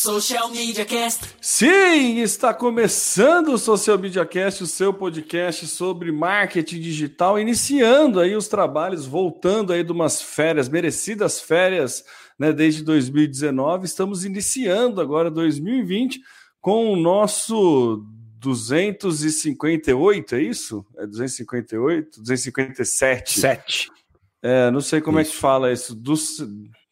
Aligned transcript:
Social 0.00 0.48
Media 0.50 0.84
Cast. 0.84 1.34
Sim, 1.40 2.20
está 2.20 2.54
começando 2.54 3.48
o 3.48 3.58
Social 3.58 3.98
Media 3.98 4.24
Cast, 4.24 4.62
o 4.62 4.66
seu 4.66 4.94
podcast 4.94 5.66
sobre 5.66 6.12
marketing 6.12 6.78
digital, 6.78 7.36
iniciando 7.36 8.20
aí 8.20 8.36
os 8.36 8.46
trabalhos, 8.46 9.04
voltando 9.06 9.72
aí 9.72 9.82
de 9.82 9.90
umas 9.90 10.22
férias, 10.22 10.68
merecidas 10.68 11.40
férias, 11.40 12.04
né, 12.38 12.52
desde 12.52 12.84
2019. 12.84 13.86
Estamos 13.86 14.24
iniciando 14.24 15.00
agora 15.00 15.32
2020 15.32 16.20
com 16.60 16.92
o 16.92 16.96
nosso 16.96 18.06
258, 18.38 20.36
é 20.36 20.42
isso? 20.42 20.86
É 20.96 21.08
258, 21.08 22.20
257. 22.20 23.40
Sete. 23.40 23.90
É, 24.40 24.70
não 24.70 24.80
sei 24.80 25.00
como 25.00 25.18
isso. 25.18 25.32
é 25.32 25.34
que 25.34 25.40
fala 25.40 25.72
isso, 25.72 25.92
dos 25.92 26.38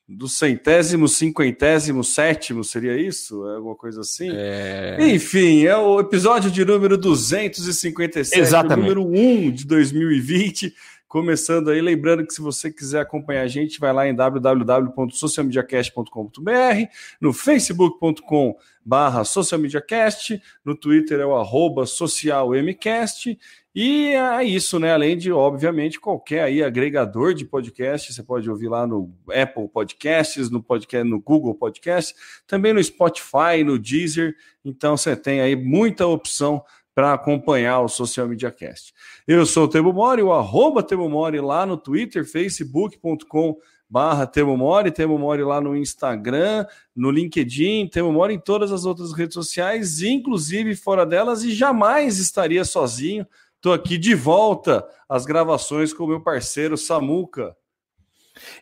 do 0.09 0.29
centésimo, 0.29 1.09
cinquentésimo, 1.09 2.05
sétimo, 2.05 2.63
seria 2.63 2.97
isso? 2.97 3.45
É 3.49 3.57
alguma 3.57 3.75
coisa 3.75 4.03
assim? 4.03 4.31
É... 4.33 4.99
Enfim, 5.01 5.65
é 5.65 5.77
o 5.77 5.99
episódio 5.99 6.49
de 6.51 6.65
número 6.65 6.97
257, 6.97 8.41
Exatamente. 8.41 8.89
número 8.89 9.05
1 9.05 9.51
de 9.51 9.67
2020. 9.67 10.73
Começando 11.09 11.71
aí, 11.71 11.81
lembrando 11.81 12.25
que 12.27 12.35
se 12.35 12.41
você 12.41 12.71
quiser 12.71 13.01
acompanhar 13.01 13.43
a 13.43 13.49
gente, 13.49 13.81
vai 13.81 13.93
lá 13.93 14.09
em 14.09 14.15
www.socialmediacast.com.br, 14.15 16.51
no 17.21 17.33
facebook.com 17.33 18.57
barra 18.85 19.25
socialmediacast, 19.25 20.41
no 20.65 20.77
Twitter 20.77 21.19
é 21.19 21.27
o 21.27 21.35
arroba 21.35 21.85
socialmcast, 21.87 23.37
e 23.79 24.15
é 24.15 24.43
isso, 24.43 24.79
né? 24.79 24.95
Além 24.95 25.19
de, 25.19 25.31
obviamente, 25.31 26.01
qualquer 26.01 26.45
aí 26.45 26.63
agregador 26.63 27.35
de 27.35 27.45
podcast, 27.45 28.11
você 28.11 28.23
pode 28.23 28.49
ouvir 28.49 28.69
lá 28.69 28.87
no 28.87 29.13
Apple 29.29 29.69
Podcasts, 29.69 30.49
no 30.49 30.63
podcast, 30.63 31.07
no 31.07 31.21
Google 31.21 31.55
Podcasts, 31.55 32.15
também 32.47 32.73
no 32.73 32.83
Spotify, 32.83 33.63
no 33.63 33.79
Deezer. 33.79 34.35
Então 34.65 34.97
você 34.97 35.15
tem 35.15 35.43
aí 35.43 35.55
muita 35.55 36.07
opção 36.07 36.65
para 36.95 37.13
acompanhar 37.13 37.83
o 37.83 37.89
Social 37.89 38.27
Media 38.27 38.51
Cast. 38.51 38.95
Eu 39.29 39.45
sou 39.45 39.65
o 39.65 39.69
Temo 39.69 39.93
Mori, 39.93 40.23
o 40.23 40.33
arroba 40.33 40.83
Temo 40.83 41.07
Mori 41.11 41.39
lá 41.39 41.67
no 41.67 41.77
Twitter, 41.77 42.25
facebook.com 42.25 43.59
barra 43.89 44.27
Temo 44.27 44.57
Mori, 44.57 44.91
Temo 44.91 45.19
Mori 45.19 45.43
lá 45.45 45.61
no 45.61 45.77
Instagram, 45.77 46.67
no 46.95 47.11
LinkedIn, 47.11 47.89
Temo 47.89 48.11
Mori 48.11 48.33
em 48.33 48.41
todas 48.41 48.73
as 48.73 48.87
outras 48.87 49.13
redes 49.13 49.35
sociais, 49.35 50.01
inclusive 50.01 50.75
fora 50.75 51.05
delas, 51.05 51.45
e 51.45 51.53
jamais 51.53 52.19
estaria 52.19 52.65
sozinho. 52.65 53.27
Estou 53.57 53.73
aqui 53.73 53.99
de 53.99 54.15
volta 54.15 54.87
às 55.09 55.25
gravações 55.25 55.93
com 55.93 56.05
o 56.05 56.09
meu 56.09 56.21
parceiro 56.21 56.77
Samuca. 56.77 57.57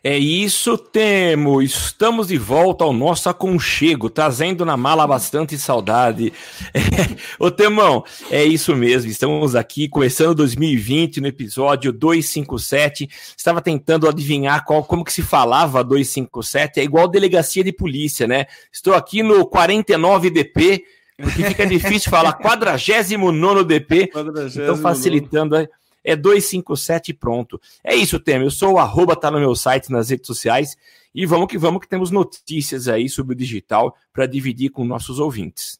É 0.03 0.17
isso, 0.17 0.77
Temo. 0.77 1.61
Estamos 1.61 2.27
de 2.27 2.37
volta 2.37 2.83
ao 2.83 2.93
nosso 2.93 3.27
aconchego, 3.29 4.09
trazendo 4.09 4.65
na 4.65 4.77
mala 4.77 5.05
bastante 5.05 5.57
saudade. 5.57 6.31
É, 6.95 7.17
ô, 7.39 7.51
Temão, 7.51 8.03
é 8.29 8.43
isso 8.43 8.73
mesmo. 8.75 9.09
Estamos 9.09 9.55
aqui 9.55 9.89
começando 9.89 10.35
2020 10.35 11.19
no 11.19 11.27
episódio 11.27 11.91
257. 11.91 13.09
Estava 13.35 13.61
tentando 13.61 14.07
adivinhar 14.07 14.63
qual, 14.63 14.83
como 14.83 15.03
que 15.03 15.11
se 15.11 15.21
falava 15.21 15.83
257. 15.83 16.79
É 16.79 16.83
igual 16.83 17.07
delegacia 17.07 17.63
de 17.63 17.73
polícia, 17.73 18.27
né? 18.27 18.45
Estou 18.71 18.93
aqui 18.93 19.21
no 19.23 19.45
49DP, 19.49 20.83
porque 21.17 21.43
fica 21.43 21.65
difícil 21.65 22.09
falar 22.09 22.33
49 22.33 23.63
DP. 23.63 24.11
49º. 24.13 24.63
Então, 24.63 24.77
facilitando 24.77 25.55
aí 25.55 25.67
é 26.05 26.15
257 26.15 27.13
pronto. 27.13 27.59
É 27.83 27.95
isso, 27.95 28.19
Temer. 28.19 28.45
Eu 28.45 28.51
sou 28.51 28.73
o 28.73 28.77
arroba, 28.77 29.15
tá 29.15 29.31
no 29.31 29.39
meu 29.39 29.55
site, 29.55 29.91
nas 29.91 30.09
redes 30.09 30.27
sociais. 30.27 30.77
E 31.13 31.25
vamos 31.25 31.47
que 31.47 31.57
vamos, 31.57 31.81
que 31.81 31.87
temos 31.87 32.11
notícias 32.11 32.87
aí 32.87 33.09
sobre 33.09 33.33
o 33.33 33.37
digital 33.37 33.97
para 34.13 34.27
dividir 34.27 34.69
com 34.69 34.85
nossos 34.85 35.19
ouvintes. 35.19 35.79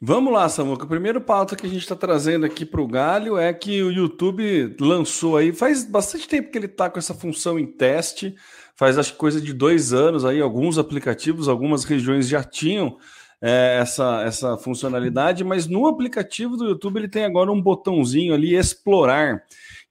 Vamos 0.00 0.32
lá, 0.32 0.48
Samuca. 0.48 0.86
O 0.86 0.88
primeiro 0.88 1.20
pauta 1.20 1.54
que 1.54 1.66
a 1.66 1.68
gente 1.68 1.82
está 1.82 1.94
trazendo 1.94 2.46
aqui 2.46 2.64
para 2.64 2.80
o 2.80 2.88
Galho 2.88 3.36
é 3.36 3.52
que 3.52 3.82
o 3.82 3.92
YouTube 3.92 4.74
lançou 4.80 5.36
aí, 5.36 5.52
faz 5.52 5.84
bastante 5.84 6.26
tempo 6.26 6.50
que 6.50 6.56
ele 6.56 6.66
está 6.66 6.88
com 6.88 6.98
essa 6.98 7.12
função 7.12 7.58
em 7.58 7.66
teste, 7.66 8.34
faz 8.74 8.96
acho 8.96 9.12
que 9.12 9.18
coisa 9.18 9.38
de 9.38 9.52
dois 9.52 9.92
anos 9.92 10.24
aí, 10.24 10.40
alguns 10.40 10.78
aplicativos, 10.78 11.46
algumas 11.46 11.84
regiões 11.84 12.26
já 12.26 12.42
tinham 12.42 12.96
é, 13.40 13.78
essa, 13.80 14.22
essa 14.22 14.56
funcionalidade, 14.56 15.44
mas 15.44 15.66
no 15.66 15.86
aplicativo 15.86 16.56
do 16.56 16.66
YouTube 16.66 16.98
ele 16.98 17.08
tem 17.08 17.24
agora 17.24 17.52
um 17.52 17.60
botãozinho 17.60 18.34
ali, 18.34 18.54
explorar 18.54 19.42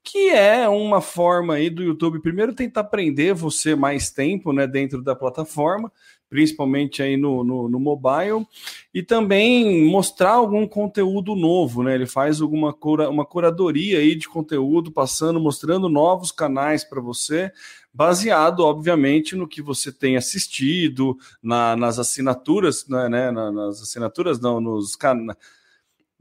que 0.05 0.29
é 0.29 0.69
uma 0.69 1.01
forma 1.01 1.55
aí 1.55 1.67
do 1.67 1.81
YouTube 1.81 2.19
primeiro 2.19 2.53
tentar 2.53 2.83
prender 2.83 3.33
você 3.33 3.75
mais 3.75 4.11
tempo, 4.11 4.53
né, 4.53 4.67
dentro 4.67 5.01
da 5.01 5.15
plataforma, 5.15 5.91
principalmente 6.29 7.01
aí 7.01 7.17
no, 7.17 7.43
no, 7.43 7.67
no, 7.67 7.79
mobile, 7.79 8.45
e 8.93 9.01
também 9.01 9.83
mostrar 9.85 10.33
algum 10.33 10.67
conteúdo 10.67 11.35
novo, 11.35 11.81
né? 11.81 11.95
Ele 11.95 12.05
faz 12.05 12.39
alguma 12.39 12.71
cura, 12.71 13.09
uma 13.09 13.25
curadoria 13.25 13.97
aí 13.97 14.15
de 14.15 14.27
conteúdo, 14.27 14.91
passando, 14.91 15.39
mostrando 15.39 15.89
novos 15.89 16.31
canais 16.31 16.83
para 16.83 17.01
você, 17.01 17.51
baseado, 17.95 18.59
obviamente, 18.59 19.35
no 19.35 19.47
que 19.47 19.61
você 19.61 19.91
tem 19.91 20.17
assistido, 20.17 21.17
na, 21.41 21.75
nas 21.77 21.97
assinaturas, 21.97 22.85
né, 22.87 23.07
né 23.07 23.31
nas 23.31 23.81
assinaturas, 23.81 24.39
não, 24.39 24.59
nos 24.59 24.95
canais 24.95 25.37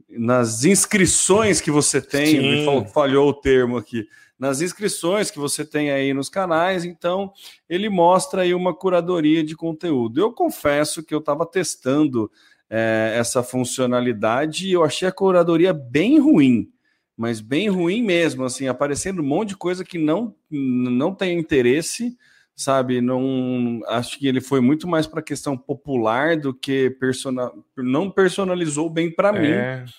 nas 0.07 0.63
inscrições 0.63 1.59
que 1.59 1.71
você 1.71 1.99
tem, 1.99 2.65
falhou 2.93 3.29
o 3.29 3.33
termo 3.33 3.75
aqui, 3.75 4.07
nas 4.37 4.61
inscrições 4.61 5.31
que 5.31 5.39
você 5.39 5.65
tem 5.65 5.91
aí 5.91 6.13
nos 6.13 6.29
canais, 6.29 6.85
então 6.85 7.31
ele 7.69 7.89
mostra 7.89 8.43
aí 8.43 8.53
uma 8.53 8.73
curadoria 8.73 9.43
de 9.43 9.55
conteúdo. 9.55 10.19
Eu 10.19 10.31
confesso 10.31 11.03
que 11.03 11.13
eu 11.13 11.19
estava 11.19 11.45
testando 11.45 12.31
é, 12.69 13.15
essa 13.17 13.41
funcionalidade 13.41 14.67
e 14.67 14.73
eu 14.73 14.83
achei 14.83 15.07
a 15.07 15.11
curadoria 15.11 15.73
bem 15.73 16.19
ruim, 16.19 16.69
mas 17.17 17.39
bem 17.39 17.69
ruim 17.69 18.01
mesmo, 18.01 18.43
assim, 18.43 18.67
aparecendo 18.67 19.21
um 19.21 19.25
monte 19.25 19.49
de 19.49 19.57
coisa 19.57 19.85
que 19.85 19.97
não, 19.97 20.35
não 20.49 21.13
tem 21.13 21.39
interesse, 21.39 22.17
sabe? 22.55 23.01
Não 23.01 23.81
acho 23.87 24.17
que 24.19 24.27
ele 24.27 24.41
foi 24.41 24.61
muito 24.61 24.87
mais 24.87 25.07
para 25.07 25.21
questão 25.21 25.57
popular 25.57 26.37
do 26.37 26.53
que 26.53 26.89
personal, 26.91 27.55
não 27.77 28.09
personalizou 28.09 28.89
bem 28.89 29.11
para 29.11 29.29
é. 29.29 29.81
mim. 29.81 29.91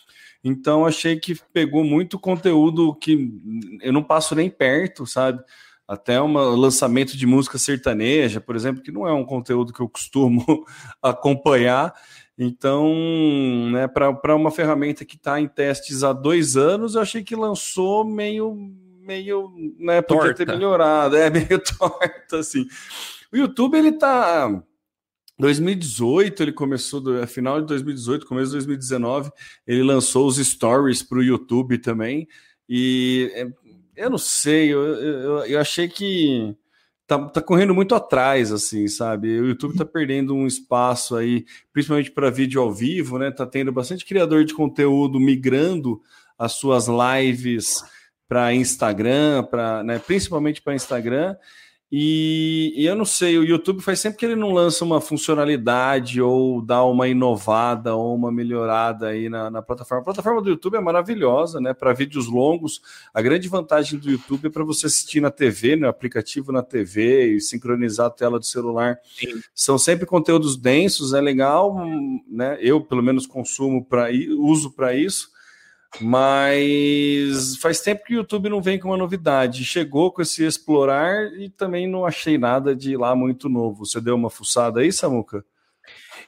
Então 0.44 0.86
achei 0.86 1.18
que 1.18 1.34
pegou 1.52 1.82
muito 1.84 2.18
conteúdo 2.18 2.94
que 2.94 3.32
eu 3.82 3.92
não 3.92 4.02
passo 4.02 4.34
nem 4.34 4.48
perto, 4.48 5.06
sabe? 5.06 5.42
Até 5.88 6.20
um 6.20 6.32
lançamento 6.32 7.16
de 7.16 7.26
música 7.26 7.58
sertaneja, 7.58 8.40
por 8.40 8.56
exemplo, 8.56 8.82
que 8.82 8.92
não 8.92 9.06
é 9.06 9.12
um 9.12 9.24
conteúdo 9.24 9.72
que 9.72 9.80
eu 9.80 9.88
costumo 9.88 10.44
acompanhar. 11.02 11.94
Então, 12.38 12.92
né, 13.70 13.88
para 13.88 14.36
uma 14.36 14.50
ferramenta 14.50 15.04
que 15.04 15.16
está 15.16 15.40
em 15.40 15.48
testes 15.48 16.04
há 16.04 16.12
dois 16.12 16.56
anos, 16.56 16.94
eu 16.94 17.00
achei 17.00 17.22
que 17.24 17.34
lançou 17.34 18.04
meio, 18.04 18.54
meio, 19.00 19.52
né, 19.78 20.02
podia 20.02 20.34
ter 20.34 20.46
melhorado, 20.46 21.16
é 21.16 21.30
meio 21.30 21.58
torta, 21.58 22.38
assim. 22.38 22.66
O 23.32 23.36
YouTube, 23.36 23.78
ele 23.78 23.92
tá 23.92 24.62
2018 25.38 26.42
ele 26.42 26.52
começou, 26.52 27.00
do, 27.00 27.18
é, 27.18 27.26
final 27.26 27.60
de 27.60 27.66
2018, 27.66 28.26
começo 28.26 28.46
de 28.46 28.56
2019, 28.56 29.30
ele 29.66 29.82
lançou 29.82 30.26
os 30.26 30.36
stories 30.36 31.02
para 31.02 31.18
o 31.18 31.22
YouTube 31.22 31.78
também. 31.78 32.26
E 32.68 33.30
é, 33.34 33.48
eu 33.96 34.10
não 34.10 34.18
sei, 34.18 34.72
eu, 34.72 34.82
eu, 34.84 35.38
eu 35.46 35.60
achei 35.60 35.88
que 35.88 36.54
tá, 37.06 37.18
tá 37.28 37.40
correndo 37.40 37.74
muito 37.74 37.94
atrás, 37.94 38.52
assim, 38.52 38.88
sabe? 38.88 39.40
O 39.40 39.46
YouTube 39.46 39.76
tá 39.76 39.84
perdendo 39.84 40.34
um 40.34 40.46
espaço 40.46 41.16
aí, 41.16 41.44
principalmente 41.72 42.10
para 42.10 42.30
vídeo 42.30 42.60
ao 42.60 42.72
vivo, 42.72 43.18
né? 43.18 43.30
Tá 43.30 43.46
tendo 43.46 43.72
bastante 43.72 44.04
criador 44.04 44.44
de 44.44 44.54
conteúdo 44.54 45.20
migrando 45.20 46.00
as 46.38 46.52
suas 46.52 46.86
lives 46.88 47.82
para 48.28 48.52
Instagram, 48.52 49.44
para, 49.44 49.84
né, 49.84 49.98
principalmente 49.98 50.60
para 50.60 50.74
Instagram. 50.74 51.36
E, 51.90 52.72
e, 52.76 52.84
eu 52.84 52.96
não 52.96 53.04
sei, 53.04 53.38
o 53.38 53.44
YouTube 53.44 53.80
faz 53.80 54.00
sempre 54.00 54.18
que 54.18 54.26
ele 54.26 54.34
não 54.34 54.50
lança 54.52 54.84
uma 54.84 55.00
funcionalidade 55.00 56.20
ou 56.20 56.60
dá 56.60 56.84
uma 56.84 57.06
inovada 57.06 57.94
ou 57.94 58.12
uma 58.12 58.32
melhorada 58.32 59.08
aí 59.08 59.28
na, 59.28 59.48
na 59.50 59.62
plataforma. 59.62 60.02
A 60.02 60.04
plataforma 60.04 60.42
do 60.42 60.48
YouTube 60.50 60.76
é 60.76 60.80
maravilhosa, 60.80 61.60
né? 61.60 61.72
Para 61.72 61.92
vídeos 61.92 62.26
longos. 62.26 62.82
A 63.14 63.22
grande 63.22 63.48
vantagem 63.48 64.00
do 64.00 64.10
YouTube 64.10 64.46
é 64.46 64.50
para 64.50 64.64
você 64.64 64.86
assistir 64.86 65.20
na 65.20 65.30
TV, 65.30 65.76
no 65.76 65.82
né? 65.82 65.88
aplicativo 65.88 66.50
na 66.50 66.62
TV 66.62 67.36
e 67.36 67.40
sincronizar 67.40 68.08
a 68.08 68.10
tela 68.10 68.40
do 68.40 68.46
celular. 68.46 68.98
Sim. 69.16 69.40
São 69.54 69.78
sempre 69.78 70.06
conteúdos 70.06 70.56
densos, 70.56 71.14
é 71.14 71.20
legal, 71.20 71.76
né? 72.28 72.58
Eu, 72.60 72.80
pelo 72.80 73.02
menos, 73.02 73.28
consumo 73.28 73.84
para 73.84 74.08
uso 74.38 74.72
para 74.72 74.92
isso. 74.92 75.35
Mas 76.00 77.56
faz 77.56 77.80
tempo 77.80 78.04
que 78.04 78.14
o 78.14 78.18
YouTube 78.18 78.48
não 78.48 78.60
vem 78.60 78.78
com 78.78 78.88
uma 78.88 78.96
novidade. 78.96 79.64
Chegou 79.64 80.12
com 80.12 80.22
esse 80.22 80.44
explorar 80.44 81.32
e 81.38 81.48
também 81.48 81.86
não 81.86 82.04
achei 82.04 82.36
nada 82.36 82.74
de 82.74 82.96
lá 82.96 83.14
muito 83.14 83.48
novo. 83.48 83.84
Você 83.84 84.00
deu 84.00 84.14
uma 84.14 84.30
fuçada 84.30 84.80
aí, 84.80 84.92
Samuca? 84.92 85.44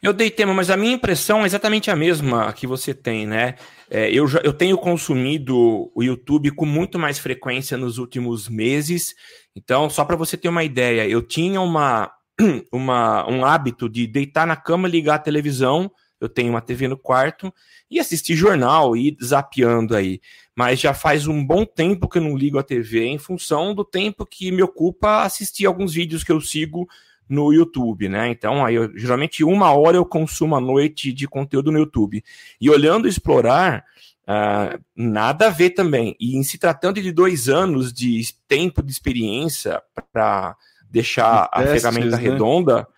Eu 0.00 0.12
dei 0.12 0.30
tema, 0.30 0.54
mas 0.54 0.70
a 0.70 0.76
minha 0.76 0.92
impressão 0.92 1.42
é 1.42 1.46
exatamente 1.46 1.90
a 1.90 1.96
mesma 1.96 2.52
que 2.52 2.66
você 2.66 2.94
tem, 2.94 3.26
né? 3.26 3.56
É, 3.90 4.10
eu, 4.10 4.28
já, 4.28 4.38
eu 4.44 4.52
tenho 4.52 4.78
consumido 4.78 5.90
o 5.94 6.02
YouTube 6.02 6.52
com 6.52 6.64
muito 6.64 6.98
mais 6.98 7.18
frequência 7.18 7.76
nos 7.76 7.98
últimos 7.98 8.48
meses. 8.48 9.14
Então, 9.56 9.90
só 9.90 10.04
para 10.04 10.14
você 10.14 10.36
ter 10.36 10.48
uma 10.48 10.62
ideia, 10.62 11.08
eu 11.08 11.20
tinha 11.20 11.60
uma, 11.60 12.12
uma, 12.72 13.28
um 13.28 13.44
hábito 13.44 13.88
de 13.88 14.06
deitar 14.06 14.46
na 14.46 14.54
cama, 14.54 14.86
ligar 14.86 15.16
a 15.16 15.20
televisão. 15.20 15.90
Eu 16.20 16.28
tenho 16.28 16.50
uma 16.50 16.60
TV 16.60 16.88
no 16.88 16.96
quarto 16.96 17.52
e 17.90 18.00
assistir 18.00 18.34
jornal 18.34 18.96
e 18.96 19.16
zapeando 19.22 19.94
aí. 19.94 20.20
Mas 20.54 20.80
já 20.80 20.92
faz 20.92 21.26
um 21.26 21.44
bom 21.44 21.64
tempo 21.64 22.08
que 22.08 22.18
eu 22.18 22.22
não 22.22 22.36
ligo 22.36 22.58
a 22.58 22.62
TV 22.62 23.04
em 23.06 23.18
função 23.18 23.74
do 23.74 23.84
tempo 23.84 24.26
que 24.26 24.50
me 24.50 24.62
ocupa 24.62 25.22
assistir 25.22 25.66
alguns 25.66 25.94
vídeos 25.94 26.24
que 26.24 26.32
eu 26.32 26.40
sigo 26.40 26.88
no 27.28 27.52
YouTube, 27.52 28.08
né? 28.08 28.30
Então, 28.30 28.64
aí 28.64 28.74
eu, 28.74 28.96
geralmente 28.96 29.44
uma 29.44 29.70
hora 29.72 29.96
eu 29.96 30.04
consumo 30.04 30.56
à 30.56 30.60
noite 30.60 31.12
de 31.12 31.28
conteúdo 31.28 31.70
no 31.70 31.78
YouTube. 31.78 32.24
E 32.60 32.70
olhando 32.70 33.06
explorar, 33.06 33.84
uh, 34.26 34.82
nada 34.96 35.48
a 35.48 35.50
ver 35.50 35.70
também. 35.70 36.16
E 36.18 36.36
em 36.36 36.42
se 36.42 36.58
tratando 36.58 37.02
de 37.02 37.12
dois 37.12 37.48
anos 37.48 37.92
de 37.92 38.22
tempo 38.48 38.82
de 38.82 38.90
experiência 38.90 39.82
para 40.12 40.56
deixar 40.90 41.48
a 41.52 41.62
ferramenta 41.62 42.16
né? 42.16 42.22
redonda, 42.22 42.88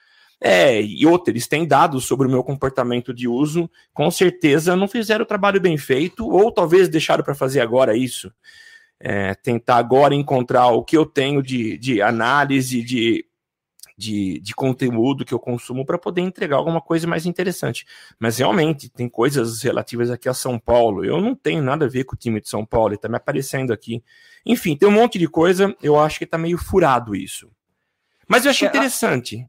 é, 0.41 0.81
e 0.81 1.07
outra, 1.07 1.31
eles 1.31 1.47
têm 1.47 1.67
dados 1.67 2.07
sobre 2.07 2.27
o 2.27 2.31
meu 2.31 2.43
comportamento 2.43 3.13
de 3.13 3.29
uso, 3.29 3.71
com 3.93 4.11
certeza 4.11 4.75
não 4.75 4.89
fizeram 4.89 5.23
o 5.23 5.27
trabalho 5.29 5.61
bem 5.61 5.77
feito, 5.77 6.27
ou 6.27 6.51
talvez 6.51 6.89
deixaram 6.89 7.23
para 7.23 7.35
fazer 7.35 7.61
agora 7.61 7.95
isso. 7.95 8.33
É, 8.99 9.35
tentar 9.35 9.77
agora 9.77 10.15
encontrar 10.15 10.69
o 10.69 10.85
que 10.85 10.97
eu 10.97 11.05
tenho 11.07 11.43
de, 11.43 11.77
de 11.79 12.01
análise, 12.01 12.83
de, 12.83 13.27
de, 13.97 14.41
de 14.41 14.55
conteúdo 14.55 15.25
que 15.27 15.35
eu 15.35 15.39
consumo 15.39 15.85
para 15.85 15.99
poder 15.99 16.23
entregar 16.23 16.57
alguma 16.57 16.81
coisa 16.81 17.07
mais 17.07 17.27
interessante. 17.27 17.87
Mas 18.19 18.39
realmente, 18.39 18.89
tem 18.89 19.09
coisas 19.09 19.63
relativas 19.63 20.11
aqui 20.11 20.29
a 20.29 20.35
São 20.35 20.59
Paulo. 20.59 21.05
Eu 21.05 21.21
não 21.21 21.35
tenho 21.35 21.63
nada 21.63 21.85
a 21.85 21.89
ver 21.89 22.05
com 22.05 22.15
o 22.15 22.19
time 22.19 22.41
de 22.41 22.49
São 22.49 22.65
Paulo, 22.65 22.89
ele 22.89 22.97
está 22.97 23.09
me 23.09 23.17
aparecendo 23.17 23.73
aqui. 23.73 24.03
Enfim, 24.45 24.75
tem 24.75 24.89
um 24.89 24.93
monte 24.93 25.19
de 25.19 25.29
coisa, 25.29 25.75
eu 25.83 25.99
acho 25.99 26.19
que 26.19 26.25
está 26.25 26.39
meio 26.39 26.57
furado 26.57 27.15
isso. 27.15 27.51
Mas 28.27 28.45
eu 28.45 28.51
achei 28.51 28.69
é, 28.69 28.71
interessante. 28.71 29.37
A 29.37 29.49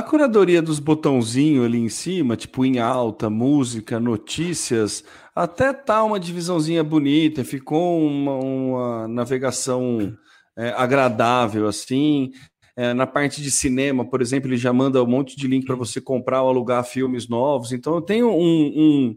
curadoria 0.00 0.62
dos 0.62 0.78
botãozinhos 0.78 1.66
ali 1.66 1.78
em 1.78 1.88
cima, 1.88 2.36
tipo 2.36 2.64
em 2.64 2.78
alta, 2.78 3.28
música, 3.28 3.98
notícias, 3.98 5.02
até 5.34 5.72
tá 5.72 6.04
uma 6.04 6.20
divisãozinha 6.20 6.84
bonita, 6.84 7.44
ficou 7.44 8.00
uma, 8.00 8.34
uma 8.36 9.08
navegação 9.08 10.16
é, 10.56 10.70
agradável 10.70 11.66
assim. 11.66 12.30
É, 12.74 12.94
na 12.94 13.06
parte 13.06 13.42
de 13.42 13.50
cinema, 13.50 14.08
por 14.08 14.22
exemplo, 14.22 14.48
ele 14.48 14.56
já 14.56 14.72
manda 14.72 15.02
um 15.02 15.06
monte 15.06 15.36
de 15.36 15.46
link 15.46 15.66
para 15.66 15.76
você 15.76 16.00
comprar 16.00 16.42
ou 16.42 16.48
alugar 16.48 16.84
filmes 16.84 17.28
novos. 17.28 17.72
Então 17.72 17.94
eu 17.94 18.00
tenho 18.00 18.30
um, 18.30 18.72
um 18.74 19.16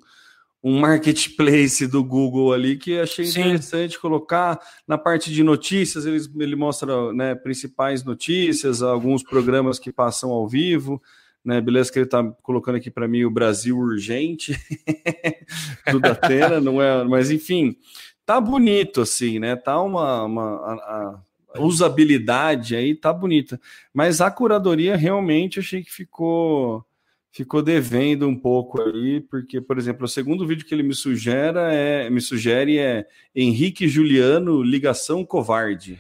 um 0.68 0.80
marketplace 0.80 1.86
do 1.86 2.04
Google 2.04 2.52
ali 2.52 2.76
que 2.76 3.00
achei 3.00 3.28
Sim. 3.28 3.42
interessante 3.42 4.00
colocar 4.00 4.60
na 4.88 4.98
parte 4.98 5.32
de 5.32 5.44
notícias. 5.44 6.08
Ele, 6.08 6.20
ele 6.40 6.56
mostra 6.56 7.14
né, 7.14 7.36
principais 7.36 8.04
notícias, 8.04 8.82
alguns 8.82 9.22
programas 9.22 9.78
que 9.78 9.94
passam 9.94 10.32
ao 10.32 10.48
vivo. 10.48 11.00
Né, 11.44 11.62
beleza 11.62 11.92
que 11.92 12.00
ele 12.00 12.08
está 12.08 12.24
colocando 12.42 12.78
aqui 12.78 12.90
para 12.90 13.08
mim 13.08 13.24
o 13.24 13.30
Brasil 13.30 13.78
urgente 13.78 14.60
do 15.92 16.00
Datena, 16.00 16.60
não 16.60 16.82
é? 16.82 17.04
Mas 17.04 17.30
enfim, 17.30 17.78
tá 18.26 18.42
bonito 18.42 19.02
assim, 19.02 19.38
né? 19.38 19.56
Tá 19.56 19.80
uma, 19.80 20.24
uma 20.24 20.42
a, 20.42 21.20
a 21.54 21.62
usabilidade 21.62 22.76
aí 22.76 22.96
tá 22.96 23.14
bonita, 23.14 23.62
mas 23.94 24.20
a 24.20 24.32
curadoria 24.32 24.96
realmente 24.96 25.60
achei 25.60 25.84
que 25.84 25.94
ficou 25.94 26.84
ficou 27.36 27.62
devendo 27.62 28.30
um 28.30 28.36
pouco 28.36 28.82
aí, 28.82 29.20
porque, 29.20 29.60
por 29.60 29.78
exemplo, 29.78 30.06
o 30.06 30.08
segundo 30.08 30.48
vídeo 30.48 30.66
que 30.66 30.74
ele 30.74 30.84
me 30.84 30.96
sugere 30.96 31.60
é, 31.60 32.10
me 32.10 32.22
sugere 32.22 32.80
é 32.80 33.06
Henrique 33.36 33.90
Juliano, 33.90 34.64
ligação 34.64 35.26
covarde. 35.26 36.00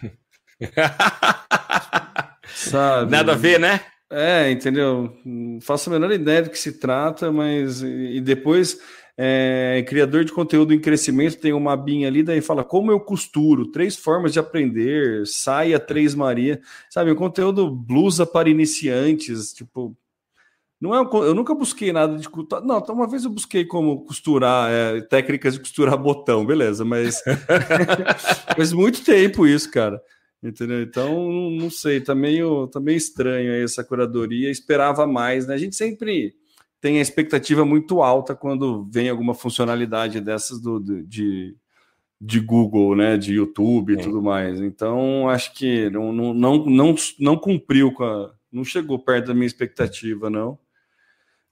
Sabe? 2.48 3.12
Nada 3.12 3.34
a 3.34 3.36
ver, 3.36 3.60
né? 3.60 3.82
É, 4.10 4.50
entendeu? 4.50 5.14
Não 5.26 5.60
faço 5.60 5.90
a 5.90 5.94
menor 5.94 6.10
ideia 6.14 6.44
do 6.44 6.50
que 6.50 6.58
se 6.58 6.80
trata, 6.80 7.30
mas 7.34 7.81
e 7.81 8.22
depois 8.22 8.80
é, 9.18 9.84
criador 9.90 10.24
de 10.24 10.31
conteúdo 10.31 10.74
em 10.74 10.80
crescimento 10.80 11.38
tem 11.38 11.52
uma 11.52 11.74
abinha 11.74 12.08
ali, 12.08 12.24
daí 12.24 12.40
fala 12.40 12.64
como 12.64 12.92
eu 12.92 13.00
costuro, 13.02 13.72
três 13.72 13.98
formas 13.98 14.31
de 14.31 14.40
aprender, 14.40 15.28
saia 15.28 15.81
três 15.81 16.16
Maria, 16.16 16.62
sabe? 16.90 17.12
O 17.12 17.16
conteúdo 17.16 17.70
blusa 17.70 18.26
para 18.26 18.50
iniciantes, 18.50 19.52
tipo, 19.52 19.98
não 20.80 20.94
é, 20.94 21.00
eu 21.00 21.33
nunca 21.33 21.56
busquei 21.56 21.94
nada 21.94 22.18
de 22.18 22.27
Não, 22.63 22.80
então 22.80 22.94
uma 22.94 23.07
vez 23.07 23.24
eu 23.24 23.30
busquei 23.30 23.66
como 23.66 24.04
costurar, 24.04 24.69
é, 24.69 25.01
técnicas 25.01 25.54
de 25.54 25.60
costurar 25.62 25.98
botão, 25.98 26.45
beleza, 26.45 26.83
mas 26.83 27.22
faz 28.56 28.74
muito 28.74 29.04
tempo 29.04 29.48
isso, 29.48 29.72
cara. 29.72 30.01
Entendeu? 30.44 30.81
Então, 30.83 31.31
não 31.51 31.72
sei, 31.72 32.00
tá 32.00 32.13
meio, 32.13 32.68
tá 32.68 32.80
meio 32.80 32.98
estranho 32.98 33.51
aí 33.51 33.63
essa 33.63 33.83
curadoria. 33.83 34.51
Esperava 34.51 35.07
mais, 35.07 35.48
né? 35.48 35.56
A 35.56 35.57
gente 35.57 35.75
sempre 35.75 36.36
tem 36.80 37.00
a 37.00 37.01
expectativa 37.01 37.66
muito 37.66 38.04
alta 38.04 38.36
quando 38.36 38.88
vem 38.92 39.10
alguma 39.10 39.33
funcionalidade 39.33 40.21
dessas 40.21 40.62
do, 40.62 40.80
de, 40.80 41.56
de 42.21 42.39
Google, 42.39 42.95
né? 42.95 43.18
De 43.18 43.33
YouTube 43.33 43.94
e 43.94 43.98
tudo 43.98 44.21
mais. 44.21 44.62
Então, 44.62 45.28
acho 45.28 45.51
que 45.56 45.89
não, 45.89 46.13
não, 46.13 46.33
não, 46.33 46.66
não, 46.66 46.95
não 47.19 47.38
cumpriu 47.38 47.92
com 47.92 48.04
a. 48.04 48.31
Não 48.51 48.63
chegou 48.63 49.00
perto 49.00 49.28
da 49.28 49.33
minha 49.33 49.48
expectativa, 49.48 50.30
não. 50.30 50.60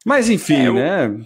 Mas 0.06 0.30
enfim, 0.30 0.68
é, 0.68 0.72
né? 0.72 1.26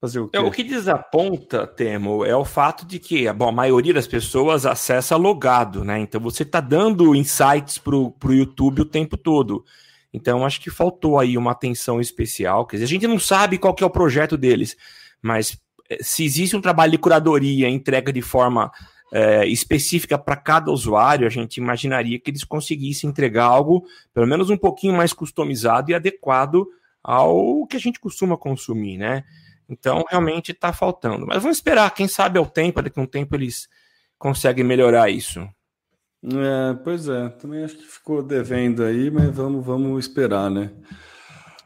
Fazer 0.00 0.20
o, 0.20 0.28
quê? 0.28 0.36
É, 0.36 0.40
o 0.40 0.50
que 0.50 0.62
desaponta, 0.62 1.66
Temo, 1.66 2.24
é 2.24 2.36
o 2.36 2.44
fato 2.44 2.86
de 2.86 2.98
que 2.98 3.30
bom, 3.32 3.48
a 3.48 3.52
maioria 3.52 3.94
das 3.94 4.06
pessoas 4.06 4.66
acessa 4.66 5.16
logado, 5.16 5.84
né? 5.84 5.98
Então 5.98 6.20
você 6.20 6.42
está 6.42 6.60
dando 6.60 7.14
insights 7.14 7.78
para 7.78 7.96
o 7.96 8.14
YouTube 8.28 8.82
o 8.82 8.86
tempo 8.86 9.16
todo. 9.16 9.64
Então 10.12 10.44
acho 10.44 10.60
que 10.60 10.70
faltou 10.70 11.18
aí 11.18 11.36
uma 11.36 11.52
atenção 11.52 12.00
especial. 12.00 12.66
Quer 12.66 12.76
dizer, 12.76 12.84
a 12.84 12.88
gente 12.88 13.06
não 13.06 13.18
sabe 13.18 13.58
qual 13.58 13.74
que 13.74 13.82
é 13.82 13.86
o 13.86 13.90
projeto 13.90 14.36
deles, 14.36 14.76
mas 15.20 15.58
eh, 15.90 15.98
se 16.00 16.24
existe 16.24 16.56
um 16.56 16.60
trabalho 16.60 16.92
de 16.92 16.98
curadoria, 16.98 17.68
entrega 17.68 18.12
de 18.12 18.22
forma 18.22 18.70
é, 19.12 19.46
específica 19.46 20.18
para 20.18 20.36
cada 20.36 20.70
usuário, 20.70 21.26
a 21.26 21.30
gente 21.30 21.58
imaginaria 21.58 22.18
que 22.18 22.30
eles 22.30 22.44
conseguissem 22.44 23.08
entregar 23.08 23.44
algo, 23.44 23.84
pelo 24.12 24.26
menos 24.26 24.50
um 24.50 24.56
pouquinho 24.56 24.94
mais 24.94 25.12
customizado 25.12 25.90
e 25.90 25.94
adequado 25.94 26.66
ao 27.06 27.64
que 27.68 27.76
a 27.76 27.80
gente 27.80 28.00
costuma 28.00 28.36
consumir, 28.36 28.98
né? 28.98 29.22
Então, 29.68 30.04
realmente 30.10 30.50
está 30.50 30.72
faltando. 30.72 31.24
Mas 31.24 31.40
vamos 31.40 31.58
esperar, 31.58 31.94
quem 31.94 32.08
sabe 32.08 32.36
ao 32.36 32.46
tempo, 32.46 32.82
daqui 32.82 32.98
a 32.98 33.02
um 33.02 33.06
tempo 33.06 33.36
eles 33.36 33.68
conseguem 34.18 34.64
melhorar 34.64 35.08
isso. 35.08 35.40
É, 36.24 36.74
pois 36.82 37.08
é, 37.08 37.28
também 37.28 37.62
acho 37.62 37.76
que 37.76 37.86
ficou 37.86 38.24
devendo 38.24 38.82
aí, 38.82 39.08
mas 39.08 39.32
vamos, 39.32 39.64
vamos 39.64 40.04
esperar, 40.04 40.50
né? 40.50 40.72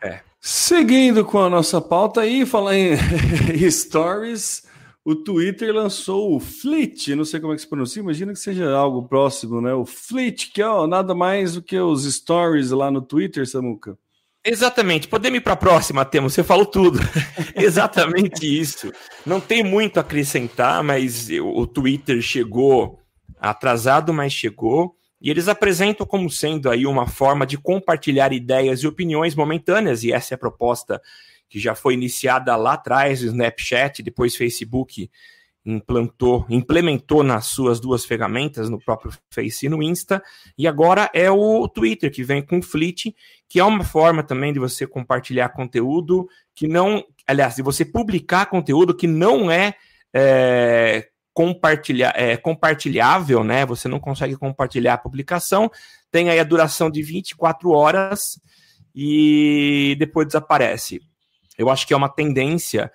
É. 0.03 0.21
Seguindo 0.39 1.25
com 1.25 1.39
a 1.39 1.49
nossa 1.49 1.81
pauta 1.81 2.21
aí, 2.21 2.45
falar 2.45 2.77
em 2.77 2.97
stories, 3.71 4.67
o 5.03 5.15
Twitter 5.15 5.75
lançou 5.75 6.37
o 6.37 6.41
Fleet, 6.41 7.15
não 7.15 7.25
sei 7.25 7.41
como 7.41 7.55
é 7.55 7.57
que 7.57 7.63
se 7.63 7.69
pronuncia, 7.69 8.03
imagina 8.03 8.35
que 8.35 8.39
seja 8.39 8.71
algo 8.71 9.09
próximo, 9.09 9.63
né? 9.63 9.73
O 9.73 9.87
Fleet, 9.87 10.53
que 10.53 10.61
é 10.61 10.69
ó, 10.69 10.87
nada 10.87 11.15
mais 11.15 11.55
do 11.55 11.63
que 11.63 11.79
os 11.79 12.05
stories 12.05 12.71
lá 12.73 12.91
no 12.91 13.01
Twitter, 13.01 13.49
Samuca. 13.49 13.97
Exatamente. 14.45 15.07
Podemos 15.07 15.39
ir 15.39 15.43
para 15.43 15.53
a 15.53 15.57
próxima, 15.57 16.05
Temo. 16.05 16.31
Você 16.31 16.43
falou 16.43 16.65
tudo. 16.65 16.99
Exatamente 17.55 18.47
isso. 18.47 18.93
Não 19.25 19.41
tem 19.41 19.63
muito 19.63 19.99
a 19.99 20.01
acrescentar, 20.01 20.83
mas 20.83 21.29
o 21.31 21.67
Twitter 21.67 22.23
chegou 22.23 22.99
atrasado, 23.39 24.13
mas 24.13 24.33
chegou. 24.33 24.97
E 25.21 25.31
eles 25.31 25.49
apresentam 25.49 26.07
como 26.07 26.31
sendo 26.31 26.71
aí 26.71 26.87
uma 26.87 27.07
forma 27.07 27.47
de 27.47 27.59
compartilhar 27.59 28.33
ideias 28.33 28.81
e 28.81 28.87
opiniões 28.87 29.35
momentâneas, 29.35 30.03
e 30.03 30.13
essa 30.13 30.33
é 30.33 30.37
a 30.37 30.39
proposta 30.39 31.01
que 31.47 31.59
já 31.59 31.75
foi 31.75 31.93
iniciada 31.95 32.57
lá 32.57 32.75
atrás, 32.75 33.23
o 33.23 33.27
Snapchat, 33.27 34.03
depois 34.03 34.37
Facebook 34.37 35.11
implantou, 35.65 36.47
implementou 36.49 37.23
nas 37.23 37.47
suas 37.47 37.81
duas 37.81 38.05
ferramentas, 38.05 38.71
no 38.71 38.79
próprio 38.79 39.13
Face 39.31 39.67
e 39.67 39.69
no 39.69 39.83
Insta, 39.83 40.23
e 40.57 40.67
agora 40.67 41.11
é 41.13 41.31
o 41.31 41.69
Twitter 41.69 42.11
que 42.11 42.25
vem 42.25 42.43
com 42.43 42.59
o 42.59 42.63
Fleet, 42.63 43.15
que 43.49 43.61
é 43.61 43.65
uma 43.65 43.85
forma 43.85 44.23
também 44.23 44.53
de 44.53 44.59
você 44.59 44.87
compartilhar 44.87 45.51
conteúdo 45.51 46.29
que 46.55 46.67
não, 46.67 47.05
aliás, 47.27 47.57
de 47.57 47.63
você 47.63 47.85
publicar 47.85 48.47
conteúdo 48.47 48.97
que 48.97 49.07
não 49.07 49.51
é, 49.51 49.75
é 50.15 51.09
compartilha, 51.33 52.13
é, 52.17 52.37
compartilhável, 52.37 53.45
né? 53.45 53.65
Você 53.67 53.89
não 53.89 54.01
consegue 54.01 54.37
compartilhar 54.37 54.95
a 54.95 54.99
publicação, 54.99 55.71
tem 56.11 56.29
aí 56.29 56.39
a 56.39 56.45
duração 56.45 56.91
de 56.91 57.03
24 57.03 57.71
horas 57.71 58.41
e 58.95 59.97
depois 59.99 60.27
desaparece. 60.27 61.01
Eu 61.57 61.71
acho 61.71 61.87
que 61.87 61.93
é 61.93 61.97
uma 61.97 62.09
tendência 62.09 62.91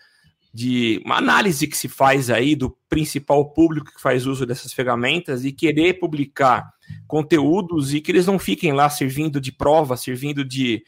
de 0.55 1.01
uma 1.03 1.17
análise 1.17 1.67
que 1.67 1.77
se 1.77 1.89
faz 1.89 2.29
aí 2.29 2.55
do 2.55 2.73
principal 2.87 3.51
público 3.51 3.91
que 3.93 4.01
faz 4.01 4.25
uso 4.25 4.45
dessas 4.45 4.71
ferramentas 4.71 5.43
e 5.43 5.51
querer 5.51 5.95
publicar 5.95 6.71
conteúdos 7.05 7.93
e 7.93 7.99
que 7.99 8.09
eles 8.09 8.25
não 8.25 8.39
fiquem 8.39 8.71
lá 8.71 8.89
servindo 8.89 9.41
de 9.41 9.51
prova, 9.51 9.97
servindo 9.97 10.45
de, 10.45 10.81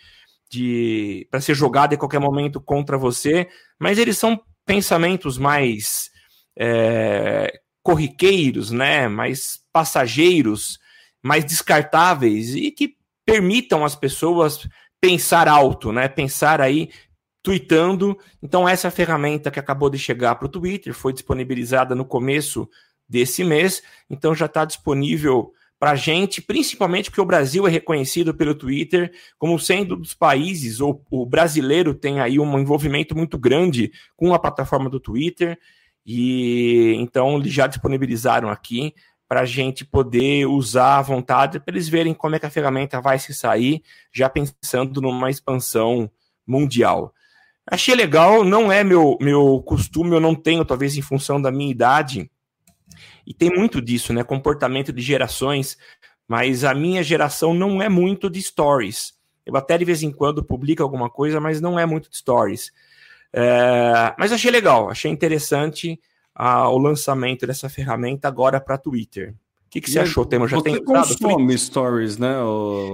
de 0.50 1.28
para 1.30 1.42
ser 1.42 1.54
jogado 1.54 1.94
em 1.94 1.98
qualquer 1.98 2.22
momento 2.22 2.62
contra 2.62 2.98
você, 2.98 3.50
mas 3.78 3.98
eles 3.98 4.18
são 4.18 4.42
pensamentos 4.66 5.38
mais 5.38 6.12
é, 6.58 7.60
corriqueiros, 7.84 8.72
né, 8.72 9.10
mais 9.10 9.60
passageiros, 9.74 10.80
mais 11.22 11.44
descartáveis 11.44 12.56
e 12.56 12.72
que 12.72 12.96
permitam 13.26 13.84
as 13.84 13.98
pessoas 13.98 14.66
pensar 15.02 15.50
alto, 15.50 15.92
né? 15.92 16.08
Pensar 16.08 16.62
aí 16.62 16.90
tweetando. 17.48 18.20
Então, 18.44 18.68
essa 18.68 18.89
é 18.89 18.92
ferramenta 18.92 19.50
que 19.50 19.58
acabou 19.58 19.89
de 19.89 19.98
chegar 19.98 20.36
para 20.36 20.48
o 20.48 20.50
Twitter, 20.50 20.94
foi 20.94 21.13
disponibilizada 21.13 21.96
no 21.96 22.04
começo 22.04 22.70
desse 23.08 23.42
mês, 23.42 23.82
então 24.10 24.36
já 24.36 24.48
está 24.48 24.66
disponível 24.66 25.54
para 25.80 25.92
a 25.92 25.96
gente, 25.96 26.42
principalmente 26.42 27.10
porque 27.10 27.22
o 27.22 27.25
Brasil 27.25 27.66
é 27.66 27.70
reconhecido 27.70 28.34
pelo 28.34 28.54
Twitter 28.54 29.13
como 29.38 29.58
sendo 29.58 29.96
dos 29.96 30.13
países, 30.13 30.82
ou 30.82 31.01
o 31.10 31.25
brasileiro 31.25 31.94
tem 31.94 32.20
aí 32.20 32.38
um 32.38 32.60
envolvimento 32.60 33.16
muito 33.16 33.38
grande 33.38 33.94
com 34.18 34.34
a 34.34 34.39
plataforma 34.39 34.89
do 34.89 35.00
Twitter, 35.00 35.58
e 36.06 36.96
então 36.98 37.38
eles 37.38 37.54
já 37.54 37.66
disponibilizaram 37.66 38.50
aqui 38.50 38.94
para 39.25 39.42
a 39.42 39.46
gente 39.46 39.86
poder 39.86 40.48
usar 40.48 40.98
à 40.98 41.01
vontade, 41.01 41.62
para 41.62 41.74
eles 41.74 41.88
verem 41.88 42.13
como 42.13 42.36
é 42.36 42.39
que 42.39 42.46
a 42.46 42.50
ferramenta 42.50 43.00
vai 43.00 43.18
se 43.18 43.34
sair, 43.34 43.82
já 44.12 44.30
pensando 44.30 45.00
numa 45.00 45.30
expansão 45.30 46.12
mundial. 46.46 47.13
Achei 47.70 47.94
legal, 47.96 48.46
não 48.46 48.72
é 48.72 48.84
meu, 48.84 49.18
meu 49.20 49.62
costume, 49.66 50.12
eu 50.12 50.22
não 50.22 50.34
tenho, 50.34 50.64
talvez 50.64 50.96
em 50.96 51.02
função 51.02 51.42
da 51.42 51.52
minha 51.52 51.70
idade, 51.70 52.32
e 53.26 53.34
tem 53.34 53.50
muito 53.50 53.82
disso, 53.82 54.14
né? 54.14 54.24
Comportamento 54.24 54.94
de 54.94 55.02
gerações, 55.02 55.78
mas 56.26 56.64
a 56.64 56.74
minha 56.74 57.04
geração 57.04 57.54
não 57.54 57.82
é 57.82 57.90
muito 57.90 58.30
de 58.30 58.42
stories. 58.42 59.14
Eu 59.46 59.56
até 59.58 59.78
de 59.78 59.84
vez 59.84 60.02
em 60.02 60.12
quando 60.12 60.44
publico 60.44 60.82
alguma 60.82 61.10
coisa, 61.10 61.42
mas 61.42 61.60
não 61.60 61.78
é 61.78 61.86
muito 61.86 62.10
de 62.10 62.18
stories. 62.18 62.72
É, 63.34 64.16
mas 64.18 64.32
achei 64.32 64.50
legal, 64.50 64.90
achei 64.90 65.12
interessante 65.12 66.00
ah, 66.34 66.70
o 66.70 66.78
lançamento 66.78 67.46
dessa 67.46 67.68
ferramenta 67.68 68.30
agora 68.30 68.62
para 68.62 68.78
Twitter. 68.78 69.36
O 69.66 69.70
que, 69.70 69.82
que 69.82 69.92
você 69.92 70.00
achou, 70.00 70.26
Temo? 70.26 70.48
Já 70.48 70.58
você 70.58 70.64
tem 70.64 70.84
consome 70.84 71.58
stories, 71.58 72.18
né, 72.18 72.38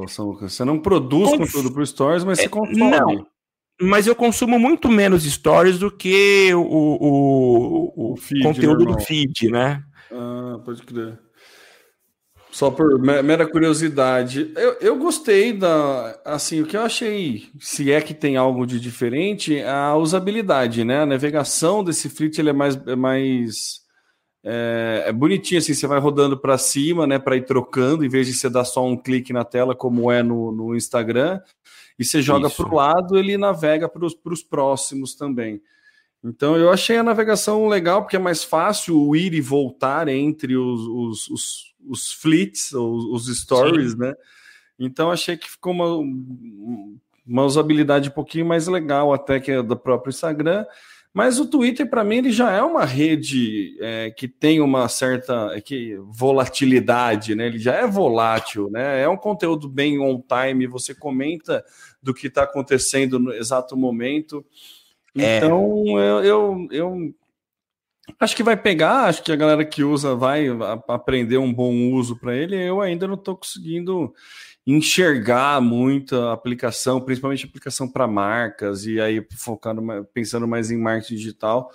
Samuca? 0.08 0.50
Você 0.50 0.66
não 0.66 0.80
produz 0.80 1.30
Conf... 1.30 1.40
conteúdo 1.40 1.72
para 1.72 1.86
stories, 1.86 2.24
mas 2.24 2.40
é, 2.40 2.44
você 2.44 2.50
consome. 2.50 2.90
Não, 2.90 3.28
mas 3.82 4.08
eu 4.08 4.16
consumo 4.16 4.60
muito 4.60 4.90
menos 4.90 5.24
stories 5.24 5.80
do 5.80 5.92
que 5.92 6.54
o, 6.54 6.62
o, 6.62 8.12
o, 8.14 8.16
feed, 8.18 8.44
conteúdo 8.44 8.80
normal. 8.80 8.98
do 8.98 9.04
feed, 9.04 9.50
né? 9.50 9.84
Ah, 10.12 10.60
pode 10.64 10.84
crer. 10.84 11.20
Só 12.52 12.70
por 12.70 13.00
mera 13.00 13.48
curiosidade, 13.48 14.54
eu, 14.56 14.78
eu 14.80 14.96
gostei 14.96 15.52
da. 15.54 16.20
Assim, 16.24 16.62
o 16.62 16.68
que 16.68 16.78
eu 16.78 16.84
achei, 16.84 17.50
se 17.60 17.92
é 17.92 18.00
que 18.00 18.14
tem 18.14 18.38
algo 18.38 18.68
de 18.68 18.80
diferente, 18.80 19.60
a 19.64 19.96
usabilidade, 19.96 20.84
né? 20.84 21.02
A 21.02 21.06
navegação 21.06 21.84
desse 21.84 22.10
Fleet 22.10 22.38
ele 22.38 22.52
é 22.52 22.54
mais. 22.54 22.76
É 22.86 22.96
mais 22.96 23.82
é, 24.46 25.06
é 25.08 25.12
bonitinho, 25.12 25.58
assim, 25.58 25.74
você 25.74 25.88
vai 25.88 26.00
rodando 26.00 26.38
para 26.38 26.56
cima, 26.60 27.08
né? 27.08 27.18
Para 27.18 27.36
ir 27.36 27.46
trocando, 27.46 28.06
em 28.06 28.10
vez 28.10 28.28
de 28.28 28.34
você 28.34 28.48
dar 28.52 28.66
só 28.66 28.86
um 28.86 28.96
clique 28.96 29.34
na 29.34 29.44
tela, 29.44 29.74
como 29.74 30.12
é 30.12 30.22
no, 30.22 30.52
no 30.52 30.76
Instagram, 30.76 31.42
e 31.98 32.04
você 32.04 32.22
joga 32.22 32.50
para 32.50 32.68
o 32.68 32.76
lado, 32.76 33.18
ele 33.18 33.38
navega 33.38 33.88
para 33.88 34.06
os 34.06 34.44
próximos 34.44 35.16
também. 35.16 35.62
Então 36.24 36.56
eu 36.56 36.72
achei 36.72 36.98
a 36.98 37.04
navegação 37.04 37.68
legal, 37.68 38.02
porque 38.02 38.16
é 38.16 38.20
mais 38.20 38.44
fácil 38.44 39.00
o 39.00 39.16
ir 39.16 39.34
e 39.34 39.42
voltar 39.42 40.08
entre 40.08 40.56
os, 40.56 40.82
os, 40.82 41.30
os, 41.30 41.74
os 41.88 42.14
fleets, 42.14 42.72
os, 42.72 43.28
os 43.28 43.38
stories, 43.38 43.92
Sim. 43.92 43.98
né? 43.98 44.14
Então 44.80 45.12
achei 45.12 45.36
que 45.36 45.50
ficou 45.50 45.74
uma, 45.74 45.88
uma 47.28 47.44
usabilidade 47.44 48.10
um 48.10 48.14
pouquinho 48.14 48.46
mais 48.46 48.68
legal 48.68 49.14
até 49.14 49.40
que 49.40 49.52
a 49.52 49.62
do 49.62 49.76
próprio 49.76 50.12
Instagram. 50.12 50.66
Mas 51.14 51.40
o 51.40 51.46
Twitter, 51.46 51.88
para 51.88 52.04
mim, 52.04 52.18
ele 52.18 52.32
já 52.32 52.52
é 52.52 52.62
uma 52.64 52.86
rede 52.86 53.78
é, 53.80 54.10
que 54.10 54.28
tem 54.28 54.60
uma 54.60 54.90
certa 54.90 55.52
é, 55.54 55.62
que, 55.62 55.96
volatilidade, 56.08 57.36
né? 57.36 57.46
Ele 57.46 57.60
já 57.60 57.76
é 57.76 57.86
volátil, 57.86 58.68
né? 58.72 59.04
É 59.04 59.08
um 59.08 59.16
conteúdo 59.16 59.70
bem 59.70 60.00
on 60.00 60.20
time, 60.22 60.66
você 60.66 60.96
comenta 60.96 61.64
do 62.02 62.16
que 62.16 62.26
está 62.26 62.44
acontecendo 62.44 63.20
no 63.20 63.32
exato 63.32 63.78
momento. 63.78 64.44
É. 65.16 65.38
Então, 65.38 65.84
eu, 66.00 66.24
eu, 66.24 66.68
eu, 66.72 67.16
acho 68.20 68.36
que 68.36 68.42
vai 68.42 68.58
pegar, 68.58 69.04
acho 69.04 69.22
que 69.22 69.32
a 69.32 69.36
galera 69.36 69.64
que 69.64 69.84
usa 69.84 70.16
vai 70.16 70.48
aprender 70.88 71.38
um 71.38 71.54
bom 71.54 71.92
uso 71.92 72.16
para 72.16 72.36
ele. 72.36 72.56
Eu 72.56 72.82
ainda 72.82 73.08
não 73.08 73.14
estou 73.14 73.38
conseguindo 73.38 74.12
enxergar 74.66 75.62
muito 75.62 76.16
a 76.16 76.34
aplicação, 76.34 77.02
principalmente 77.02 77.46
a 77.46 77.50
aplicação 77.50 77.88
para 77.88 78.08
marcas, 78.08 78.86
e 78.86 79.00
aí 79.00 79.26
focando, 79.38 79.82
pensando 80.14 80.48
mais 80.48 80.72
em 80.72 80.78
marketing 80.78 81.16
digital. 81.16 81.70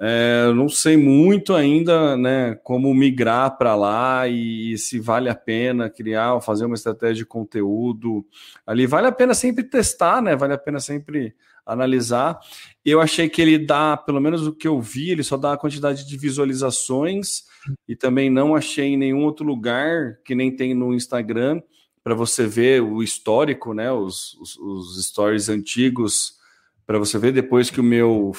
É, 0.00 0.52
não 0.54 0.68
sei 0.68 0.96
muito 0.96 1.52
ainda 1.54 2.16
né, 2.16 2.54
como 2.62 2.94
migrar 2.94 3.58
para 3.58 3.74
lá 3.74 4.28
e, 4.28 4.72
e, 4.72 4.78
se 4.78 5.00
vale 5.00 5.28
a 5.28 5.34
pena 5.34 5.90
criar, 5.90 6.40
fazer 6.40 6.66
uma 6.66 6.76
estratégia 6.76 7.16
de 7.16 7.26
conteúdo. 7.26 8.24
Ali 8.64 8.86
vale 8.86 9.08
a 9.08 9.12
pena 9.12 9.34
sempre 9.34 9.64
testar, 9.64 10.22
né? 10.22 10.36
Vale 10.36 10.54
a 10.54 10.58
pena 10.58 10.78
sempre 10.78 11.34
analisar. 11.66 12.38
Eu 12.84 13.00
achei 13.00 13.28
que 13.28 13.42
ele 13.42 13.58
dá, 13.58 13.96
pelo 13.96 14.20
menos 14.20 14.46
o 14.46 14.54
que 14.54 14.68
eu 14.68 14.80
vi, 14.80 15.10
ele 15.10 15.24
só 15.24 15.36
dá 15.36 15.54
a 15.54 15.58
quantidade 15.58 16.06
de 16.06 16.16
visualizações 16.16 17.42
e 17.86 17.96
também 17.96 18.30
não 18.30 18.54
achei 18.54 18.86
em 18.86 18.96
nenhum 18.96 19.24
outro 19.24 19.44
lugar 19.44 20.18
que 20.24 20.34
nem 20.34 20.54
tem 20.54 20.74
no 20.74 20.94
Instagram 20.94 21.60
para 22.08 22.14
você 22.14 22.46
ver 22.46 22.82
o 22.82 23.02
histórico, 23.02 23.74
né? 23.74 23.92
Os, 23.92 24.32
os, 24.40 24.56
os 24.56 25.06
stories 25.06 25.50
antigos 25.50 26.38
para 26.86 26.98
você 26.98 27.18
ver 27.18 27.32
depois 27.32 27.68
que 27.68 27.82
o 27.82 27.84
meu 27.84 28.32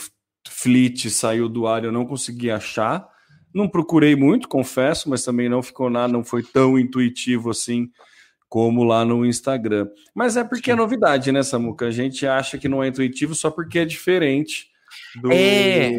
fleet 0.50 1.08
saiu 1.12 1.48
do 1.48 1.68
ar, 1.68 1.84
eu 1.84 1.92
não 1.92 2.04
consegui 2.04 2.50
achar. 2.50 3.08
Não 3.54 3.70
procurei 3.70 4.16
muito, 4.16 4.48
confesso, 4.48 5.08
mas 5.08 5.24
também 5.24 5.48
não 5.48 5.62
ficou 5.62 5.88
nada, 5.88 6.12
não 6.12 6.24
foi 6.24 6.42
tão 6.42 6.80
intuitivo 6.80 7.52
assim 7.52 7.92
como 8.48 8.84
lá 8.84 9.06
no 9.06 9.24
Instagram. 9.24 9.88
Mas 10.16 10.36
é 10.36 10.44
porque 10.44 10.72
é 10.72 10.74
Sim. 10.74 10.80
é 10.80 10.82
novidade, 10.82 11.32
né, 11.32 11.44
Samuca? 11.44 11.86
A 11.86 11.92
gente 11.92 12.26
acha 12.26 12.58
que 12.58 12.68
não 12.68 12.82
é 12.84 12.88
intuitivo 12.88 13.36
só 13.36 13.52
porque 13.52 13.78
é 13.78 13.86
diferente 13.86 14.66
do. 15.22 15.32
É... 15.32 15.92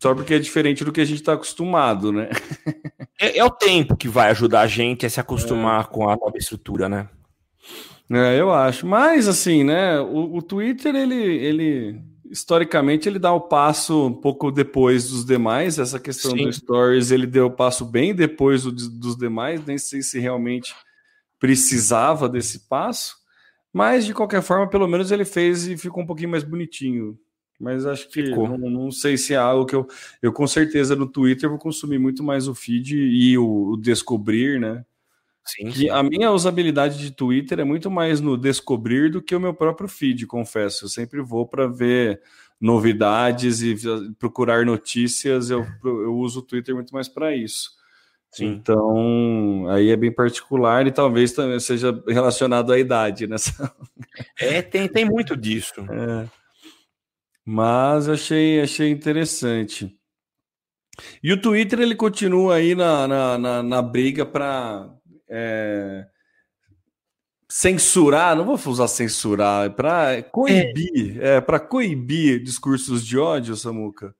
Só 0.00 0.14
porque 0.14 0.32
é 0.32 0.38
diferente 0.38 0.86
do 0.86 0.90
que 0.90 1.02
a 1.02 1.04
gente 1.04 1.20
está 1.20 1.34
acostumado, 1.34 2.10
né? 2.12 2.30
é, 3.22 3.38
é, 3.38 3.44
o 3.44 3.50
tempo 3.50 3.96
que 3.96 4.08
vai 4.08 4.30
ajudar 4.30 4.62
a 4.62 4.66
gente 4.66 5.06
a 5.06 5.10
se 5.10 5.20
acostumar 5.20 5.84
é. 5.84 5.84
com 5.84 6.08
a 6.08 6.16
nova 6.16 6.36
estrutura, 6.36 6.88
né? 6.88 7.08
É, 8.10 8.38
eu 8.38 8.52
acho. 8.52 8.86
Mas, 8.86 9.28
assim, 9.28 9.62
né? 9.62 10.00
O, 10.00 10.36
o 10.36 10.42
Twitter, 10.42 10.94
ele, 10.94 11.14
ele 11.14 12.02
historicamente 12.30 13.08
ele 13.08 13.18
dá 13.18 13.32
o 13.32 13.42
passo 13.42 14.06
um 14.06 14.12
pouco 14.12 14.50
depois 14.50 15.08
dos 15.08 15.24
demais. 15.24 15.78
Essa 15.78 16.00
questão 16.00 16.32
Sim. 16.32 16.46
do 16.46 16.52
Stories 16.52 17.10
ele 17.10 17.26
deu 17.26 17.46
o 17.46 17.50
passo 17.50 17.84
bem 17.84 18.14
depois 18.14 18.64
do, 18.64 18.72
dos 18.72 19.16
demais. 19.16 19.64
Nem 19.64 19.78
sei 19.78 20.02
se 20.02 20.18
realmente 20.18 20.74
precisava 21.38 22.28
desse 22.28 22.68
passo, 22.68 23.16
mas 23.72 24.06
de 24.06 24.14
qualquer 24.14 24.42
forma, 24.42 24.68
pelo 24.68 24.86
menos 24.86 25.10
ele 25.10 25.24
fez 25.24 25.66
e 25.66 25.76
ficou 25.76 26.02
um 26.02 26.06
pouquinho 26.06 26.30
mais 26.30 26.44
bonitinho. 26.44 27.18
Mas 27.62 27.86
acho 27.86 28.08
que 28.08 28.28
não, 28.30 28.58
não, 28.58 28.90
sei 28.90 29.16
se 29.16 29.34
é 29.34 29.36
algo 29.36 29.64
que 29.64 29.76
eu, 29.76 29.86
eu 30.20 30.32
com 30.32 30.48
certeza 30.48 30.96
no 30.96 31.06
Twitter 31.06 31.48
vou 31.48 31.60
consumir 31.60 31.96
muito 31.96 32.24
mais 32.24 32.48
o 32.48 32.56
feed 32.56 32.96
e 32.96 33.38
o, 33.38 33.74
o 33.74 33.76
descobrir, 33.76 34.58
né? 34.58 34.84
Sim, 35.44 35.70
sim. 35.70 35.88
a 35.88 36.02
minha 36.02 36.32
usabilidade 36.32 36.98
de 36.98 37.12
Twitter 37.12 37.60
é 37.60 37.64
muito 37.64 37.88
mais 37.88 38.20
no 38.20 38.36
descobrir 38.36 39.12
do 39.12 39.22
que 39.22 39.34
o 39.34 39.40
meu 39.40 39.54
próprio 39.54 39.88
feed, 39.88 40.26
confesso. 40.26 40.86
Eu 40.86 40.88
sempre 40.88 41.20
vou 41.20 41.46
para 41.46 41.68
ver 41.68 42.20
novidades 42.60 43.62
e 43.62 43.76
procurar 44.18 44.66
notícias. 44.66 45.48
Eu, 45.48 45.64
eu 45.84 46.16
uso 46.16 46.40
o 46.40 46.42
Twitter 46.42 46.74
muito 46.74 46.92
mais 46.92 47.08
para 47.08 47.32
isso. 47.32 47.70
Sim. 48.28 48.46
Então, 48.46 49.68
aí 49.68 49.90
é 49.90 49.96
bem 49.96 50.10
particular 50.10 50.84
e 50.84 50.90
talvez 50.90 51.30
também 51.30 51.60
seja 51.60 52.02
relacionado 52.08 52.72
à 52.72 52.78
idade, 52.78 53.28
né? 53.28 53.36
É, 54.38 54.60
tem, 54.60 54.86
tem 54.88 55.04
muito 55.06 55.34
disso. 55.36 55.74
É. 55.88 56.41
Mas 57.44 58.08
achei, 58.08 58.60
achei 58.60 58.90
interessante. 58.90 59.96
E 61.22 61.32
o 61.32 61.40
Twitter 61.40 61.80
ele 61.80 61.94
continua 61.94 62.56
aí 62.56 62.74
na, 62.74 63.08
na, 63.08 63.38
na, 63.38 63.62
na 63.62 63.82
briga 63.82 64.24
para 64.24 64.94
é, 65.28 66.06
censurar, 67.50 68.36
não 68.36 68.44
vou 68.44 68.72
usar 68.72 68.88
censurar, 68.88 69.74
para 69.74 70.22
coibir, 70.22 71.18
é. 71.20 71.36
é 71.36 71.40
para 71.40 71.58
coibir 71.58 72.42
discursos 72.42 73.04
de 73.04 73.18
ódio, 73.18 73.56
Samuca. 73.56 74.14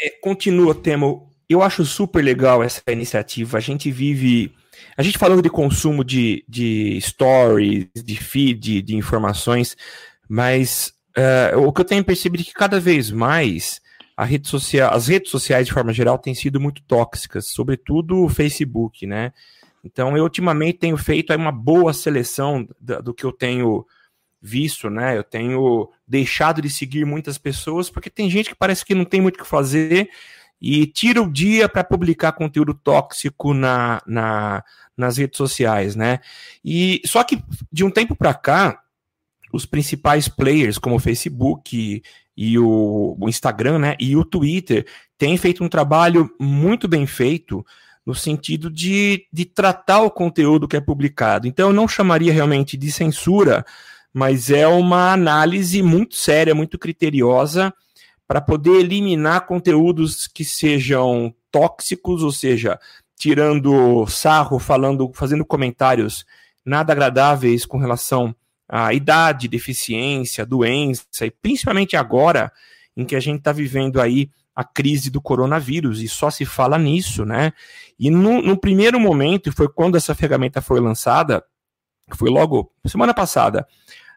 É, 0.00 0.10
continua, 0.20 0.74
Temo 0.74 1.32
eu 1.52 1.62
acho 1.62 1.84
super 1.84 2.22
legal 2.22 2.62
essa 2.62 2.82
iniciativa. 2.90 3.58
A 3.58 3.60
gente 3.60 3.90
vive. 3.90 4.52
A 4.96 5.02
gente 5.02 5.18
falando 5.18 5.42
de 5.42 5.50
consumo 5.50 6.04
de, 6.04 6.44
de 6.48 6.98
stories, 7.00 7.88
de 7.94 8.16
feed, 8.16 8.82
de 8.82 8.96
informações, 8.96 9.76
mas 10.28 10.92
uh, 11.16 11.58
o 11.60 11.72
que 11.72 11.80
eu 11.80 11.84
tenho 11.84 12.04
percebido 12.04 12.42
é 12.42 12.44
que 12.44 12.54
cada 12.54 12.80
vez 12.80 13.10
mais 13.10 13.80
a 14.16 14.24
rede 14.24 14.48
social, 14.48 14.92
as 14.92 15.08
redes 15.08 15.30
sociais, 15.30 15.66
de 15.66 15.72
forma 15.72 15.92
geral, 15.92 16.18
têm 16.18 16.34
sido 16.34 16.60
muito 16.60 16.82
tóxicas, 16.82 17.48
sobretudo 17.48 18.24
o 18.24 18.28
Facebook, 18.28 19.06
né? 19.06 19.32
Então, 19.84 20.16
eu 20.16 20.22
ultimamente 20.22 20.78
tenho 20.78 20.96
feito 20.96 21.34
uma 21.34 21.50
boa 21.50 21.92
seleção 21.92 22.66
do, 22.80 23.02
do 23.02 23.14
que 23.14 23.24
eu 23.24 23.32
tenho 23.32 23.84
visto, 24.40 24.90
né? 24.90 25.16
Eu 25.16 25.24
tenho 25.24 25.88
deixado 26.06 26.60
de 26.60 26.68
seguir 26.68 27.04
muitas 27.04 27.38
pessoas, 27.38 27.88
porque 27.88 28.10
tem 28.10 28.28
gente 28.28 28.50
que 28.50 28.56
parece 28.56 28.84
que 28.84 28.94
não 28.94 29.04
tem 29.04 29.20
muito 29.20 29.36
o 29.36 29.42
que 29.42 29.48
fazer 29.48 30.10
e 30.60 30.86
tira 30.86 31.20
o 31.20 31.30
dia 31.30 31.68
para 31.68 31.82
publicar 31.82 32.32
conteúdo 32.32 32.74
tóxico 32.74 33.52
na, 33.52 34.00
na, 34.06 34.62
nas 34.96 35.16
redes 35.16 35.36
sociais, 35.36 35.96
né? 35.96 36.20
E 36.64 37.00
só 37.04 37.24
que 37.24 37.42
de 37.70 37.84
um 37.84 37.90
tempo 37.90 38.14
para 38.14 38.34
cá, 38.34 38.81
os 39.52 39.66
principais 39.66 40.28
players, 40.28 40.78
como 40.78 40.96
o 40.96 41.00
Facebook 41.00 42.02
e 42.36 42.58
o, 42.58 43.16
o 43.20 43.28
Instagram, 43.28 43.78
né, 43.78 43.96
e 44.00 44.16
o 44.16 44.24
Twitter, 44.24 44.86
têm 45.18 45.36
feito 45.36 45.62
um 45.62 45.68
trabalho 45.68 46.30
muito 46.40 46.88
bem 46.88 47.06
feito 47.06 47.64
no 48.04 48.14
sentido 48.14 48.68
de, 48.70 49.26
de 49.32 49.44
tratar 49.44 50.02
o 50.02 50.10
conteúdo 50.10 50.66
que 50.66 50.76
é 50.76 50.80
publicado. 50.80 51.46
Então, 51.46 51.68
eu 51.68 51.74
não 51.74 51.86
chamaria 51.86 52.32
realmente 52.32 52.76
de 52.76 52.90
censura, 52.90 53.64
mas 54.12 54.50
é 54.50 54.66
uma 54.66 55.12
análise 55.12 55.82
muito 55.82 56.16
séria, 56.16 56.54
muito 56.54 56.78
criteriosa, 56.78 57.72
para 58.26 58.40
poder 58.40 58.80
eliminar 58.80 59.46
conteúdos 59.46 60.26
que 60.26 60.44
sejam 60.44 61.32
tóxicos, 61.50 62.22
ou 62.22 62.32
seja, 62.32 62.80
tirando 63.16 64.06
sarro, 64.06 64.58
falando, 64.58 65.12
fazendo 65.14 65.44
comentários 65.44 66.24
nada 66.64 66.92
agradáveis 66.92 67.66
com 67.66 67.76
relação 67.78 68.34
à 68.74 68.94
idade, 68.94 69.48
deficiência, 69.48 70.46
doença, 70.46 71.26
e 71.26 71.30
principalmente 71.30 71.94
agora 71.94 72.50
em 72.96 73.04
que 73.04 73.14
a 73.14 73.20
gente 73.20 73.40
está 73.40 73.52
vivendo 73.52 74.00
aí 74.00 74.30
a 74.56 74.64
crise 74.64 75.10
do 75.10 75.20
coronavírus, 75.20 76.00
e 76.00 76.08
só 76.08 76.30
se 76.30 76.46
fala 76.46 76.78
nisso, 76.78 77.26
né? 77.26 77.52
E 77.98 78.10
no, 78.10 78.40
no 78.40 78.56
primeiro 78.56 78.98
momento, 78.98 79.52
foi 79.52 79.68
quando 79.68 79.96
essa 79.96 80.14
ferramenta 80.14 80.62
foi 80.62 80.80
lançada, 80.80 81.44
foi 82.14 82.30
logo 82.30 82.72
semana 82.86 83.12
passada, 83.12 83.66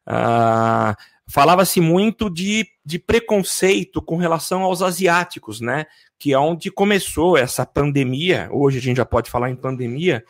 uh, 0.08 0.96
falava-se 1.28 1.82
muito 1.82 2.30
de, 2.30 2.66
de 2.86 2.98
preconceito 2.98 4.02
com 4.02 4.16
relação 4.16 4.64
aos 4.64 4.82
asiáticos, 4.82 5.60
né? 5.60 5.86
Que 6.18 6.32
é 6.32 6.40
onde 6.40 6.72
começou 6.72 7.38
essa 7.38 7.66
pandemia, 7.66 8.48
hoje 8.54 8.78
a 8.78 8.82
gente 8.82 8.98
já 8.98 9.06
pode 9.06 9.30
falar 9.30 9.50
em 9.50 9.56
pandemia, 9.56 10.24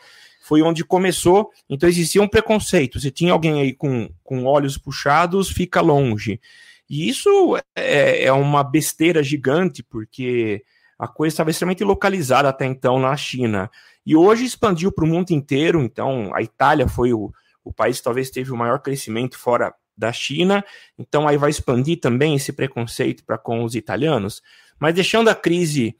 foi 0.46 0.62
onde 0.62 0.84
começou, 0.84 1.50
então 1.68 1.88
existia 1.88 2.22
um 2.22 2.28
preconceito. 2.28 3.00
Se 3.00 3.10
tinha 3.10 3.32
alguém 3.32 3.60
aí 3.60 3.72
com, 3.72 4.08
com 4.22 4.44
olhos 4.44 4.78
puxados, 4.78 5.50
fica 5.50 5.80
longe. 5.80 6.40
E 6.88 7.08
isso 7.08 7.58
é, 7.74 8.26
é 8.26 8.32
uma 8.32 8.62
besteira 8.62 9.24
gigante, 9.24 9.82
porque 9.82 10.62
a 10.96 11.08
coisa 11.08 11.32
estava 11.32 11.50
extremamente 11.50 11.82
localizada 11.82 12.48
até 12.48 12.64
então 12.64 13.00
na 13.00 13.16
China. 13.16 13.68
E 14.06 14.14
hoje 14.14 14.44
expandiu 14.44 14.92
para 14.92 15.04
o 15.04 15.08
mundo 15.08 15.32
inteiro, 15.32 15.82
então 15.82 16.32
a 16.32 16.40
Itália 16.40 16.86
foi 16.86 17.12
o, 17.12 17.32
o 17.64 17.72
país 17.72 17.98
que 17.98 18.04
talvez 18.04 18.30
teve 18.30 18.52
o 18.52 18.56
maior 18.56 18.78
crescimento 18.78 19.36
fora 19.36 19.74
da 19.98 20.12
China, 20.12 20.64
então 20.96 21.26
aí 21.26 21.36
vai 21.36 21.50
expandir 21.50 21.98
também 21.98 22.36
esse 22.36 22.52
preconceito 22.52 23.24
para 23.24 23.36
com 23.36 23.64
os 23.64 23.74
italianos. 23.74 24.40
Mas 24.78 24.94
deixando 24.94 25.28
a 25.28 25.34
crise 25.34 25.96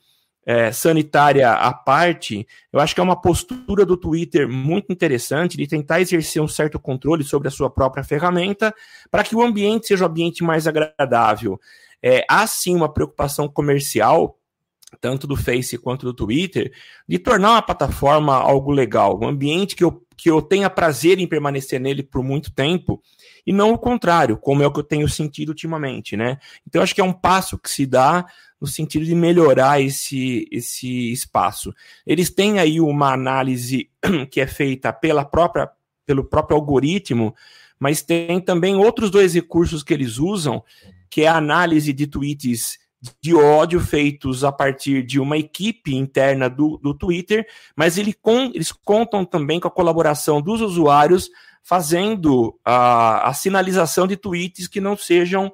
é, 0.46 0.70
sanitária 0.70 1.50
à 1.50 1.72
parte, 1.74 2.46
eu 2.72 2.78
acho 2.78 2.94
que 2.94 3.00
é 3.00 3.04
uma 3.04 3.20
postura 3.20 3.84
do 3.84 3.96
Twitter 3.96 4.48
muito 4.48 4.92
interessante 4.92 5.56
de 5.56 5.66
tentar 5.66 6.00
exercer 6.00 6.40
um 6.40 6.46
certo 6.46 6.78
controle 6.78 7.24
sobre 7.24 7.48
a 7.48 7.50
sua 7.50 7.68
própria 7.68 8.04
ferramenta 8.04 8.72
para 9.10 9.24
que 9.24 9.34
o 9.34 9.42
ambiente 9.42 9.88
seja 9.88 10.04
um 10.04 10.08
ambiente 10.08 10.44
mais 10.44 10.68
agradável. 10.68 11.60
É, 12.00 12.24
há 12.30 12.46
sim 12.46 12.76
uma 12.76 12.88
preocupação 12.88 13.48
comercial, 13.48 14.38
tanto 15.00 15.26
do 15.26 15.34
Face 15.34 15.76
quanto 15.76 16.06
do 16.06 16.14
Twitter, 16.14 16.72
de 17.08 17.18
tornar 17.18 17.50
uma 17.50 17.62
plataforma 17.62 18.36
algo 18.36 18.70
legal, 18.70 19.18
um 19.20 19.26
ambiente 19.26 19.74
que 19.74 19.82
eu, 19.82 20.00
que 20.16 20.30
eu 20.30 20.40
tenha 20.40 20.70
prazer 20.70 21.18
em 21.18 21.26
permanecer 21.26 21.80
nele 21.80 22.04
por 22.04 22.22
muito 22.22 22.52
tempo, 22.52 23.02
e 23.44 23.52
não 23.52 23.72
o 23.72 23.78
contrário, 23.78 24.36
como 24.36 24.62
é 24.62 24.66
o 24.66 24.72
que 24.72 24.78
eu 24.78 24.84
tenho 24.84 25.08
sentido 25.08 25.48
ultimamente, 25.48 26.16
né? 26.16 26.38
Então, 26.66 26.82
acho 26.82 26.94
que 26.94 27.00
é 27.00 27.04
um 27.04 27.12
passo 27.12 27.58
que 27.58 27.70
se 27.70 27.84
dá 27.84 28.26
no 28.60 28.66
sentido 28.66 29.04
de 29.04 29.14
melhorar 29.14 29.80
esse, 29.80 30.48
esse 30.50 31.12
espaço. 31.12 31.74
Eles 32.06 32.30
têm 32.30 32.58
aí 32.58 32.80
uma 32.80 33.12
análise 33.12 33.90
que 34.30 34.40
é 34.40 34.46
feita 34.46 34.92
pela 34.92 35.24
própria, 35.24 35.70
pelo 36.04 36.24
próprio 36.24 36.56
algoritmo, 36.56 37.34
mas 37.78 38.02
tem 38.02 38.40
também 38.40 38.76
outros 38.76 39.10
dois 39.10 39.34
recursos 39.34 39.82
que 39.82 39.92
eles 39.92 40.18
usam, 40.18 40.62
que 41.10 41.22
é 41.22 41.28
a 41.28 41.36
análise 41.36 41.92
de 41.92 42.06
tweets 42.06 42.78
de 43.20 43.34
ódio 43.34 43.78
feitos 43.78 44.42
a 44.42 44.50
partir 44.50 45.02
de 45.02 45.20
uma 45.20 45.36
equipe 45.36 45.94
interna 45.94 46.48
do, 46.48 46.78
do 46.78 46.94
Twitter, 46.94 47.46
mas 47.76 47.98
ele 47.98 48.12
com, 48.12 48.50
eles 48.54 48.72
contam 48.72 49.24
também 49.24 49.60
com 49.60 49.68
a 49.68 49.70
colaboração 49.70 50.40
dos 50.40 50.60
usuários 50.60 51.30
fazendo 51.62 52.58
a, 52.64 53.28
a 53.28 53.34
sinalização 53.34 54.06
de 54.06 54.16
tweets 54.16 54.66
que 54.66 54.80
não 54.80 54.96
sejam 54.96 55.52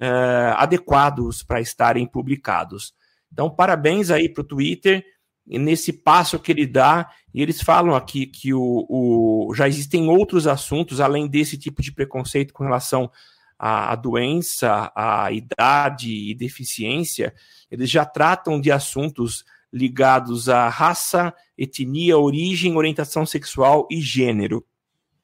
uh, 0.00 0.54
adequados 0.56 1.42
para 1.42 1.60
estarem 1.60 2.06
publicados. 2.06 2.94
Então, 3.32 3.50
parabéns 3.50 4.10
aí 4.10 4.28
para 4.28 4.40
o 4.40 4.46
Twitter 4.46 5.04
nesse 5.46 5.92
passo 5.92 6.38
que 6.38 6.50
ele 6.50 6.66
dá. 6.66 7.10
E 7.32 7.42
eles 7.42 7.62
falam 7.62 7.94
aqui 7.94 8.26
que 8.26 8.52
o, 8.52 8.86
o, 8.88 9.54
já 9.54 9.68
existem 9.68 10.08
outros 10.08 10.46
assuntos, 10.46 11.00
além 11.00 11.28
desse 11.28 11.56
tipo 11.56 11.82
de 11.82 11.92
preconceito 11.92 12.52
com 12.52 12.64
relação 12.64 13.10
à, 13.58 13.92
à 13.92 13.94
doença, 13.94 14.90
à 14.94 15.30
idade 15.30 16.12
e 16.12 16.34
deficiência, 16.34 17.34
eles 17.70 17.88
já 17.88 18.04
tratam 18.04 18.60
de 18.60 18.72
assuntos 18.72 19.44
ligados 19.72 20.48
à 20.48 20.68
raça, 20.68 21.32
etnia, 21.56 22.18
origem, 22.18 22.76
orientação 22.76 23.24
sexual 23.24 23.86
e 23.88 24.00
gênero. 24.00 24.66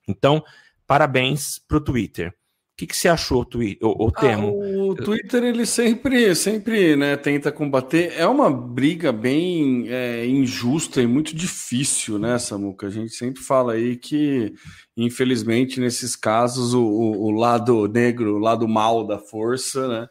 Então, 0.06 0.44
parabéns 0.86 1.58
para 1.58 1.78
o 1.78 1.80
Twitter 1.80 2.32
que, 2.76 2.86
que 2.86 2.96
você 2.96 3.08
achou, 3.08 3.42
Twi 3.42 3.78
o, 3.80 4.06
o 4.06 4.12
Temo? 4.12 4.62
Ah, 4.62 4.84
o 4.90 4.94
Twitter 4.94 5.42
ele 5.42 5.64
sempre, 5.64 6.34
sempre 6.34 6.94
né, 6.94 7.16
tenta 7.16 7.50
combater. 7.50 8.12
É 8.18 8.26
uma 8.26 8.50
briga 8.50 9.10
bem 9.10 9.86
é, 9.88 10.26
injusta 10.26 11.00
e 11.00 11.06
muito 11.06 11.34
difícil, 11.34 12.18
né, 12.18 12.38
Samuca? 12.38 12.86
A 12.86 12.90
gente 12.90 13.14
sempre 13.14 13.42
fala 13.42 13.72
aí 13.72 13.96
que, 13.96 14.52
infelizmente, 14.94 15.80
nesses 15.80 16.14
casos, 16.14 16.74
o, 16.74 16.84
o, 16.84 17.24
o 17.24 17.30
lado 17.30 17.88
negro, 17.88 18.36
o 18.36 18.38
lado 18.38 18.68
mal 18.68 19.06
da 19.06 19.18
força, 19.18 19.88
né? 19.88 20.08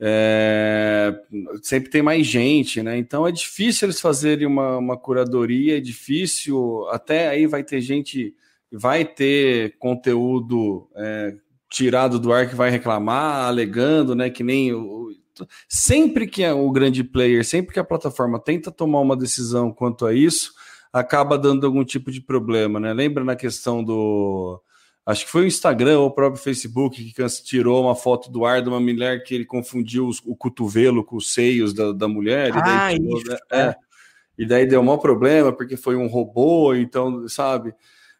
É, 0.00 1.14
sempre 1.62 1.90
tem 1.90 2.02
mais 2.02 2.26
gente, 2.26 2.82
né? 2.82 2.96
Então 2.96 3.26
é 3.26 3.32
difícil 3.32 3.86
eles 3.86 4.00
fazerem 4.00 4.46
uma, 4.46 4.78
uma 4.78 4.96
curadoria, 4.96 5.76
é 5.76 5.80
difícil. 5.80 6.88
Até 6.88 7.28
aí 7.28 7.46
vai 7.46 7.62
ter 7.62 7.80
gente, 7.80 8.34
vai 8.72 9.04
ter 9.04 9.76
conteúdo 9.78 10.88
é, 10.96 11.36
tirado 11.74 12.20
do 12.20 12.32
ar 12.32 12.48
que 12.48 12.54
vai 12.54 12.70
reclamar, 12.70 13.46
alegando, 13.46 14.14
né? 14.14 14.30
Que 14.30 14.44
nem 14.44 14.72
o, 14.72 15.10
sempre 15.68 16.26
que 16.26 16.42
é 16.42 16.52
o 16.52 16.70
grande 16.70 17.02
player, 17.02 17.44
sempre 17.44 17.74
que 17.74 17.80
a 17.80 17.84
plataforma 17.84 18.38
tenta 18.38 18.70
tomar 18.70 19.00
uma 19.00 19.16
decisão 19.16 19.72
quanto 19.72 20.06
a 20.06 20.14
isso, 20.14 20.52
acaba 20.92 21.36
dando 21.36 21.66
algum 21.66 21.84
tipo 21.84 22.12
de 22.12 22.20
problema, 22.20 22.78
né? 22.78 22.92
Lembra 22.92 23.24
na 23.24 23.34
questão 23.34 23.82
do 23.82 24.60
acho 25.04 25.26
que 25.26 25.30
foi 25.30 25.42
o 25.42 25.46
Instagram 25.46 25.98
ou 25.98 26.06
o 26.06 26.14
próprio 26.14 26.42
Facebook 26.42 27.12
que 27.12 27.28
tirou 27.44 27.82
uma 27.82 27.94
foto 27.94 28.30
do 28.30 28.46
ar 28.46 28.62
de 28.62 28.68
uma 28.68 28.80
mulher 28.80 29.22
que 29.22 29.34
ele 29.34 29.44
confundiu 29.44 30.06
os, 30.06 30.22
o 30.24 30.34
cotovelo 30.34 31.04
com 31.04 31.16
os 31.16 31.34
seios 31.34 31.74
da, 31.74 31.92
da 31.92 32.08
mulher. 32.08 32.54
E 32.54 32.58
ah, 32.58 32.88
tirou, 32.90 33.18
isso, 33.18 33.30
né? 33.30 33.36
é. 33.50 33.74
E 34.38 34.46
daí 34.46 34.66
deu 34.66 34.80
um 34.80 34.98
problema 34.98 35.52
porque 35.52 35.76
foi 35.76 35.96
um 35.96 36.06
robô, 36.06 36.74
então, 36.74 37.28
sabe? 37.28 37.74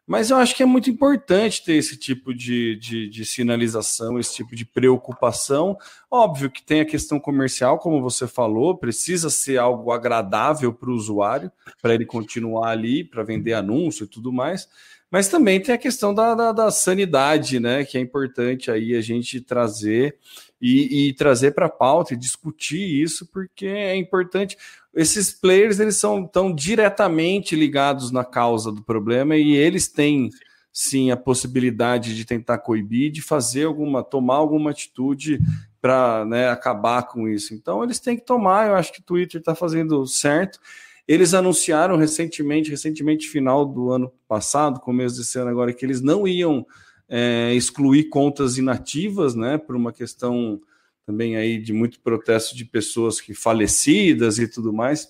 Mas 0.07 0.29
eu 0.29 0.37
acho 0.37 0.55
que 0.55 0.62
é 0.62 0.67
muito 0.67 0.90
importante 0.90 1.64
ter 1.64 1.75
esse 1.75 1.97
tipo 1.97 2.35
de, 2.35 2.77
de, 2.77 3.09
de, 3.09 3.25
sinalização, 3.25 4.19
esse 4.19 4.35
tipo 4.35 4.55
de 4.55 4.64
preocupação. 4.64 5.79
Óbvio 6.11 6.51
que 6.51 6.62
tem 6.62 6.83
a 6.83 6.85
questão 6.85 7.19
comercial, 7.19 7.79
como 7.79 8.03
você 8.03 8.27
falou, 8.27 8.77
precisa 8.77 9.31
ser 9.31 9.57
algo 9.57 9.90
agradável 9.93 10.75
para 10.75 10.90
o 10.90 10.95
usuário, 10.95 11.51
para 11.81 11.95
ele 11.95 12.05
continuar 12.05 12.71
ali, 12.71 13.03
para 13.03 13.23
vender 13.23 13.55
anúncio 13.55 14.05
e 14.05 14.09
tudo 14.09 14.31
mais. 14.31 14.69
Mas 15.11 15.29
também 15.29 15.61
tem 15.61 15.75
a 15.75 15.79
questão 15.79 16.12
da, 16.12 16.35
da, 16.35 16.53
da 16.53 16.71
sanidade, 16.71 17.59
né? 17.59 17.85
Que 17.85 17.97
é 17.97 18.01
importante 18.01 18.71
aí 18.71 18.95
a 18.95 19.01
gente 19.01 19.40
trazer 19.40 20.19
e, 20.61 21.09
e 21.09 21.14
trazer 21.14 21.53
para 21.53 21.67
a 21.67 21.71
pauta 21.71 22.12
e 22.12 22.17
discutir 22.17 23.03
isso, 23.03 23.27
porque 23.33 23.67
é 23.67 23.97
importante 23.97 24.57
esses 24.94 25.33
players 25.33 25.80
eles 25.80 25.96
são 25.96 26.26
tão 26.26 26.54
diretamente 26.54 27.57
ligados 27.57 28.11
na 28.11 28.24
causa 28.24 28.70
do 28.70 28.83
problema 28.83 29.37
e 29.37 29.54
eles 29.57 29.88
têm 29.88 30.30
sim 30.72 31.11
a 31.11 31.16
possibilidade 31.16 32.16
de 32.16 32.24
tentar 32.24 32.59
coibir, 32.59 33.11
de 33.12 33.22
fazer 33.22 33.64
alguma, 33.64 34.02
tomar 34.02 34.37
alguma 34.37 34.70
atitude 34.70 35.38
para 35.80 36.24
né, 36.24 36.48
acabar 36.48 37.02
com 37.04 37.28
isso. 37.28 37.54
Então 37.54 37.85
eles 37.85 38.00
têm 38.00 38.16
que 38.16 38.24
tomar. 38.24 38.68
Eu 38.68 38.74
acho 38.74 38.92
que 38.92 39.00
o 39.00 39.04
Twitter 39.04 39.38
está 39.38 39.54
fazendo 39.54 40.07
certo. 40.07 40.59
Eles 41.07 41.35
anunciaram 41.35 41.96
recentemente, 41.96 42.70
recentemente 42.70 43.28
final 43.28 43.64
do 43.66 43.90
ano 43.90 44.11
passado, 44.26 44.80
começo 44.80 45.18
desse 45.18 45.38
ano 45.38 45.50
agora, 45.50 45.72
que 45.72 45.85
eles 45.85 46.00
não 46.00 46.26
iam 46.26 46.66
é, 47.09 47.52
excluir 47.54 48.09
contas 48.09 48.57
inativas, 48.57 49.35
né, 49.35 49.59
por 49.59 49.76
uma 49.76 49.92
questão 49.92 50.61
também 51.07 51.37
aí 51.37 51.59
de 51.59 51.73
muito 51.73 52.01
protesto 52.01 52.57
de 52.57 52.64
pessoas 52.64 53.21
que 53.21 53.35
falecidas 53.35 54.38
e 54.38 54.49
tudo 54.49 54.73
mais. 54.73 55.09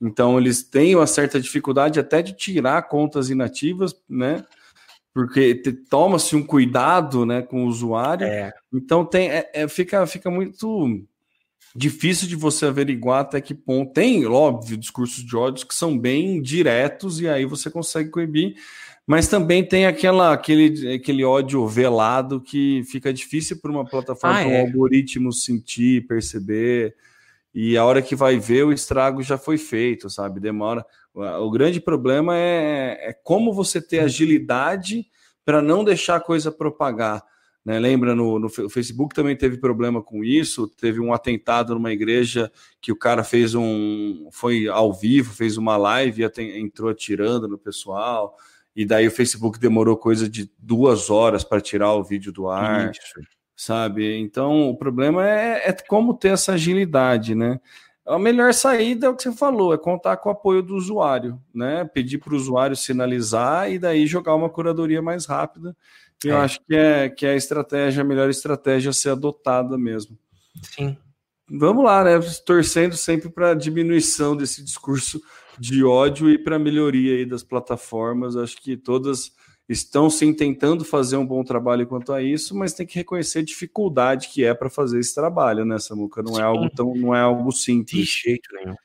Então 0.00 0.38
eles 0.38 0.62
têm 0.62 0.96
uma 0.96 1.06
certa 1.06 1.40
dificuldade 1.40 2.00
até 2.00 2.20
de 2.22 2.32
tirar 2.32 2.88
contas 2.88 3.30
inativas, 3.30 3.94
né? 4.08 4.44
Porque 5.14 5.54
toma-se 5.88 6.34
um 6.34 6.42
cuidado, 6.42 7.26
né, 7.26 7.42
com 7.42 7.64
o 7.64 7.68
usuário. 7.68 8.26
É. 8.26 8.52
Então 8.72 9.04
tem, 9.04 9.30
é, 9.30 9.50
é, 9.52 9.68
fica, 9.68 10.06
fica 10.06 10.30
muito 10.30 11.04
difícil 11.74 12.26
de 12.26 12.34
você 12.34 12.66
averiguar 12.66 13.20
até 13.20 13.40
que 13.40 13.54
ponto. 13.54 13.92
Tem, 13.92 14.26
óbvio, 14.26 14.76
discursos 14.76 15.24
de 15.24 15.36
ódio 15.36 15.66
que 15.66 15.74
são 15.74 15.98
bem 15.98 16.40
diretos 16.40 17.20
e 17.20 17.28
aí 17.28 17.44
você 17.44 17.70
consegue 17.70 18.10
coibir 18.10 18.56
Mas 19.12 19.28
também 19.28 19.62
tem 19.62 19.84
aquela, 19.84 20.32
aquele, 20.32 20.94
aquele 20.94 21.22
ódio 21.22 21.66
velado 21.68 22.40
que 22.40 22.82
fica 22.84 23.12
difícil 23.12 23.60
para 23.60 23.70
uma 23.70 23.84
plataforma, 23.84 24.38
ah, 24.38 24.42
é? 24.42 24.46
um 24.62 24.66
algoritmo 24.66 25.30
sentir, 25.30 26.06
perceber. 26.06 26.96
E 27.54 27.76
a 27.76 27.84
hora 27.84 28.00
que 28.00 28.16
vai 28.16 28.38
ver, 28.38 28.64
o 28.64 28.72
estrago 28.72 29.22
já 29.22 29.36
foi 29.36 29.58
feito, 29.58 30.08
sabe? 30.08 30.40
Demora. 30.40 30.82
O 31.14 31.50
grande 31.50 31.78
problema 31.78 32.38
é, 32.38 33.10
é 33.10 33.12
como 33.12 33.52
você 33.52 33.82
ter 33.82 33.98
agilidade 33.98 35.04
para 35.44 35.60
não 35.60 35.84
deixar 35.84 36.16
a 36.16 36.20
coisa 36.20 36.50
propagar. 36.50 37.22
Né? 37.62 37.78
Lembra, 37.78 38.14
no, 38.14 38.38
no 38.38 38.48
Facebook 38.48 39.14
também 39.14 39.36
teve 39.36 39.58
problema 39.58 40.02
com 40.02 40.24
isso. 40.24 40.66
Teve 40.66 41.00
um 41.00 41.12
atentado 41.12 41.74
numa 41.74 41.92
igreja 41.92 42.50
que 42.80 42.90
o 42.90 42.96
cara 42.96 43.22
fez 43.22 43.54
um. 43.54 44.30
Foi 44.32 44.68
ao 44.68 44.90
vivo, 44.90 45.34
fez 45.34 45.58
uma 45.58 45.76
live 45.76 46.22
e 46.22 46.58
entrou 46.58 46.88
atirando 46.88 47.46
no 47.46 47.58
pessoal. 47.58 48.38
E 48.74 48.84
daí 48.84 49.06
o 49.06 49.10
Facebook 49.10 49.58
demorou 49.58 49.96
coisa 49.96 50.28
de 50.28 50.50
duas 50.58 51.10
horas 51.10 51.44
para 51.44 51.60
tirar 51.60 51.92
o 51.92 52.02
vídeo 52.02 52.32
do 52.32 52.48
ar. 52.48 52.90
Isso. 52.90 53.20
Sabe? 53.54 54.18
Então 54.18 54.70
o 54.70 54.76
problema 54.76 55.28
é, 55.28 55.68
é 55.68 55.72
como 55.72 56.14
ter 56.14 56.28
essa 56.28 56.52
agilidade, 56.52 57.34
né? 57.34 57.60
A 58.04 58.18
melhor 58.18 58.52
saída 58.52 59.06
é 59.06 59.08
o 59.08 59.14
que 59.14 59.22
você 59.22 59.32
falou, 59.32 59.72
é 59.72 59.78
contar 59.78 60.16
com 60.16 60.28
o 60.28 60.32
apoio 60.32 60.60
do 60.60 60.74
usuário, 60.74 61.40
né? 61.54 61.84
Pedir 61.84 62.18
para 62.18 62.32
o 62.32 62.36
usuário 62.36 62.74
sinalizar 62.74 63.70
e 63.70 63.78
daí 63.78 64.06
jogar 64.06 64.34
uma 64.34 64.50
curadoria 64.50 65.00
mais 65.00 65.26
rápida 65.26 65.76
e 66.24 66.28
é. 66.28 66.32
eu 66.32 66.38
acho 66.38 66.60
que 66.66 66.74
é, 66.74 67.08
que 67.08 67.26
é 67.26 67.30
a 67.30 67.36
estratégia, 67.36 68.02
a 68.02 68.04
melhor 68.04 68.28
estratégia 68.30 68.90
a 68.90 68.94
ser 68.94 69.10
adotada 69.10 69.76
mesmo. 69.76 70.18
Sim. 70.62 70.96
Vamos 71.48 71.84
lá, 71.84 72.04
né? 72.04 72.18
Torcendo 72.46 72.96
sempre 72.96 73.28
para 73.28 73.54
diminuição 73.54 74.36
desse 74.36 74.62
discurso 74.62 75.20
de 75.58 75.84
ódio 75.84 76.30
e 76.30 76.38
para 76.38 76.58
melhoria 76.58 77.16
aí 77.16 77.26
das 77.26 77.42
plataformas. 77.42 78.36
Acho 78.36 78.56
que 78.60 78.76
todas 78.76 79.32
estão 79.68 80.10
sim 80.10 80.32
tentando 80.34 80.84
fazer 80.84 81.16
um 81.16 81.26
bom 81.26 81.42
trabalho 81.44 81.86
quanto 81.86 82.12
a 82.12 82.22
isso, 82.22 82.56
mas 82.56 82.72
tem 82.74 82.86
que 82.86 82.96
reconhecer 82.96 83.40
a 83.40 83.44
dificuldade 83.44 84.28
que 84.28 84.44
é 84.44 84.52
para 84.52 84.68
fazer 84.68 84.98
esse 84.98 85.14
trabalho, 85.14 85.64
né, 85.64 85.78
Samuca? 85.78 86.22
Não 86.22 86.32
é 86.32 86.36
sim. 86.36 86.40
é 86.40 86.44
algo 86.44 86.70
tão, 86.70 86.94
não 86.94 87.14
é 87.14 87.20
algo 87.20 87.52
simples. 87.52 88.06
De 88.06 88.22
jeito 88.22 88.48
nenhum. 88.54 88.76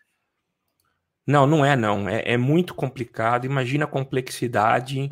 Não, 1.26 1.46
não 1.46 1.66
é 1.66 1.76
não. 1.76 2.08
É, 2.08 2.34
é 2.34 2.38
muito 2.38 2.74
complicado. 2.74 3.46
Imagina 3.46 3.84
a 3.84 3.88
complexidade 3.88 5.10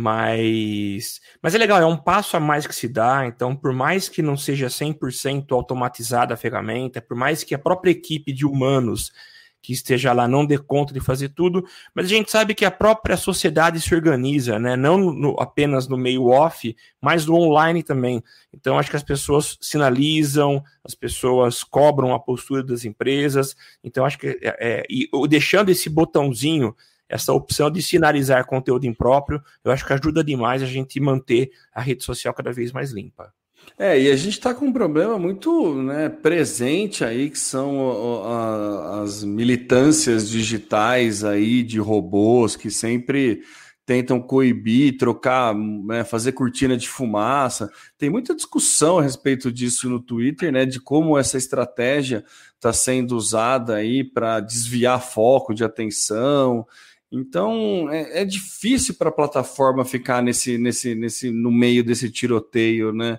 mas, 0.00 1.20
mas 1.42 1.56
é 1.56 1.58
legal, 1.58 1.80
é 1.80 1.84
um 1.84 1.96
passo 1.96 2.36
a 2.36 2.40
mais 2.40 2.68
que 2.68 2.74
se 2.74 2.86
dá. 2.86 3.26
Então, 3.26 3.56
por 3.56 3.72
mais 3.72 4.08
que 4.08 4.22
não 4.22 4.36
seja 4.36 4.68
100% 4.68 5.50
automatizada 5.50 6.34
a 6.34 6.36
ferramenta, 6.36 7.02
por 7.02 7.16
mais 7.16 7.42
que 7.42 7.52
a 7.52 7.58
própria 7.58 7.90
equipe 7.90 8.32
de 8.32 8.46
humanos 8.46 9.10
que 9.60 9.72
esteja 9.72 10.12
lá 10.12 10.28
não 10.28 10.46
dê 10.46 10.56
conta 10.56 10.92
de 10.94 11.00
fazer 11.00 11.30
tudo, 11.30 11.64
mas 11.94 12.06
a 12.06 12.08
gente 12.08 12.30
sabe 12.30 12.54
que 12.54 12.64
a 12.64 12.70
própria 12.70 13.16
sociedade 13.16 13.80
se 13.80 13.94
organiza, 13.94 14.58
né? 14.58 14.76
Não 14.76 14.98
no, 14.98 15.36
apenas 15.40 15.88
no 15.88 15.96
meio 15.96 16.26
off, 16.26 16.74
mas 17.00 17.26
no 17.26 17.34
online 17.34 17.82
também. 17.82 18.22
Então, 18.52 18.78
acho 18.78 18.90
que 18.90 18.96
as 18.96 19.02
pessoas 19.02 19.58
sinalizam, 19.60 20.62
as 20.84 20.94
pessoas 20.94 21.64
cobram 21.64 22.14
a 22.14 22.20
postura 22.20 22.62
das 22.62 22.84
empresas. 22.84 23.56
Então, 23.82 24.04
acho 24.04 24.18
que 24.18 24.38
é, 24.42 24.56
é, 24.60 24.86
e 24.88 25.08
deixando 25.28 25.70
esse 25.70 25.88
botãozinho 25.88 26.74
essa 27.08 27.32
opção 27.32 27.70
de 27.70 27.82
sinalizar 27.82 28.46
conteúdo 28.46 28.86
impróprio, 28.86 29.42
eu 29.64 29.72
acho 29.72 29.84
que 29.86 29.92
ajuda 29.94 30.22
demais 30.22 30.62
a 30.62 30.66
gente 30.66 31.00
manter 31.00 31.50
a 31.72 31.80
rede 31.80 32.04
social 32.04 32.34
cada 32.34 32.52
vez 32.52 32.70
mais 32.70 32.92
limpa. 32.92 33.32
É, 33.78 34.00
e 34.00 34.10
a 34.10 34.16
gente 34.16 34.32
está 34.32 34.52
com 34.52 34.66
um 34.66 34.72
problema 34.72 35.16
muito 35.18 35.72
né, 35.74 36.08
presente 36.08 37.04
aí, 37.04 37.30
que 37.30 37.38
são 37.38 38.24
a, 38.24 39.02
as 39.02 39.22
militâncias 39.22 40.28
digitais 40.28 41.22
aí 41.22 41.62
de 41.62 41.78
robôs 41.78 42.56
que 42.56 42.72
sempre 42.72 43.42
tentam 43.86 44.20
coibir, 44.20 44.98
trocar, 44.98 45.54
né, 45.54 46.04
fazer 46.04 46.32
cortina 46.32 46.76
de 46.76 46.88
fumaça. 46.88 47.70
Tem 47.96 48.10
muita 48.10 48.34
discussão 48.34 48.98
a 48.98 49.02
respeito 49.02 49.50
disso 49.50 49.88
no 49.88 50.00
Twitter, 50.00 50.52
né, 50.52 50.66
de 50.66 50.80
como 50.80 51.16
essa 51.16 51.38
estratégia 51.38 52.24
está 52.56 52.72
sendo 52.72 53.16
usada 53.16 53.76
aí 53.76 54.04
para 54.04 54.40
desviar 54.40 55.00
foco 55.00 55.54
de 55.54 55.64
atenção. 55.64 56.66
Então 57.10 57.88
é, 57.90 58.22
é 58.22 58.24
difícil 58.24 58.94
para 58.96 59.08
a 59.08 59.12
plataforma 59.12 59.84
ficar 59.84 60.20
nesse, 60.20 60.58
nesse, 60.58 60.94
nesse, 60.94 61.30
no 61.30 61.50
meio 61.50 61.82
desse 61.82 62.10
tiroteio, 62.10 62.92
né? 62.92 63.18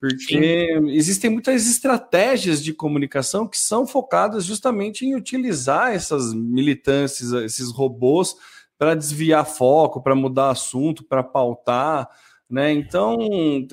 Porque 0.00 0.68
Sim. 0.78 0.90
existem 0.90 1.30
muitas 1.30 1.66
estratégias 1.66 2.62
de 2.62 2.74
comunicação 2.74 3.46
que 3.46 3.58
são 3.58 3.86
focadas 3.86 4.44
justamente 4.44 5.06
em 5.06 5.14
utilizar 5.14 5.92
essas 5.92 6.34
militâncias, 6.34 7.32
esses 7.32 7.70
robôs, 7.70 8.36
para 8.76 8.94
desviar 8.94 9.46
foco, 9.46 10.02
para 10.02 10.14
mudar 10.14 10.50
assunto, 10.50 11.04
para 11.04 11.22
pautar, 11.22 12.08
né? 12.50 12.72
Então 12.72 13.16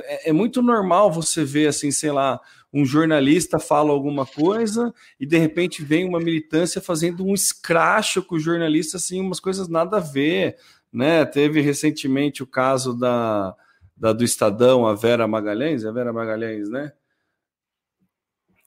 é, 0.04 0.30
é 0.30 0.34
muito 0.34 0.62
normal 0.62 1.12
você 1.12 1.44
ver 1.44 1.68
assim, 1.68 1.92
sei 1.92 2.12
lá, 2.12 2.40
um 2.74 2.86
jornalista 2.86 3.60
fala 3.60 3.92
alguma 3.92 4.26
coisa 4.26 4.94
e 5.20 5.26
de 5.26 5.38
repente 5.38 5.84
vem 5.84 6.08
uma 6.08 6.20
militância 6.20 6.80
fazendo 6.80 7.26
um 7.26 7.34
escracho 7.34 8.24
com 8.24 8.36
o 8.36 8.40
jornalista, 8.40 8.98
assim, 8.98 9.20
umas 9.20 9.40
coisas 9.40 9.68
nada 9.68 9.98
a 9.98 10.00
ver, 10.00 10.56
né? 10.92 11.26
Teve 11.26 11.60
recentemente 11.60 12.42
o 12.42 12.48
caso 12.48 12.98
da, 12.98 13.54
da 14.02 14.12
do 14.12 14.24
Estadão, 14.24 14.88
a 14.88 14.96
Vera 14.96 15.28
Magalhães, 15.28 15.84
é 15.84 15.88
a 15.88 15.92
Vera 15.92 16.12
Magalhães, 16.12 16.68
né? 16.72 16.92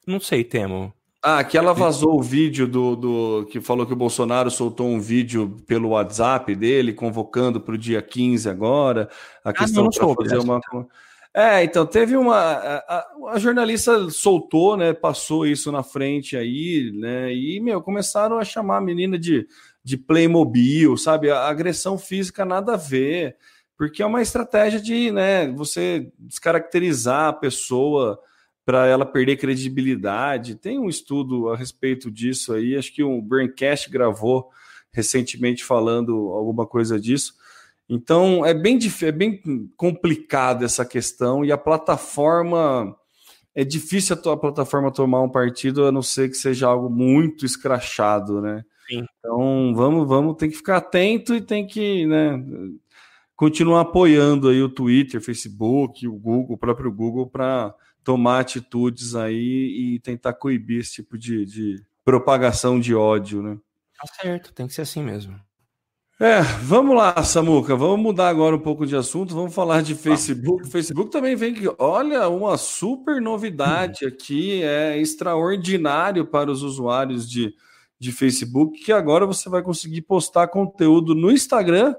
Não 0.07 0.21
sei, 0.21 0.45
Temo. 0.45 0.95
Ah, 1.21 1.43
que 1.43 1.59
ela 1.59 1.73
vazou 1.73 2.21
o 2.21 2.23
vídeo 2.23 2.69
do, 2.69 2.95
do 2.95 3.47
que 3.51 3.61
falou 3.61 3.85
que 3.85 3.93
o 3.93 3.97
Bolsonaro 3.97 4.49
soltou 4.49 4.87
um 4.87 5.01
vídeo 5.01 5.57
pelo 5.67 5.89
WhatsApp 5.89 6.55
dele, 6.55 6.93
convocando 6.93 7.61
para 7.61 7.75
o 7.75 7.79
dia 7.79 8.01
15 8.01 8.49
agora. 8.49 9.09
A 9.43 9.51
ah, 9.51 9.53
questão 9.53 9.89
de 9.89 9.99
fazer 9.99 10.39
uma. 10.39 10.61
É, 11.35 11.65
então 11.65 11.85
teve 11.85 12.17
uma. 12.17 12.37
A, 12.37 13.07
a, 13.31 13.39
jornalista 13.39 14.09
soltou, 14.11 14.77
né? 14.77 14.93
Passou 14.93 15.45
isso 15.45 15.73
na 15.73 15.83
frente 15.83 16.37
aí, 16.37 16.93
né? 16.95 17.35
E, 17.35 17.59
meu, 17.59 17.83
começaram 17.83 18.39
a 18.39 18.45
chamar 18.45 18.77
a 18.77 18.83
menina 18.83 19.19
de, 19.19 19.49
de 19.83 19.97
Playmobil, 19.97 20.97
sabe? 20.97 21.31
A 21.31 21.49
agressão 21.49 21.99
física 21.99 22.45
nada 22.45 22.75
a 22.75 22.77
ver, 22.77 23.37
porque 23.77 24.03
é 24.03 24.07
uma 24.07 24.23
estratégia 24.23 24.81
de, 24.81 25.11
né, 25.11 25.51
você 25.53 26.13
descaracterizar 26.19 27.29
a 27.29 27.33
pessoa 27.33 28.19
para 28.65 28.87
ela 28.87 29.05
perder 29.05 29.37
credibilidade. 29.37 30.55
Tem 30.55 30.79
um 30.79 30.89
estudo 30.89 31.51
a 31.51 31.57
respeito 31.57 32.11
disso 32.11 32.53
aí, 32.53 32.77
acho 32.77 32.95
que 32.95 33.03
o 33.03 33.21
Braincast 33.21 33.91
gravou 33.91 34.49
recentemente 34.93 35.65
falando 35.65 36.31
alguma 36.31 36.67
coisa 36.67 36.99
disso. 36.99 37.35
Então 37.89 38.47
é 38.47 38.55
bem, 38.55 38.79
é 39.03 39.13
bem 39.13 39.43
complicado 39.77 40.65
essa 40.65 40.85
questão 40.85 41.45
e 41.45 41.53
a 41.53 41.59
plataforma 41.59 42.97
é 43.55 43.63
difícil 43.63 44.17
a, 44.17 44.37
plataforma 44.37 44.91
tomar 44.91 45.23
um 45.23 45.29
partido 45.29 45.85
a 45.87 45.93
não 45.93 46.03
ser 46.03 46.29
que 46.29 46.37
seja 46.37 46.67
algo 46.67 46.89
muito 46.89 47.45
escrachado, 47.45 48.41
né? 48.41 48.65
Sim. 48.89 49.05
Então 49.19 49.75
vamos, 49.75 50.09
vamos, 50.09 50.37
tem 50.37 50.51
que 50.51 50.57
ficar 50.57 50.79
atento 50.79 51.35
e 51.35 51.41
tem 51.41 51.67
que, 51.67 52.07
né, 52.07 52.43
continuar 53.37 53.83
apoiando 53.83 54.49
aí 54.49 54.63
o 54.63 54.69
Twitter, 54.69 55.21
Facebook, 55.21 56.07
o 56.07 56.17
Google, 56.17 56.55
o 56.55 56.59
próprio 56.59 56.93
Google 56.93 57.27
para 57.27 57.75
tomar 58.03 58.41
atitudes 58.41 59.15
aí 59.15 59.95
e 59.95 60.01
tentar 60.01 60.35
coibir 60.35 60.81
esse 60.81 60.95
tipo 60.95 61.19
de, 61.19 61.45
de 61.45 61.83
propagação 62.05 62.79
de 62.79 62.95
ódio, 62.95 63.43
né? 63.43 63.59
Tá 63.99 64.07
certo, 64.21 64.53
tem 64.53 64.67
que 64.67 64.75
ser 64.75 64.83
assim 64.83 65.03
mesmo. 65.03 65.41
É, 66.21 66.43
vamos 66.43 66.97
lá, 66.97 67.21
Samuca, 67.25 67.75
vamos 67.75 67.99
mudar 67.99 68.29
agora 68.29 68.55
um 68.55 68.61
pouco 68.61 68.87
de 68.87 68.95
assunto, 68.95 69.35
vamos 69.35 69.53
falar 69.53 69.83
de 69.83 69.97
Facebook. 69.97 70.63
O 70.63 70.71
Facebook 70.71 71.11
também 71.11 71.35
vem 71.35 71.53
que, 71.53 71.69
olha, 71.77 72.29
uma 72.29 72.57
super 72.57 73.21
novidade 73.21 74.07
aqui, 74.07 74.63
é 74.63 74.97
extraordinário 74.97 76.25
para 76.25 76.53
os 76.53 76.63
usuários 76.63 77.29
de, 77.29 77.53
de 77.99 78.13
Facebook, 78.13 78.81
que 78.81 78.93
agora 78.93 79.27
você 79.27 79.49
vai 79.49 79.61
conseguir 79.61 80.03
postar 80.03 80.47
conteúdo 80.47 81.17
no 81.17 81.33
Instagram 81.33 81.97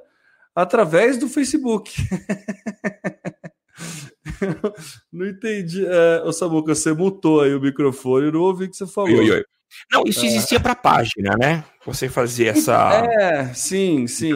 através 0.56 1.18
do 1.18 1.28
Facebook. 1.28 1.91
não 5.12 5.28
entendi. 5.28 5.86
É, 5.86 6.24
ô, 6.24 6.32
Samuca, 6.32 6.74
você 6.74 6.94
mutou 6.94 7.41
aí 7.41 7.54
o 7.54 7.62
microfone, 7.62 8.28
eu 8.28 8.32
não 8.32 8.41
ouvi 8.41 8.65
o 8.65 8.70
que 8.70 8.78
você 8.78 8.88
falou. 8.88 9.12
Oi, 9.12 9.30
oi, 9.30 9.32
oi. 9.32 9.44
Não, 9.91 10.04
isso 10.06 10.24
é. 10.24 10.28
existia 10.28 10.60
para 10.60 10.76
página, 10.76 11.36
né? 11.38 11.63
Você 11.86 12.08
fazia 12.08 12.52
essa. 12.52 13.06
É, 13.20 13.54
sim, 13.54 14.08
sim. 14.08 14.32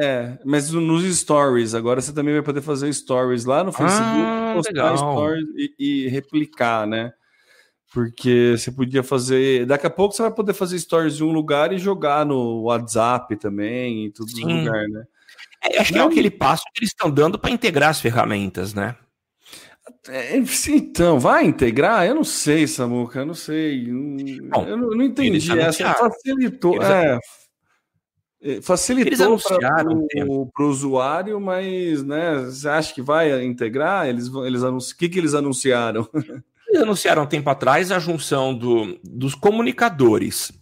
É, 0.00 0.38
mas 0.44 0.70
nos 0.70 1.04
stories, 1.18 1.74
agora 1.74 2.00
você 2.00 2.12
também 2.12 2.34
vai 2.34 2.42
poder 2.42 2.62
fazer 2.62 2.92
stories 2.92 3.44
lá 3.44 3.62
no 3.62 3.72
Facebook, 3.72 4.00
ah, 4.00 4.52
postar 4.54 4.92
legal. 4.92 4.96
stories 4.96 5.44
e, 5.56 5.74
e, 5.78 6.08
replicar, 6.08 6.86
né? 6.86 7.12
Porque 7.92 8.54
você 8.56 8.72
podia 8.72 9.02
fazer. 9.02 9.66
Daqui 9.66 9.86
a 9.86 9.90
pouco 9.90 10.14
você 10.14 10.22
vai 10.22 10.30
poder 10.30 10.54
fazer 10.54 10.78
stories 10.78 11.20
em 11.20 11.24
um 11.24 11.32
lugar 11.32 11.72
e 11.72 11.78
jogar 11.78 12.24
no 12.24 12.62
WhatsApp 12.62 13.36
também, 13.36 14.06
em 14.06 14.10
todo 14.10 14.30
lugar, 14.32 14.88
né? 14.88 15.04
É, 15.62 15.78
acho 15.78 15.92
que 15.92 15.98
é 15.98 16.02
aquele 16.02 16.30
passo 16.30 16.64
que 16.72 16.80
eles 16.80 16.90
estão 16.90 17.10
dando 17.10 17.38
para 17.38 17.50
integrar 17.50 17.90
as 17.90 18.00
ferramentas, 18.00 18.72
né? 18.72 18.96
É, 20.08 20.36
então, 20.68 21.18
vai 21.18 21.44
integrar? 21.44 22.06
Eu 22.06 22.14
não 22.14 22.24
sei, 22.24 22.66
Samuca, 22.66 23.20
eu 23.20 23.26
não 23.26 23.34
sei. 23.34 23.86
Bom, 23.86 24.66
eu 24.66 24.76
não, 24.76 24.90
não 24.90 25.02
entendi. 25.02 25.58
Essa 25.58 25.94
facilitou. 25.94 26.82
É. 26.82 27.18
É, 28.42 28.62
facilitou 28.62 29.38
para 29.38 30.64
o 30.64 30.68
usuário, 30.68 31.38
mas 31.38 32.02
né, 32.02 32.38
você 32.38 32.68
acha 32.68 32.94
que 32.94 33.02
vai 33.02 33.44
integrar? 33.44 34.08
Eles, 34.08 34.30
eles 34.46 34.62
O 34.62 34.96
que, 34.96 35.10
que 35.10 35.18
eles 35.18 35.34
anunciaram? 35.34 36.08
Eles 36.66 36.82
anunciaram 36.82 37.24
um 37.24 37.26
tempo 37.26 37.50
atrás 37.50 37.92
a 37.92 37.98
junção 37.98 38.54
do, 38.54 38.98
dos 39.04 39.34
comunicadores. 39.34 40.52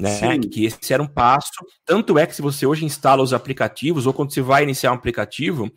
Né, 0.00 0.38
que 0.38 0.64
esse 0.64 0.92
era 0.92 1.02
um 1.02 1.06
passo. 1.06 1.50
Tanto 1.84 2.18
é 2.18 2.26
que 2.26 2.34
se 2.34 2.42
você 2.42 2.66
hoje 2.66 2.84
instala 2.84 3.22
os 3.22 3.32
aplicativos, 3.32 4.06
ou 4.06 4.12
quando 4.12 4.32
você 4.32 4.40
vai 4.40 4.62
iniciar 4.62 4.92
um 4.92 4.94
aplicativo, 4.94 5.70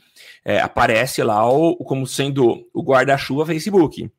é, 0.46 0.60
aparece 0.60 1.22
lá 1.22 1.48
o, 1.50 1.76
como 1.78 2.08
sendo 2.08 2.66
o 2.74 2.82
guarda-chuva 2.82 3.46
Facebook. 3.46 4.10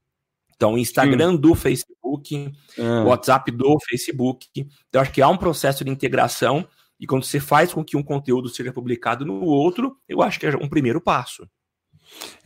Então, 0.57 0.79
Instagram 0.79 1.33
Sim. 1.33 1.37
do 1.39 1.55
Facebook, 1.55 2.53
é. 2.79 3.01
WhatsApp 3.01 3.51
do 3.51 3.77
Facebook. 3.89 4.49
Então, 4.89 5.03
acho 5.03 5.13
que 5.13 5.23
há 5.23 5.29
um 5.29 5.37
processo 5.37 5.85
de 5.85 5.91
integração 5.91 6.67
e 6.99 7.07
quando 7.07 7.25
você 7.25 7.41
faz 7.41 7.73
com 7.73 7.85
que 7.85 7.97
um 7.97 8.03
conteúdo 8.03 8.49
seja 8.49 8.73
publicado 8.73 9.25
no 9.25 9.43
outro, 9.43 9.97
eu 10.09 10.23
acho 10.23 10.39
que 10.39 10.47
é 10.47 10.57
um 10.57 10.69
primeiro 10.69 11.01
passo. 11.01 11.47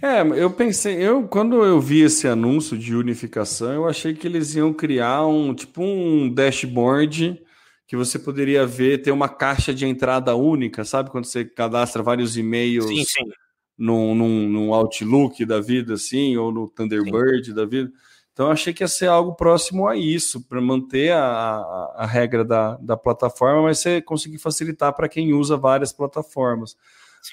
É, 0.00 0.22
eu 0.22 0.50
pensei, 0.50 0.94
eu 0.96 1.26
quando 1.28 1.64
eu 1.64 1.80
vi 1.80 2.00
esse 2.00 2.26
anúncio 2.26 2.78
de 2.78 2.94
unificação, 2.94 3.72
eu 3.72 3.88
achei 3.88 4.14
que 4.14 4.26
eles 4.26 4.54
iam 4.54 4.72
criar 4.72 5.26
um 5.26 5.52
tipo 5.52 5.82
um 5.82 6.32
dashboard 6.32 7.40
que 7.88 7.96
você 7.96 8.18
poderia 8.18 8.66
ver, 8.66 9.00
ter 9.00 9.10
uma 9.10 9.30
caixa 9.30 9.72
de 9.72 9.86
entrada 9.86 10.36
única, 10.36 10.84
sabe? 10.84 11.10
Quando 11.10 11.24
você 11.24 11.42
cadastra 11.42 12.02
vários 12.02 12.36
e-mails 12.36 12.84
sim, 12.84 13.02
sim. 13.02 13.30
Num, 13.78 14.14
num, 14.14 14.46
num, 14.46 14.74
Outlook 14.74 15.42
da 15.46 15.58
vida, 15.58 15.94
assim, 15.94 16.36
ou 16.36 16.52
no 16.52 16.68
Thunderbird 16.68 17.46
sim. 17.46 17.54
da 17.54 17.64
vida. 17.64 17.90
Então, 18.30 18.50
achei 18.50 18.74
que 18.74 18.82
ia 18.84 18.88
ser 18.88 19.06
algo 19.06 19.34
próximo 19.34 19.88
a 19.88 19.96
isso, 19.96 20.46
para 20.46 20.60
manter 20.60 21.12
a, 21.12 21.24
a, 21.24 21.94
a, 22.00 22.06
regra 22.06 22.44
da, 22.44 22.76
da 22.76 22.96
plataforma, 22.96 23.62
mas 23.62 23.78
você 23.78 24.02
conseguir 24.02 24.38
facilitar 24.38 24.92
para 24.92 25.08
quem 25.08 25.32
usa 25.32 25.56
várias 25.56 25.90
plataformas. 25.90 26.76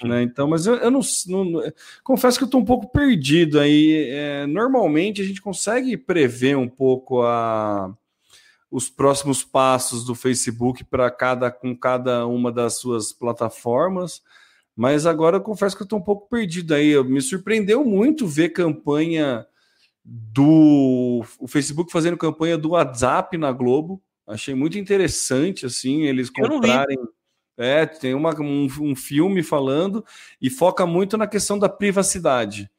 Né? 0.04 0.24
Então, 0.24 0.48
mas 0.48 0.66
eu, 0.66 0.76
eu 0.76 0.90
não, 0.90 1.02
não, 1.28 1.64
confesso 2.02 2.38
que 2.38 2.44
eu 2.44 2.48
estou 2.48 2.62
um 2.62 2.66
pouco 2.66 2.88
perdido 2.88 3.60
aí. 3.60 4.08
É, 4.10 4.48
normalmente 4.48 5.22
a 5.22 5.26
gente 5.26 5.42
consegue 5.42 5.98
prever 5.98 6.58
um 6.58 6.68
pouco 6.68 7.22
a, 7.24 7.94
os 8.76 8.90
próximos 8.90 9.42
passos 9.42 10.04
do 10.04 10.14
Facebook 10.14 10.84
para 10.84 11.10
cada 11.10 11.50
com 11.50 11.74
cada 11.74 12.28
uma 12.28 12.52
das 12.52 12.78
suas 12.78 13.14
plataformas. 13.14 14.22
Mas 14.76 15.06
agora 15.06 15.38
eu 15.38 15.42
confesso 15.42 15.78
que 15.78 15.82
eu 15.82 15.86
estou 15.86 15.98
um 15.98 16.04
pouco 16.04 16.28
perdido 16.28 16.74
aí. 16.74 17.02
Me 17.06 17.22
surpreendeu 17.22 17.86
muito 17.86 18.28
ver 18.28 18.50
campanha 18.50 19.48
do 20.04 21.24
o 21.40 21.48
Facebook 21.48 21.90
fazendo 21.90 22.18
campanha 22.18 22.58
do 22.58 22.72
WhatsApp 22.72 23.38
na 23.38 23.50
Globo. 23.54 24.04
Achei 24.28 24.54
muito 24.54 24.78
interessante 24.78 25.66
assim 25.66 26.02
eles 26.02 26.30
comprarem. 26.30 26.98
É, 27.58 27.86
tem 27.86 28.14
uma, 28.14 28.38
um, 28.42 28.68
um, 28.82 28.94
filme 28.94 29.42
falando 29.42 30.04
e 30.42 30.50
foca 30.50 30.86
muito 30.86 31.18
na 31.18 31.28
questão 31.28 31.58
da 31.58 31.70
privacidade. 31.70 32.70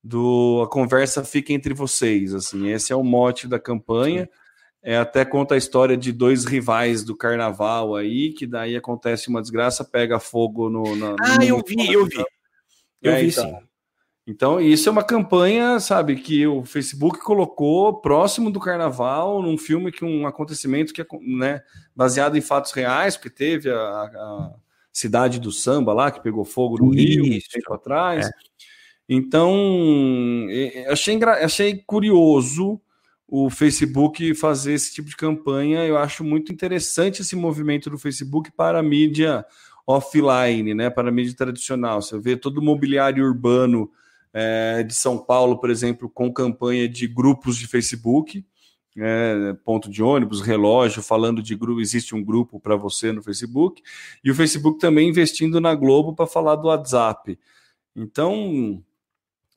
Do 0.00 0.62
a 0.64 0.68
conversa 0.68 1.24
fica 1.24 1.52
entre 1.52 1.74
vocês, 1.74 2.32
assim. 2.32 2.68
Esse 2.68 2.92
é 2.92 2.96
o 2.96 3.02
mote 3.02 3.48
da 3.48 3.58
campanha. 3.58 4.26
Sim. 4.26 4.49
É, 4.82 4.96
até 4.96 5.24
conta 5.24 5.54
a 5.54 5.58
história 5.58 5.96
de 5.96 6.10
dois 6.10 6.44
rivais 6.44 7.04
do 7.04 7.14
carnaval 7.14 7.94
aí, 7.94 8.32
que 8.32 8.46
daí 8.46 8.76
acontece 8.76 9.28
uma 9.28 9.42
desgraça, 9.42 9.84
pega 9.84 10.18
fogo 10.18 10.70
no. 10.70 10.96
Na, 10.96 11.16
ah, 11.20 11.36
no... 11.36 11.44
eu 11.44 11.62
vi, 11.66 11.92
eu 11.92 12.06
vi. 12.06 12.24
Eu 13.02 13.12
é, 13.12 13.20
vi 13.20 13.28
então. 13.28 13.44
sim. 13.44 13.70
Então, 14.26 14.60
isso 14.60 14.88
é 14.88 14.92
uma 14.92 15.02
campanha, 15.02 15.80
sabe, 15.80 16.14
que 16.14 16.46
o 16.46 16.62
Facebook 16.62 17.18
colocou 17.18 18.00
próximo 18.00 18.50
do 18.50 18.60
carnaval, 18.60 19.42
num 19.42 19.58
filme 19.58 19.90
que 19.90 20.04
um 20.04 20.26
acontecimento 20.26 20.92
que 20.92 21.02
é 21.02 21.06
né, 21.20 21.62
baseado 21.96 22.36
em 22.36 22.40
fatos 22.40 22.70
reais, 22.70 23.16
porque 23.16 23.30
teve 23.30 23.70
a, 23.70 23.76
a 23.76 24.54
cidade 24.92 25.40
do 25.40 25.50
samba 25.50 25.92
lá, 25.92 26.10
que 26.10 26.22
pegou 26.22 26.44
fogo 26.44 26.78
no. 26.78 26.90
Rio, 26.90 27.24
tempo 27.50 27.74
atrás. 27.74 28.26
É. 28.26 28.30
Então, 29.08 30.46
achei, 30.88 31.18
achei 31.24 31.82
curioso 31.84 32.80
o 33.30 33.48
Facebook 33.48 34.34
fazer 34.34 34.72
esse 34.72 34.92
tipo 34.92 35.08
de 35.08 35.16
campanha. 35.16 35.86
Eu 35.86 35.96
acho 35.96 36.24
muito 36.24 36.52
interessante 36.52 37.22
esse 37.22 37.36
movimento 37.36 37.88
do 37.88 37.96
Facebook 37.96 38.50
para 38.50 38.80
a 38.80 38.82
mídia 38.82 39.46
offline, 39.86 40.74
né, 40.74 40.90
para 40.90 41.08
a 41.08 41.12
mídia 41.12 41.34
tradicional. 41.36 42.02
Você 42.02 42.18
vê 42.18 42.36
todo 42.36 42.58
o 42.58 42.62
mobiliário 42.62 43.24
urbano 43.24 43.88
é, 44.32 44.82
de 44.82 44.94
São 44.94 45.16
Paulo, 45.16 45.58
por 45.58 45.70
exemplo, 45.70 46.10
com 46.10 46.32
campanha 46.32 46.88
de 46.88 47.06
grupos 47.06 47.56
de 47.56 47.68
Facebook, 47.68 48.44
é, 48.98 49.54
ponto 49.64 49.88
de 49.88 50.02
ônibus, 50.02 50.40
relógio, 50.40 51.00
falando 51.00 51.40
de 51.40 51.54
grupo, 51.54 51.80
existe 51.80 52.14
um 52.16 52.24
grupo 52.24 52.58
para 52.58 52.74
você 52.74 53.12
no 53.12 53.22
Facebook, 53.22 53.80
e 54.24 54.30
o 54.30 54.34
Facebook 54.34 54.80
também 54.80 55.08
investindo 55.08 55.60
na 55.60 55.74
Globo 55.74 56.14
para 56.14 56.26
falar 56.26 56.56
do 56.56 56.66
WhatsApp. 56.66 57.38
Então, 57.94 58.82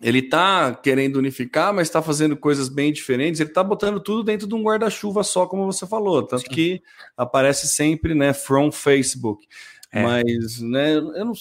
ele 0.04 0.20
está 0.20 0.76
querendo 0.76 1.16
unificar, 1.16 1.74
mas 1.74 1.88
está 1.88 2.02
fazendo 2.02 2.36
coisas 2.36 2.68
bem 2.68 2.92
diferentes. 2.92 3.40
Ele 3.40 3.50
está 3.50 3.64
botando 3.64 4.02
tudo 4.02 4.22
dentro 4.22 4.46
de 4.46 4.54
um 4.54 4.62
guarda-chuva 4.62 5.24
só, 5.24 5.46
como 5.46 5.66
você 5.66 5.88
falou, 5.88 6.22
tanto 6.22 6.42
Sim. 6.44 6.50
que 6.50 6.84
aparece 7.16 7.70
sempre, 7.70 8.14
né, 8.14 8.34
from 8.34 8.70
Facebook. 8.70 9.48
É. 9.94 10.04
Mas, 10.04 10.60
né, 10.60 10.96
eu 10.96 11.24
não, 11.24 11.34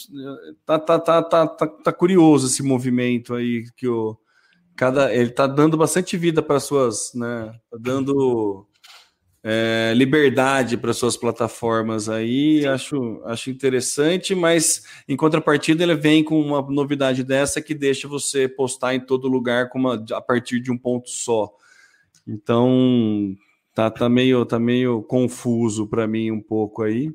tá, 0.65 0.79
tá, 0.79 0.99
tá, 1.01 1.23
tá, 1.23 1.47
tá, 1.49 1.67
tá 1.67 1.93
curioso 1.93 2.47
esse 2.47 2.63
movimento 2.63 3.35
aí 3.35 3.65
que 3.77 3.89
o 3.89 4.17
cada 4.77 5.13
ele 5.13 5.31
tá 5.31 5.47
dando 5.47 5.77
bastante 5.77 6.17
vida 6.17 6.41
para 6.41 6.61
suas, 6.61 7.13
né, 7.15 7.53
tá 7.71 7.79
dando 7.81 8.67
é, 9.45 9.93
liberdade 9.97 10.77
para 10.77 10.93
suas 10.93 11.17
plataformas 11.17 12.09
aí, 12.09 12.65
acho, 12.67 13.21
acho 13.25 13.51
interessante, 13.51 14.35
mas 14.35 14.85
em 15.09 15.17
contrapartida 15.17 15.83
ele 15.83 15.97
vem 15.97 16.23
com 16.23 16.41
uma 16.41 16.63
novidade 16.63 17.25
dessa 17.25 17.61
que 17.61 17.75
deixa 17.75 18.07
você 18.07 18.49
postar 18.49 18.95
em 18.95 19.01
todo 19.01 19.27
lugar 19.27 19.69
com 19.69 19.81
uma, 19.81 20.05
a 20.13 20.21
partir 20.21 20.61
de 20.61 20.71
um 20.71 20.79
ponto 20.79 21.11
só. 21.11 21.53
Então 22.27 23.37
tá, 23.75 23.91
tá 23.91 24.09
meio 24.09 24.47
tá 24.47 24.61
meio 24.61 25.03
confuso 25.03 25.89
para 25.89 26.07
mim 26.07 26.31
um 26.31 26.41
pouco 26.41 26.83
aí. 26.83 27.13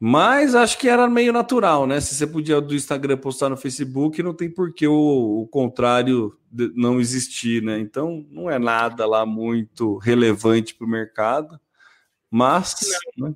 Mas 0.00 0.54
acho 0.54 0.78
que 0.78 0.88
era 0.88 1.08
meio 1.08 1.32
natural, 1.32 1.86
né? 1.86 2.00
Se 2.00 2.14
você 2.14 2.26
podia 2.26 2.60
do 2.60 2.74
Instagram 2.74 3.16
postar 3.16 3.48
no 3.48 3.56
Facebook, 3.56 4.22
não 4.22 4.32
tem 4.32 4.48
por 4.48 4.72
que 4.72 4.86
o, 4.86 5.40
o 5.42 5.48
contrário 5.48 6.38
não 6.74 7.00
existir, 7.00 7.62
né? 7.62 7.80
Então 7.80 8.24
não 8.30 8.48
é 8.48 8.58
nada 8.58 9.04
lá 9.06 9.26
muito 9.26 9.98
relevante 9.98 10.74
para 10.74 10.86
o 10.86 10.90
mercado. 10.90 11.60
Mas. 12.30 12.76
Né? 13.16 13.34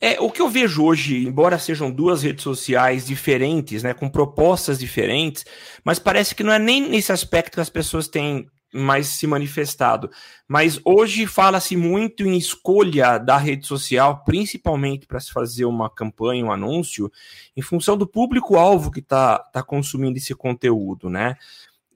É, 0.00 0.20
o 0.20 0.30
que 0.30 0.42
eu 0.42 0.48
vejo 0.48 0.84
hoje, 0.84 1.26
embora 1.26 1.58
sejam 1.58 1.90
duas 1.90 2.22
redes 2.22 2.44
sociais 2.44 3.06
diferentes, 3.06 3.82
né, 3.82 3.94
com 3.94 4.08
propostas 4.08 4.78
diferentes, 4.78 5.46
mas 5.82 5.98
parece 5.98 6.34
que 6.34 6.42
não 6.42 6.52
é 6.52 6.58
nem 6.58 6.88
nesse 6.88 7.10
aspecto 7.10 7.54
que 7.54 7.60
as 7.60 7.70
pessoas 7.70 8.06
têm 8.06 8.46
mais 8.74 9.06
se 9.06 9.26
manifestado. 9.26 10.10
Mas 10.48 10.80
hoje 10.84 11.26
fala-se 11.26 11.76
muito 11.76 12.24
em 12.24 12.36
escolha 12.36 13.18
da 13.18 13.36
rede 13.36 13.66
social, 13.66 14.24
principalmente 14.24 15.06
para 15.06 15.20
se 15.20 15.32
fazer 15.32 15.64
uma 15.64 15.88
campanha, 15.88 16.44
um 16.44 16.50
anúncio, 16.50 17.10
em 17.56 17.62
função 17.62 17.96
do 17.96 18.06
público-alvo 18.06 18.90
que 18.90 18.98
está 18.98 19.38
tá 19.38 19.62
consumindo 19.62 20.18
esse 20.18 20.34
conteúdo, 20.34 21.08
né? 21.08 21.36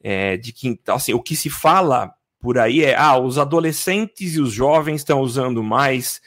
É, 0.00 0.36
de 0.36 0.52
que, 0.52 0.78
assim, 0.86 1.12
o 1.12 1.20
que 1.20 1.34
se 1.34 1.50
fala 1.50 2.14
por 2.40 2.56
aí 2.56 2.84
é, 2.84 2.96
ah, 2.96 3.18
os 3.18 3.36
adolescentes 3.36 4.36
e 4.36 4.40
os 4.40 4.52
jovens 4.52 5.00
estão 5.00 5.20
usando 5.20 5.62
mais 5.62 6.20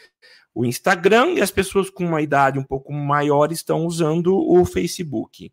o 0.53 0.65
Instagram 0.65 1.35
e 1.35 1.41
as 1.41 1.49
pessoas 1.49 1.89
com 1.89 2.05
uma 2.05 2.21
idade 2.21 2.59
um 2.59 2.63
pouco 2.63 2.91
maior 2.91 3.53
estão 3.53 3.85
usando 3.85 4.35
o 4.35 4.65
Facebook. 4.65 5.49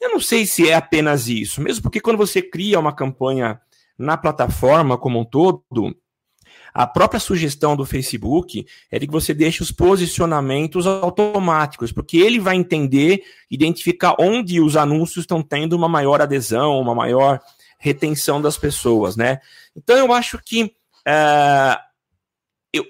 Eu 0.00 0.10
não 0.10 0.20
sei 0.20 0.44
se 0.44 0.68
é 0.68 0.74
apenas 0.74 1.28
isso, 1.28 1.60
mesmo 1.62 1.82
porque 1.82 2.00
quando 2.00 2.16
você 2.16 2.42
cria 2.42 2.80
uma 2.80 2.92
campanha 2.92 3.60
na 3.98 4.16
plataforma 4.16 4.98
como 4.98 5.20
um 5.20 5.24
todo, 5.24 5.64
a 6.74 6.88
própria 6.88 7.20
sugestão 7.20 7.76
do 7.76 7.86
Facebook 7.86 8.66
é 8.90 8.98
de 8.98 9.06
que 9.06 9.12
você 9.12 9.32
deixe 9.32 9.62
os 9.62 9.70
posicionamentos 9.70 10.88
automáticos, 10.88 11.92
porque 11.92 12.16
ele 12.16 12.40
vai 12.40 12.56
entender, 12.56 13.22
identificar 13.48 14.16
onde 14.18 14.60
os 14.60 14.76
anúncios 14.76 15.22
estão 15.22 15.40
tendo 15.40 15.74
uma 15.74 15.88
maior 15.88 16.20
adesão, 16.20 16.80
uma 16.80 16.94
maior 16.94 17.40
retenção 17.78 18.42
das 18.42 18.58
pessoas, 18.58 19.14
né? 19.14 19.38
Então 19.76 19.96
eu 19.96 20.12
acho 20.12 20.36
que 20.44 20.64
uh, 20.64 21.78
eu, 22.72 22.84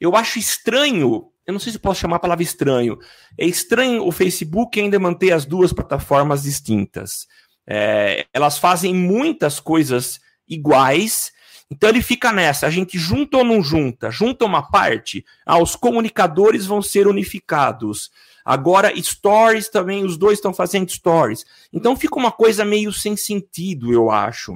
eu 0.00 0.16
acho 0.16 0.38
estranho, 0.38 1.30
eu 1.46 1.52
não 1.52 1.60
sei 1.60 1.72
se 1.72 1.78
posso 1.78 2.00
chamar 2.00 2.16
a 2.16 2.20
palavra 2.20 2.42
estranho, 2.42 2.98
é 3.36 3.44
estranho 3.44 4.06
o 4.06 4.12
Facebook 4.12 4.80
ainda 4.80 4.98
manter 4.98 5.32
as 5.32 5.44
duas 5.44 5.74
plataformas 5.74 6.44
distintas. 6.44 7.26
É, 7.66 8.24
elas 8.32 8.58
fazem 8.58 8.94
muitas 8.94 9.60
coisas 9.60 10.20
iguais. 10.48 11.32
Então 11.70 11.88
ele 11.88 12.02
fica 12.02 12.32
nessa, 12.32 12.66
a 12.66 12.70
gente 12.70 12.98
junta 12.98 13.38
ou 13.38 13.44
não 13.44 13.62
junta? 13.62 14.10
Junta 14.10 14.44
uma 14.44 14.62
parte? 14.62 15.24
Ah, 15.44 15.58
os 15.58 15.74
comunicadores 15.74 16.64
vão 16.64 16.80
ser 16.80 17.08
unificados. 17.08 18.10
Agora, 18.44 18.92
stories 18.96 19.68
também, 19.68 20.04
os 20.04 20.16
dois 20.16 20.38
estão 20.38 20.54
fazendo 20.54 20.88
stories. 20.88 21.44
Então 21.72 21.96
fica 21.96 22.16
uma 22.16 22.30
coisa 22.30 22.64
meio 22.64 22.92
sem 22.92 23.16
sentido, 23.16 23.92
eu 23.92 24.10
acho. 24.10 24.54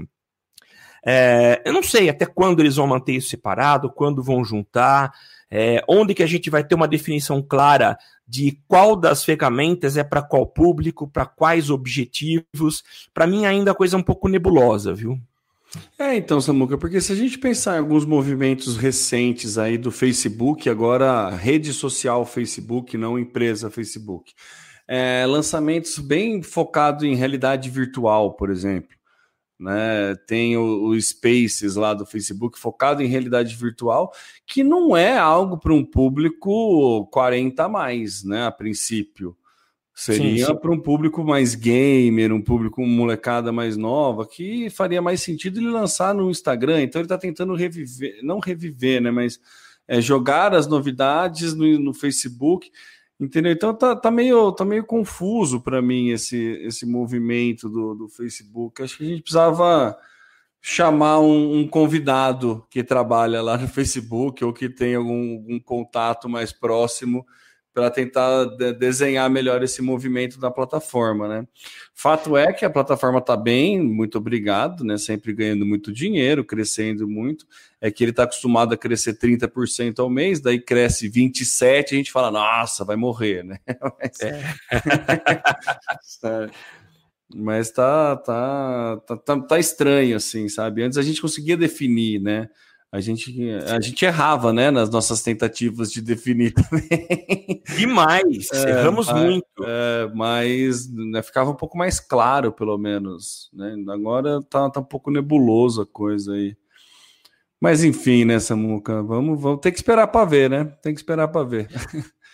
É, 1.05 1.61
eu 1.65 1.73
não 1.73 1.83
sei 1.83 2.09
até 2.09 2.27
quando 2.27 2.61
eles 2.61 2.77
vão 2.77 2.87
manter 2.87 3.15
isso 3.15 3.31
separado, 3.31 3.91
quando 3.91 4.23
vão 4.23 4.45
juntar, 4.45 5.13
é, 5.51 5.83
onde 5.89 6.15
que 6.15 6.23
a 6.23 6.27
gente 6.27 6.49
vai 6.51 6.63
ter 6.63 6.75
uma 6.75 6.87
definição 6.87 7.43
clara 7.43 7.99
de 8.29 8.61
qual 8.69 8.95
das 8.95 9.25
ferramentas 9.25 9.97
é 9.97 10.05
para 10.05 10.23
qual 10.23 10.47
público, 10.47 11.09
para 11.09 11.27
quais 11.27 11.69
objetivos. 11.69 12.85
Para 13.13 13.27
mim, 13.27 13.45
ainda 13.45 13.73
a 13.73 13.75
coisa 13.75 13.97
é 13.97 13.99
um 13.99 14.05
pouco 14.05 14.29
nebulosa, 14.29 14.95
viu? 14.95 15.19
É, 15.99 16.17
então, 16.17 16.41
Samuca, 16.41 16.77
porque 16.77 17.01
se 17.01 17.13
a 17.13 17.17
gente 17.17 17.39
pensar 17.39 17.77
em 17.77 17.79
alguns 17.79 18.05
movimentos 18.05 18.77
recentes 18.77 19.57
aí 19.57 19.79
do 19.79 19.93
Facebook, 19.93 20.69
agora 20.69 21.31
rede 21.31 21.73
social 21.73 22.27
Facebook, 22.27 22.97
não 22.97 23.19
empresa 23.19 23.71
Facebook, 23.71 24.33
é, 24.89 25.25
lançamentos 25.27 25.99
bem 25.99 26.43
focados 26.43 27.05
em 27.05 27.15
realidade 27.15 27.71
virtual, 27.71 28.35
por 28.35 28.51
exemplo. 28.51 28.99
Né? 29.61 30.17
Tem 30.27 30.57
o, 30.57 30.89
o, 30.89 31.01
Spaces 31.01 31.77
lá 31.77 31.93
do 31.93 32.07
Facebook 32.07 32.59
focado 32.59 33.03
em 33.03 33.07
realidade 33.07 33.55
virtual, 33.55 34.11
que 34.47 34.65
não 34.65 34.97
é 34.97 35.17
algo 35.19 35.59
para 35.59 35.75
um 35.75 35.85
público 35.85 37.07
40 37.13 37.63
a 37.63 37.69
mais, 37.69 38.25
né? 38.25 38.47
A 38.47 38.51
princípio. 38.51 39.37
Seria 40.01 40.55
para 40.55 40.73
um 40.73 40.81
público 40.81 41.23
mais 41.23 41.55
gamer, 41.55 42.33
um 42.33 42.41
público 42.41 42.81
molecada 42.87 43.53
mais 43.53 43.77
nova, 43.77 44.27
que 44.27 44.71
faria 44.71 45.03
mais 45.03 45.21
sentido 45.21 45.61
ele 45.61 45.69
lançar 45.69 46.15
no 46.15 46.31
Instagram. 46.31 46.81
Então 46.81 47.03
ele 47.03 47.05
está 47.05 47.19
tentando 47.19 47.55
reviver, 47.55 48.19
não 48.23 48.39
reviver, 48.39 49.03
né? 49.03 49.11
Mas 49.11 49.39
é, 49.87 50.01
jogar 50.01 50.55
as 50.55 50.67
novidades 50.67 51.53
no, 51.53 51.79
no, 51.79 51.93
Facebook, 51.93 52.71
entendeu? 53.21 53.53
Então 53.53 53.75
tá, 53.75 53.95
tá, 53.95 54.11
meio, 54.11 54.51
tá 54.53 54.65
meio 54.65 54.87
confuso 54.87 55.61
para 55.61 55.83
mim 55.83 56.09
esse, 56.09 56.39
esse 56.63 56.87
movimento 56.87 57.69
do, 57.69 57.95
do 57.95 58.09
Facebook. 58.09 58.83
Acho 58.83 58.97
que 58.97 59.05
a 59.05 59.07
gente 59.07 59.21
precisava 59.21 59.99
chamar 60.63 61.21
um, 61.21 61.59
um, 61.59 61.69
convidado 61.69 62.67
que 62.71 62.83
trabalha 62.83 63.43
lá 63.43 63.59
no 63.59 63.69
Facebook 63.69 64.43
ou 64.43 64.51
que 64.51 64.71
tem 64.71 64.95
algum, 64.95 65.35
algum 65.35 65.61
contato 65.61 66.27
mais 66.27 66.55
próximo 66.55 67.27
para 67.73 67.91
tentar 67.91 68.47
de 68.57 68.73
desenhar 68.73 69.29
melhor 69.31 69.63
esse 69.63 69.81
movimento 69.81 70.41
da 70.41 70.51
plataforma, 70.51 71.29
né? 71.29 71.47
Fato 71.95 72.37
é 72.37 72.53
que 72.53 72.65
a 72.65 72.71
plataforma 72.71 73.19
está 73.19 73.37
bem, 73.37 73.81
muito 73.81 74.19
obrigado, 74.19 74.85
né? 74.85 74.99
Sempre 74.99 75.33
ganhando 75.33 75.65
muito 75.65 75.93
dinheiro, 75.93 76.45
crescendo 76.45 77.07
muito. 77.07 77.47
É 77.81 77.91
que 77.91 78.03
ele 78.03 78.11
está 78.11 78.25
acostumado 78.25 78.75
a 78.75 78.77
crescer 78.77 79.19
30% 79.19 80.01
ao 80.01 80.11
mês, 80.11 80.41
daí 80.41 80.61
cresce 80.61 81.09
27%, 81.09 81.93
a 81.93 81.95
gente 81.95 82.13
fala, 82.13 82.31
nossa, 82.31 82.85
vai 82.85 82.97
morrer, 82.97 83.45
né? 83.45 83.59
Mas, 84.01 84.21
é. 84.21 84.43
Mas 87.33 87.71
tá, 87.71 88.17
tá, 88.17 88.97
tá, 89.07 89.17
tá, 89.17 89.41
tá 89.41 89.59
estranho, 89.59 90.17
assim, 90.17 90.49
sabe? 90.49 90.83
Antes 90.83 90.99
a 90.99 91.03
gente 91.03 91.23
conseguia 91.23 91.57
definir, 91.57 92.21
né? 92.21 92.49
A 92.93 93.01
gente, 93.01 93.49
a 93.69 93.81
gente 93.81 94.05
errava, 94.05 94.53
né, 94.53 94.69
nas 94.71 94.91
nossas 94.91 95.23
tentativas 95.23 95.93
de 95.93 96.03
definir 96.03 96.53
também. 96.55 97.63
Demais, 97.77 98.51
é, 98.53 98.71
erramos 98.71 99.07
mas, 99.07 99.23
muito. 99.23 99.47
É, 99.65 100.11
mas 100.13 100.93
né, 100.93 101.23
ficava 101.23 101.51
um 101.51 101.55
pouco 101.55 101.79
mais 101.79 102.01
claro, 102.01 102.53
pelo 102.53 102.77
menos. 102.77 103.49
Né? 103.53 103.77
Agora 103.89 104.43
tá, 104.43 104.69
tá 104.69 104.81
um 104.81 104.85
pouco 104.85 105.11
nebuloso 105.11 105.83
a 105.83 105.87
coisa 105.87 106.33
aí. 106.35 106.57
Mas 107.61 107.85
enfim, 107.85 108.25
né, 108.25 108.41
Samuca, 108.41 109.03
vamos, 109.03 109.41
vamos 109.41 109.61
ter 109.61 109.71
que 109.71 109.79
esperar 109.79 110.09
para 110.09 110.25
ver, 110.25 110.51
né? 110.51 110.65
Tem 110.83 110.93
que 110.93 111.01
esperar 111.01 111.29
para 111.29 111.47
ver. 111.47 111.69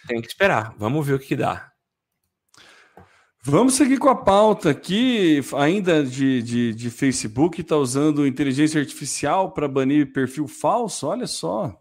Tem 0.06 0.20
que 0.22 0.28
esperar, 0.28 0.74
vamos 0.78 1.04
ver 1.04 1.14
o 1.14 1.18
que 1.18 1.34
dá. 1.34 1.70
Vamos 3.48 3.74
seguir 3.74 3.98
com 3.98 4.08
a 4.08 4.14
pauta 4.16 4.70
aqui, 4.70 5.40
ainda 5.56 6.02
de, 6.02 6.42
de, 6.42 6.74
de 6.74 6.90
Facebook, 6.90 7.60
está 7.60 7.76
usando 7.76 8.26
inteligência 8.26 8.80
artificial 8.80 9.52
para 9.52 9.68
banir 9.68 10.12
perfil 10.12 10.48
falso, 10.48 11.06
olha 11.06 11.28
só. 11.28 11.72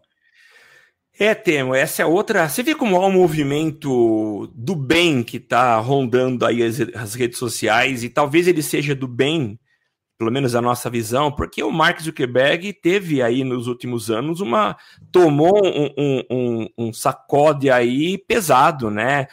É, 1.18 1.34
Temo, 1.34 1.74
essa 1.74 2.02
é 2.02 2.06
outra. 2.06 2.48
Você 2.48 2.62
vê 2.62 2.72
como 2.72 2.94
há 2.94 3.04
um 3.04 3.10
movimento 3.10 4.46
do 4.54 4.76
bem 4.76 5.24
que 5.24 5.38
está 5.38 5.76
rondando 5.78 6.46
aí 6.46 6.62
as, 6.62 6.78
as, 6.94 7.14
redes 7.16 7.36
sociais, 7.36 8.04
e 8.04 8.08
talvez 8.08 8.46
ele 8.46 8.62
seja 8.62 8.94
do 8.94 9.08
bem, 9.08 9.58
pelo 10.16 10.30
menos 10.30 10.54
a 10.54 10.62
nossa 10.62 10.88
visão, 10.88 11.32
porque 11.32 11.64
o 11.64 11.72
Mark 11.72 12.00
Zuckerberg 12.00 12.74
teve 12.74 13.20
aí 13.20 13.42
nos 13.42 13.66
últimos 13.66 14.08
anos 14.08 14.40
uma. 14.40 14.76
tomou 15.10 15.66
um, 15.66 15.90
um, 15.98 16.22
um, 16.30 16.68
um 16.78 16.92
sacode 16.92 17.68
aí 17.68 18.16
pesado, 18.18 18.88
né? 18.88 19.26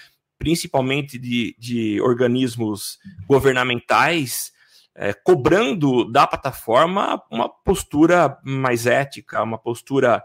Principalmente 0.44 1.18
de, 1.18 1.56
de 1.58 2.02
organismos 2.02 3.00
governamentais, 3.26 4.52
é, 4.94 5.14
cobrando 5.14 6.12
da 6.12 6.28
plataforma 6.28 7.24
uma 7.32 7.48
postura 7.48 8.38
mais 8.44 8.86
ética, 8.86 9.42
uma 9.42 9.58
postura 9.58 10.22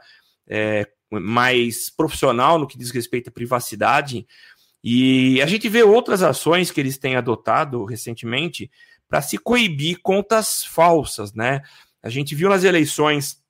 é, 0.49 0.89
mais 1.09 1.89
profissional 1.89 2.59
no 2.59 2.67
que 2.67 2.77
diz 2.77 2.91
respeito 2.91 3.29
à 3.29 3.33
privacidade. 3.33 4.27
E 4.83 5.41
a 5.41 5.47
gente 5.47 5.69
vê 5.69 5.85
outras 5.85 6.21
ações 6.21 6.73
que 6.73 6.81
eles 6.81 6.99
têm 6.99 7.15
adotado 7.15 7.85
recentemente 7.85 8.69
para 9.09 9.23
se 9.23 9.39
coibir 9.39 10.01
contas 10.03 10.65
falsas, 10.65 11.33
né? 11.33 11.63
A 12.03 12.09
gente 12.09 12.35
viu 12.35 12.49
nas 12.49 12.65
eleições 12.65 13.41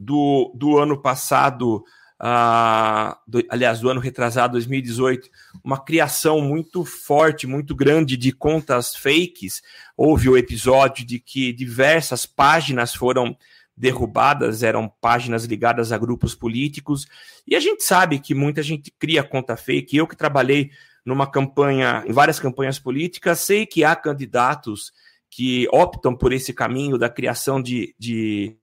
do, 0.00 0.50
do 0.56 0.78
ano 0.78 1.02
passado 1.02 1.84
uh, 2.20 3.16
do, 3.26 3.44
aliás, 3.48 3.80
do 3.80 3.88
ano 3.88 4.00
retrasado, 4.00 4.52
2018, 4.52 5.28
uma 5.62 5.78
criação 5.78 6.40
muito 6.40 6.84
forte, 6.84 7.46
muito 7.46 7.74
grande 7.74 8.16
de 8.16 8.32
contas 8.32 8.94
fakes. 8.94 9.62
Houve 9.96 10.28
o 10.28 10.36
episódio 10.36 11.04
de 11.04 11.18
que 11.18 11.52
diversas 11.52 12.26
páginas 12.26 12.94
foram 12.94 13.36
derrubadas, 13.76 14.62
eram 14.62 14.92
páginas 15.00 15.44
ligadas 15.44 15.92
a 15.92 15.98
grupos 15.98 16.34
políticos. 16.34 17.06
E 17.46 17.54
a 17.54 17.60
gente 17.60 17.84
sabe 17.84 18.18
que 18.18 18.34
muita 18.34 18.62
gente 18.62 18.92
cria 18.98 19.22
conta 19.22 19.56
fake. 19.56 19.96
Eu 19.96 20.06
que 20.06 20.16
trabalhei 20.16 20.70
numa 21.04 21.30
campanha, 21.30 22.04
em 22.06 22.12
várias 22.12 22.40
campanhas 22.40 22.78
políticas, 22.78 23.38
sei 23.40 23.64
que 23.64 23.84
há 23.84 23.94
candidatos 23.94 24.92
que 25.30 25.68
optam 25.70 26.14
por 26.14 26.32
esse 26.32 26.52
caminho 26.52 26.98
da 26.98 27.08
criação 27.08 27.62
de, 27.62 27.94
de 27.98 28.56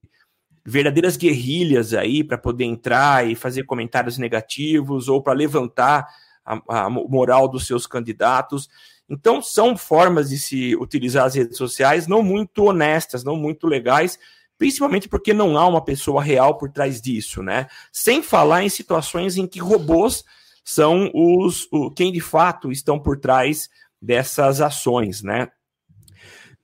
verdadeiras 0.66 1.16
guerrilhas 1.16 1.94
aí 1.94 2.24
para 2.24 2.36
poder 2.36 2.64
entrar 2.64 3.26
e 3.26 3.36
fazer 3.36 3.62
comentários 3.62 4.18
negativos 4.18 5.08
ou 5.08 5.22
para 5.22 5.32
levantar 5.32 6.06
a, 6.44 6.84
a, 6.86 6.90
moral 6.90 7.48
dos 7.48 7.66
seus 7.66 7.86
candidatos. 7.86 8.68
Então, 9.08 9.40
são 9.40 9.76
formas 9.76 10.30
de 10.30 10.38
se 10.38 10.74
utilizar 10.76 11.24
as 11.24 11.36
redes 11.36 11.56
sociais 11.56 12.08
não 12.08 12.22
muito 12.22 12.64
honestas, 12.64 13.22
não 13.22 13.36
muito 13.36 13.68
legais, 13.68 14.18
principalmente 14.58 15.08
porque 15.08 15.32
não 15.32 15.56
há 15.56 15.66
uma 15.66 15.84
pessoa 15.84 16.22
real 16.22 16.58
por 16.58 16.68
trás 16.70 17.00
disso, 17.00 17.42
né? 17.42 17.68
Sem 17.92 18.20
falar 18.20 18.64
em 18.64 18.68
situações 18.68 19.36
em 19.36 19.46
que 19.46 19.60
robôs 19.60 20.24
são 20.64 21.10
os 21.14 21.68
o, 21.70 21.92
quem 21.92 22.12
de 22.12 22.20
fato 22.20 22.72
estão 22.72 22.98
por 22.98 23.20
trás 23.20 23.70
dessas 24.02 24.60
ações, 24.60 25.22
né? 25.22 25.48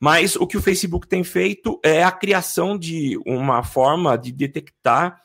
Mas 0.02 0.34
o 0.34 0.48
que 0.48 0.56
o 0.56 0.60
Facebook 0.60 1.06
tem 1.06 1.22
feito 1.22 1.78
é 1.80 2.02
a 2.02 2.10
criação 2.10 2.76
de 2.76 3.16
uma 3.24 3.62
forma 3.62 4.18
de 4.18 4.32
detectar 4.32 5.22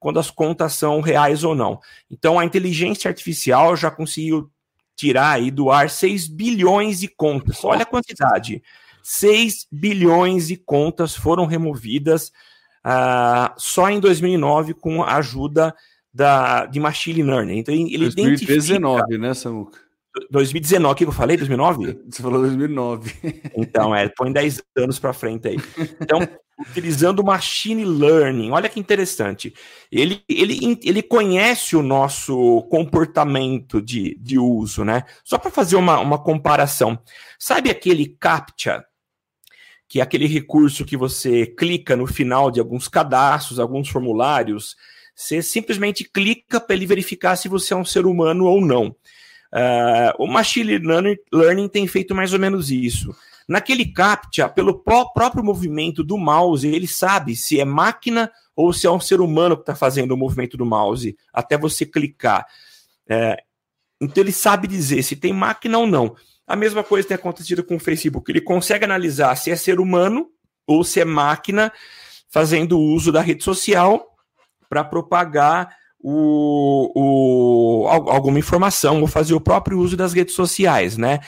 quando 0.00 0.18
as 0.18 0.32
contas 0.32 0.72
são 0.72 1.00
reais 1.00 1.44
ou 1.44 1.54
não. 1.54 1.78
Então 2.10 2.36
a 2.36 2.44
inteligência 2.44 3.08
artificial 3.08 3.76
já 3.76 3.88
conseguiu 3.88 4.50
tirar 4.96 5.30
aí 5.30 5.48
do 5.48 5.70
ar 5.70 5.88
6 5.88 6.26
bilhões 6.26 6.98
de 6.98 7.06
contas. 7.06 7.62
Olha 7.64 7.84
a 7.84 7.86
quantidade. 7.86 8.64
6 9.00 9.68
bilhões 9.70 10.48
de 10.48 10.56
contas 10.56 11.14
foram 11.14 11.46
removidas 11.46 12.32
uh, 12.84 13.54
só 13.56 13.88
em 13.88 14.00
2009 14.00 14.74
com 14.74 15.04
a 15.04 15.18
ajuda 15.18 15.72
da, 16.12 16.66
de 16.66 16.80
machine 16.80 17.22
learning. 17.22 17.58
Então 17.58 17.72
ele 17.72 18.10
2019, 18.10 18.96
identifica... 18.96 19.18
né, 19.18 19.34
Samuca? 19.34 19.85
2019, 20.30 20.92
o 20.92 20.96
que 20.96 21.04
eu 21.04 21.12
falei? 21.12 21.36
2009? 21.36 22.00
Você 22.08 22.22
falou 22.22 22.40
2009. 22.40 23.14
Então, 23.56 23.94
é, 23.94 24.08
põe 24.08 24.32
10 24.32 24.62
anos 24.76 24.98
para 24.98 25.12
frente 25.12 25.48
aí. 25.48 25.56
Então, 26.00 26.20
utilizando 26.58 27.24
machine 27.24 27.84
learning, 27.84 28.50
olha 28.50 28.68
que 28.68 28.80
interessante. 28.80 29.54
Ele, 29.90 30.22
ele, 30.28 30.78
ele 30.82 31.02
conhece 31.02 31.76
o 31.76 31.82
nosso 31.82 32.62
comportamento 32.70 33.80
de, 33.82 34.16
de 34.18 34.38
uso, 34.38 34.84
né? 34.84 35.04
Só 35.24 35.38
para 35.38 35.50
fazer 35.50 35.76
uma, 35.76 35.98
uma 36.00 36.18
comparação. 36.18 36.98
Sabe 37.38 37.70
aquele 37.70 38.06
CAPTCHA? 38.06 38.84
Que 39.88 40.00
é 40.00 40.02
aquele 40.02 40.26
recurso 40.26 40.84
que 40.84 40.96
você 40.96 41.46
clica 41.46 41.94
no 41.94 42.06
final 42.06 42.50
de 42.50 42.58
alguns 42.58 42.88
cadastros, 42.88 43.60
alguns 43.60 43.88
formulários. 43.88 44.74
Você 45.14 45.40
simplesmente 45.40 46.04
clica 46.04 46.60
para 46.60 46.74
ele 46.74 46.86
verificar 46.86 47.36
se 47.36 47.48
você 47.48 47.72
é 47.72 47.76
um 47.76 47.84
ser 47.84 48.04
humano 48.04 48.46
ou 48.46 48.60
não. 48.60 48.94
Uh, 49.56 50.12
o 50.22 50.26
Machine 50.26 50.76
learning, 51.32 51.68
tem 51.68 51.86
feito 51.86 52.14
mais 52.14 52.34
ou 52.34 52.38
menos 52.38 52.70
isso. 52.70 53.16
Naquele 53.48 53.86
CAPTCHA, 53.86 54.50
pelo 54.50 54.82
próprio 54.82 55.42
movimento 55.42 56.04
do 56.04 56.18
mouse, 56.18 56.68
ele 56.68 56.86
sabe 56.86 57.34
se 57.34 57.58
é 57.58 57.64
máquina 57.64 58.30
ou 58.54 58.70
se 58.70 58.86
é 58.86 58.90
um 58.90 59.00
ser 59.00 59.18
humano 59.18 59.56
que 59.56 59.62
está 59.62 59.74
fazendo 59.74 60.12
o 60.12 60.16
movimento 60.16 60.58
do 60.58 60.66
mouse, 60.66 61.16
até 61.32 61.56
você 61.56 61.86
clicar. 61.86 62.46
É, 63.08 63.42
então 63.98 64.22
ele 64.22 64.32
sabe 64.32 64.68
dizer 64.68 65.02
se 65.02 65.16
tem 65.16 65.32
máquina 65.32 65.78
ou 65.78 65.86
não. 65.86 66.14
A 66.46 66.54
mesma 66.54 66.84
coisa 66.84 67.08
tem 67.08 67.14
acontecido 67.14 67.64
com 67.64 67.76
o 67.76 67.80
Facebook. 67.80 68.30
Ele 68.30 68.42
consegue 68.42 68.84
analisar 68.84 69.34
se 69.36 69.50
é 69.50 69.56
ser 69.56 69.80
humano 69.80 70.28
ou 70.66 70.84
se 70.84 71.00
é 71.00 71.04
máquina 71.04 71.72
fazendo 72.28 72.78
uso 72.78 73.10
da 73.10 73.22
rede 73.22 73.42
social 73.42 74.14
para 74.68 74.84
propagar 74.84 75.74
o, 76.08 76.92
o, 76.94 77.88
alguma 77.88 78.38
informação 78.38 79.00
ou 79.00 79.08
fazer 79.08 79.34
o 79.34 79.40
próprio 79.40 79.80
uso 79.80 79.96
das 79.96 80.12
redes 80.12 80.36
sociais, 80.36 80.96
né? 80.96 81.18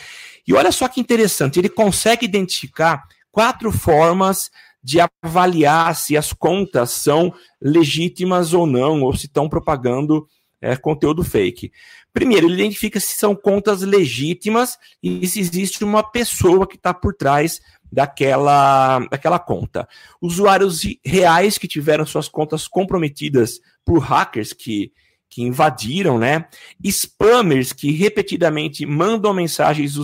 E 0.47 0.55
olha 0.55 0.71
só 0.71 0.87
que 0.87 1.01
interessante, 1.01 1.59
ele 1.59 1.69
consegue 1.69 2.25
identificar 2.25 3.03
quatro 3.33 3.73
formas 3.73 4.53
de 4.81 5.01
avaliar 5.01 5.97
se 5.97 6.17
as 6.17 6.33
contas 6.33 6.93
são 6.93 7.35
legítimas 7.61 8.55
ou 8.55 8.69
não, 8.69 9.03
ou 9.03 9.13
se 9.17 9.27
estão 9.27 9.49
propagando 9.49 10.29
é, 10.61 10.77
conteúdo 10.77 11.25
fake. 11.25 11.73
Primeiro, 12.13 12.47
ele 12.47 12.55
identifica 12.55 13.01
se 13.01 13.17
são 13.17 13.35
contas 13.35 13.83
legítimas 13.83 14.79
e 15.03 15.27
se 15.27 15.41
existe 15.41 15.83
uma 15.83 16.09
pessoa 16.09 16.69
que 16.69 16.77
está 16.77 16.95
por 16.95 17.15
trás 17.15 17.61
daquela, 17.91 19.01
daquela 19.11 19.39
conta. 19.41 19.89
Usuários 20.21 20.83
reais 21.05 21.59
que 21.59 21.67
tiveram 21.67 22.07
suas 22.07 22.29
contas 22.29 22.69
comprometidas 22.69 23.59
por 23.89 24.01
hackers 24.01 24.53
que 24.53 24.93
que 25.31 25.43
invadiram, 25.43 26.19
né? 26.19 26.47
Spammers 26.83 27.75
que 27.75 27.91
repetidamente 27.93 28.87
mandam 28.87 29.35
mensagens 29.35 29.95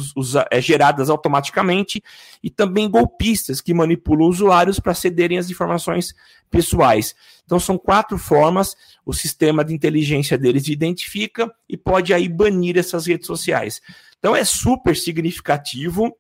é, 0.51 0.61
geradas 0.61 1.09
automaticamente 1.09 2.03
e 2.43 2.51
também 2.51 2.91
golpistas 2.91 3.63
que 3.63 3.73
manipulam 3.73 4.29
usuários 4.29 4.79
para 4.79 4.93
cederem 4.93 5.39
as 5.39 5.49
informações 5.49 6.15
pessoais. 6.51 7.15
Então 7.43 7.59
são 7.59 7.79
quatro 7.79 8.19
formas 8.19 8.77
o 9.05 9.15
sistema 9.15 9.65
de 9.65 9.73
inteligência 9.73 10.37
deles 10.37 10.69
identifica 10.69 11.51
e 11.67 11.75
pode 11.75 12.13
aí 12.13 12.29
banir 12.29 12.77
essas 12.77 13.07
redes 13.07 13.27
sociais. 13.27 13.81
Então 14.19 14.37
é 14.37 14.45
super 14.45 14.95
significativo 14.95 16.15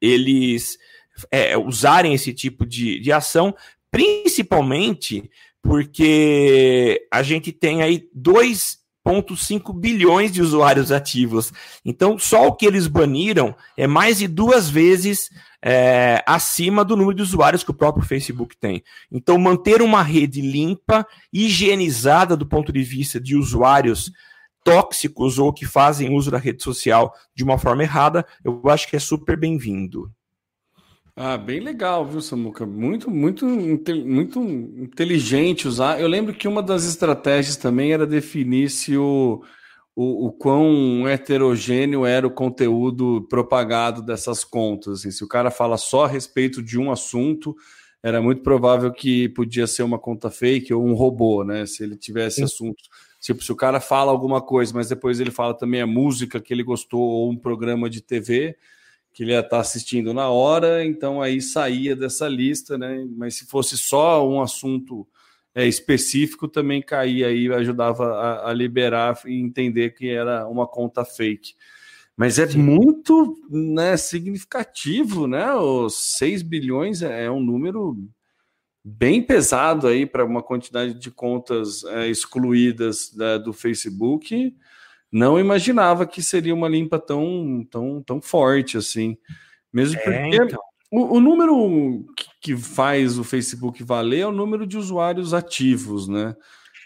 eles 0.00 0.78
é, 1.28 1.58
usarem 1.58 2.14
esse 2.14 2.32
tipo 2.32 2.64
de, 2.64 3.00
de 3.00 3.10
ação, 3.10 3.52
principalmente 3.90 5.28
porque 5.62 7.06
a 7.12 7.22
gente 7.22 7.52
tem 7.52 7.82
aí 7.82 8.08
2,5 8.16 9.74
bilhões 9.78 10.32
de 10.32 10.42
usuários 10.42 10.92
ativos. 10.92 11.52
Então, 11.84 12.18
só 12.18 12.46
o 12.46 12.54
que 12.54 12.66
eles 12.66 12.86
baniram 12.86 13.54
é 13.76 13.86
mais 13.86 14.18
de 14.18 14.28
duas 14.28 14.68
vezes 14.68 15.30
é, 15.62 16.22
acima 16.26 16.84
do 16.84 16.96
número 16.96 17.16
de 17.16 17.22
usuários 17.22 17.64
que 17.64 17.70
o 17.70 17.74
próprio 17.74 18.06
Facebook 18.06 18.56
tem. 18.56 18.82
Então, 19.10 19.38
manter 19.38 19.82
uma 19.82 20.02
rede 20.02 20.40
limpa, 20.40 21.06
higienizada 21.32 22.36
do 22.36 22.46
ponto 22.46 22.72
de 22.72 22.82
vista 22.82 23.20
de 23.20 23.36
usuários 23.36 24.12
tóxicos 24.64 25.38
ou 25.38 25.52
que 25.52 25.64
fazem 25.64 26.14
uso 26.14 26.30
da 26.30 26.38
rede 26.38 26.62
social 26.62 27.14
de 27.34 27.42
uma 27.42 27.58
forma 27.58 27.82
errada, 27.82 28.26
eu 28.44 28.60
acho 28.66 28.88
que 28.88 28.96
é 28.96 28.98
super 29.00 29.36
bem-vindo. 29.36 30.12
Ah, 31.20 31.36
bem 31.36 31.58
legal, 31.58 32.06
viu, 32.06 32.20
Samuca? 32.20 32.64
Muito, 32.64 33.10
muito, 33.10 33.44
muito 33.44 34.40
inteligente 34.40 35.66
usar. 35.66 36.00
Eu 36.00 36.06
lembro 36.06 36.32
que 36.32 36.46
uma 36.46 36.62
das 36.62 36.84
estratégias 36.84 37.56
também 37.56 37.92
era 37.92 38.06
definir 38.06 38.70
se 38.70 38.96
o, 38.96 39.42
o, 39.96 40.28
o 40.28 40.32
quão 40.32 41.08
heterogêneo 41.08 42.06
era 42.06 42.24
o 42.24 42.30
conteúdo 42.30 43.26
propagado 43.28 44.00
dessas 44.00 44.44
contas. 44.44 45.00
Assim, 45.00 45.10
se 45.10 45.24
o 45.24 45.26
cara 45.26 45.50
fala 45.50 45.76
só 45.76 46.04
a 46.04 46.08
respeito 46.08 46.62
de 46.62 46.78
um 46.78 46.88
assunto, 46.88 47.56
era 48.00 48.22
muito 48.22 48.44
provável 48.44 48.92
que 48.92 49.28
podia 49.30 49.66
ser 49.66 49.82
uma 49.82 49.98
conta 49.98 50.30
fake 50.30 50.72
ou 50.72 50.86
um 50.86 50.94
robô, 50.94 51.42
né? 51.42 51.66
Se 51.66 51.82
ele 51.82 51.96
tivesse 51.96 52.44
assuntos. 52.44 52.88
Tipo, 53.20 53.42
se 53.42 53.50
o 53.50 53.56
cara 53.56 53.80
fala 53.80 54.12
alguma 54.12 54.40
coisa, 54.40 54.72
mas 54.72 54.88
depois 54.88 55.18
ele 55.18 55.32
fala 55.32 55.52
também 55.52 55.80
a 55.80 55.86
música 55.86 56.40
que 56.40 56.54
ele 56.54 56.62
gostou 56.62 57.00
ou 57.00 57.28
um 57.28 57.36
programa 57.36 57.90
de 57.90 58.00
TV 58.00 58.56
que 59.12 59.22
ele 59.22 59.32
ia 59.32 59.40
estar 59.40 59.60
assistindo 59.60 60.14
na 60.14 60.28
hora, 60.28 60.84
então 60.84 61.20
aí 61.20 61.40
saía 61.40 61.96
dessa 61.96 62.28
lista, 62.28 62.78
né? 62.78 63.06
Mas 63.16 63.34
se 63.34 63.46
fosse 63.46 63.76
só 63.76 64.28
um 64.28 64.40
assunto 64.40 65.06
é, 65.54 65.66
específico, 65.66 66.46
também 66.46 66.80
caía 66.80 67.26
aí, 67.26 67.52
ajudava 67.52 68.14
a, 68.14 68.50
a, 68.50 68.52
liberar 68.52 69.18
e 69.26 69.40
entender 69.40 69.90
que 69.90 70.08
era 70.08 70.46
uma 70.46 70.66
conta 70.66 71.04
fake. 71.04 71.54
Mas 72.16 72.38
é 72.38 72.46
Sim. 72.46 72.58
muito 72.58 73.36
né, 73.50 73.96
significativo, 73.96 75.26
né? 75.26 75.52
Os 75.54 76.16
6 76.18 76.42
bilhões 76.42 77.02
é, 77.02 77.24
é 77.24 77.30
um 77.30 77.40
número 77.40 77.96
bem 78.84 79.22
pesado 79.22 79.86
aí 79.86 80.06
para 80.06 80.24
uma 80.24 80.42
quantidade 80.42 80.94
de 80.94 81.10
contas 81.10 81.84
é, 81.84 82.08
excluídas 82.08 83.12
né, 83.14 83.38
do 83.38 83.52
Facebook 83.52 84.56
não 85.10 85.38
imaginava 85.38 86.06
que 86.06 86.22
seria 86.22 86.54
uma 86.54 86.68
limpa 86.68 86.98
tão, 86.98 87.66
tão, 87.70 88.02
tão 88.02 88.20
forte 88.20 88.76
assim. 88.76 89.16
Mesmo 89.72 89.98
é, 90.00 90.02
porque 90.02 90.36
então. 90.36 90.60
o, 90.90 91.16
o, 91.16 91.20
número 91.20 92.04
que, 92.40 92.56
faz 92.56 93.18
o 93.18 93.24
Facebook 93.24 93.82
valer 93.82 94.20
é 94.20 94.26
o 94.26 94.32
número 94.32 94.66
de 94.66 94.76
usuários 94.76 95.32
ativos, 95.32 96.08
né? 96.08 96.36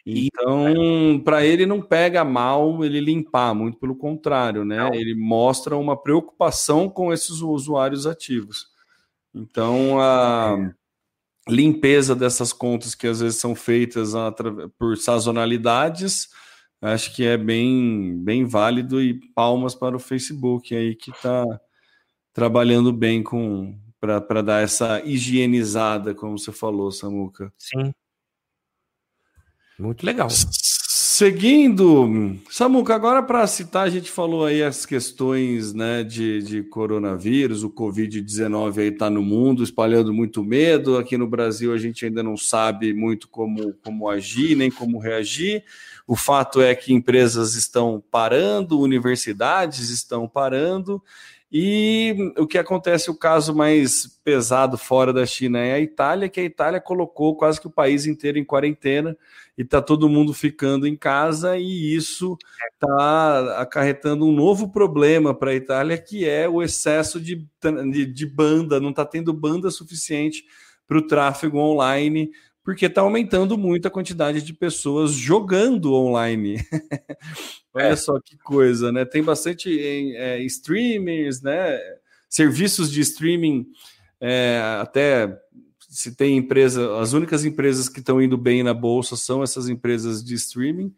Então, 0.04 1.20
para 1.24 1.46
ele 1.46 1.64
não 1.64 1.80
pega 1.80 2.24
mal 2.24 2.84
ele 2.84 2.98
limpar, 2.98 3.54
muito 3.54 3.78
pelo 3.78 3.94
contrário, 3.94 4.64
né? 4.64 4.78
Não. 4.78 4.94
Ele 4.94 5.14
mostra 5.14 5.76
uma 5.76 5.96
preocupação 5.96 6.88
com 6.88 7.12
esses 7.12 7.40
usuários 7.40 8.04
ativos. 8.04 8.66
Então, 9.32 10.00
a 10.00 10.56
é. 10.58 11.52
limpeza 11.52 12.16
dessas 12.16 12.52
contas 12.52 12.96
que 12.96 13.06
às 13.06 13.20
vezes 13.20 13.38
são 13.38 13.54
feitas 13.54 14.12
por 14.76 14.96
sazonalidades 14.96 16.28
acho 16.82 17.14
que 17.14 17.24
é 17.24 17.36
bem, 17.36 18.18
bem 18.22 18.44
válido 18.44 19.00
e 19.00 19.20
palmas 19.34 19.74
para 19.74 19.96
o 19.96 20.00
Facebook 20.00 20.74
aí 20.74 20.94
que 20.94 21.10
está 21.10 21.44
trabalhando 22.32 22.92
bem 22.92 23.22
com 23.22 23.78
para 24.00 24.42
dar 24.42 24.64
essa 24.64 25.00
higienizada, 25.04 26.12
como 26.12 26.36
você 26.36 26.50
falou, 26.50 26.90
Samuca. 26.90 27.52
Sim. 27.56 27.94
Muito 29.78 30.04
legal. 30.04 30.28
Seguindo, 31.14 32.38
Samuca, 32.48 32.94
agora 32.94 33.22
para 33.22 33.46
citar, 33.46 33.86
a 33.86 33.90
gente 33.90 34.10
falou 34.10 34.46
aí 34.46 34.62
as 34.62 34.86
questões 34.86 35.74
né, 35.74 36.02
de, 36.02 36.42
de 36.42 36.62
coronavírus, 36.62 37.62
o 37.62 37.68
Covid-19 37.68 38.78
aí 38.78 38.88
está 38.88 39.10
no 39.10 39.20
mundo, 39.20 39.62
espalhando 39.62 40.10
muito 40.10 40.42
medo. 40.42 40.96
Aqui 40.96 41.18
no 41.18 41.26
Brasil 41.26 41.74
a 41.74 41.76
gente 41.76 42.06
ainda 42.06 42.22
não 42.22 42.34
sabe 42.34 42.94
muito 42.94 43.28
como, 43.28 43.74
como 43.84 44.08
agir, 44.08 44.56
nem 44.56 44.70
como 44.70 44.98
reagir. 44.98 45.62
O 46.06 46.16
fato 46.16 46.62
é 46.62 46.74
que 46.74 46.94
empresas 46.94 47.56
estão 47.56 48.02
parando, 48.10 48.80
universidades 48.80 49.90
estão 49.90 50.26
parando, 50.26 51.02
e 51.52 52.32
o 52.38 52.46
que 52.46 52.56
acontece, 52.56 53.10
o 53.10 53.18
caso 53.18 53.54
mais 53.54 54.06
pesado 54.24 54.78
fora 54.78 55.12
da 55.12 55.26
China 55.26 55.58
é 55.58 55.74
a 55.74 55.80
Itália, 55.80 56.28
que 56.28 56.40
a 56.40 56.44
Itália 56.44 56.80
colocou 56.80 57.36
quase 57.36 57.60
que 57.60 57.66
o 57.66 57.70
país 57.70 58.06
inteiro 58.06 58.38
em 58.38 58.44
quarentena 58.44 59.14
e 59.58 59.60
está 59.60 59.82
todo 59.82 60.08
mundo 60.08 60.32
ficando 60.32 60.86
em 60.86 60.96
casa, 60.96 61.58
e 61.58 61.94
isso 61.94 62.38
está 62.72 63.60
acarretando 63.60 64.26
um 64.26 64.32
novo 64.32 64.72
problema 64.72 65.34
para 65.34 65.50
a 65.50 65.54
Itália, 65.54 65.98
que 65.98 66.26
é 66.26 66.48
o 66.48 66.62
excesso 66.62 67.20
de, 67.20 67.46
de, 67.92 68.06
de 68.06 68.26
banda, 68.26 68.80
não 68.80 68.88
está 68.88 69.04
tendo 69.04 69.30
banda 69.34 69.70
suficiente 69.70 70.46
para 70.88 70.96
o 70.96 71.06
tráfego 71.06 71.58
online 71.58 72.30
porque 72.64 72.86
está 72.86 73.00
aumentando 73.00 73.58
muito 73.58 73.88
a 73.88 73.90
quantidade 73.90 74.42
de 74.42 74.52
pessoas 74.52 75.12
jogando 75.12 75.92
online. 75.94 76.56
Olha 77.74 77.86
é. 77.86 77.96
só 77.96 78.20
que 78.20 78.36
coisa, 78.38 78.92
né? 78.92 79.04
Tem 79.04 79.22
bastante 79.22 80.14
é, 80.16 80.40
streamers, 80.44 81.42
né? 81.42 81.78
Serviços 82.28 82.90
de 82.90 83.00
streaming, 83.00 83.66
é, 84.20 84.60
até 84.80 85.38
se 85.88 86.14
tem 86.14 86.38
empresa, 86.38 86.98
as 87.00 87.12
únicas 87.12 87.44
empresas 87.44 87.88
que 87.88 88.00
estão 88.00 88.22
indo 88.22 88.38
bem 88.38 88.62
na 88.62 88.72
bolsa 88.72 89.16
são 89.16 89.42
essas 89.42 89.68
empresas 89.68 90.24
de 90.24 90.34
streaming. 90.34 90.94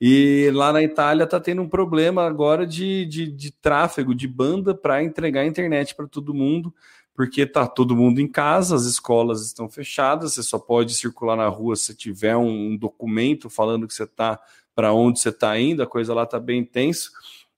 E 0.00 0.50
lá 0.52 0.72
na 0.72 0.82
Itália 0.82 1.24
está 1.24 1.40
tendo 1.40 1.62
um 1.62 1.68
problema 1.68 2.26
agora 2.26 2.66
de, 2.66 3.06
de, 3.06 3.32
de 3.32 3.50
tráfego 3.50 4.14
de 4.14 4.28
banda 4.28 4.74
para 4.74 5.02
entregar 5.02 5.40
a 5.40 5.46
internet 5.46 5.94
para 5.94 6.06
todo 6.06 6.34
mundo 6.34 6.72
porque 7.16 7.42
está 7.42 7.66
todo 7.66 7.96
mundo 7.96 8.20
em 8.20 8.28
casa, 8.28 8.76
as 8.76 8.84
escolas 8.84 9.40
estão 9.46 9.70
fechadas, 9.70 10.34
você 10.34 10.42
só 10.42 10.58
pode 10.58 10.94
circular 10.94 11.34
na 11.34 11.48
rua 11.48 11.74
se 11.74 11.94
tiver 11.94 12.36
um 12.36 12.76
documento 12.76 13.48
falando 13.48 13.88
que 13.88 13.94
você 13.94 14.02
está 14.02 14.38
para 14.74 14.92
onde 14.92 15.18
você 15.18 15.30
está 15.30 15.58
indo, 15.58 15.82
a 15.82 15.86
coisa 15.86 16.12
lá 16.12 16.24
está 16.24 16.38
bem 16.38 16.62
tenso. 16.62 17.10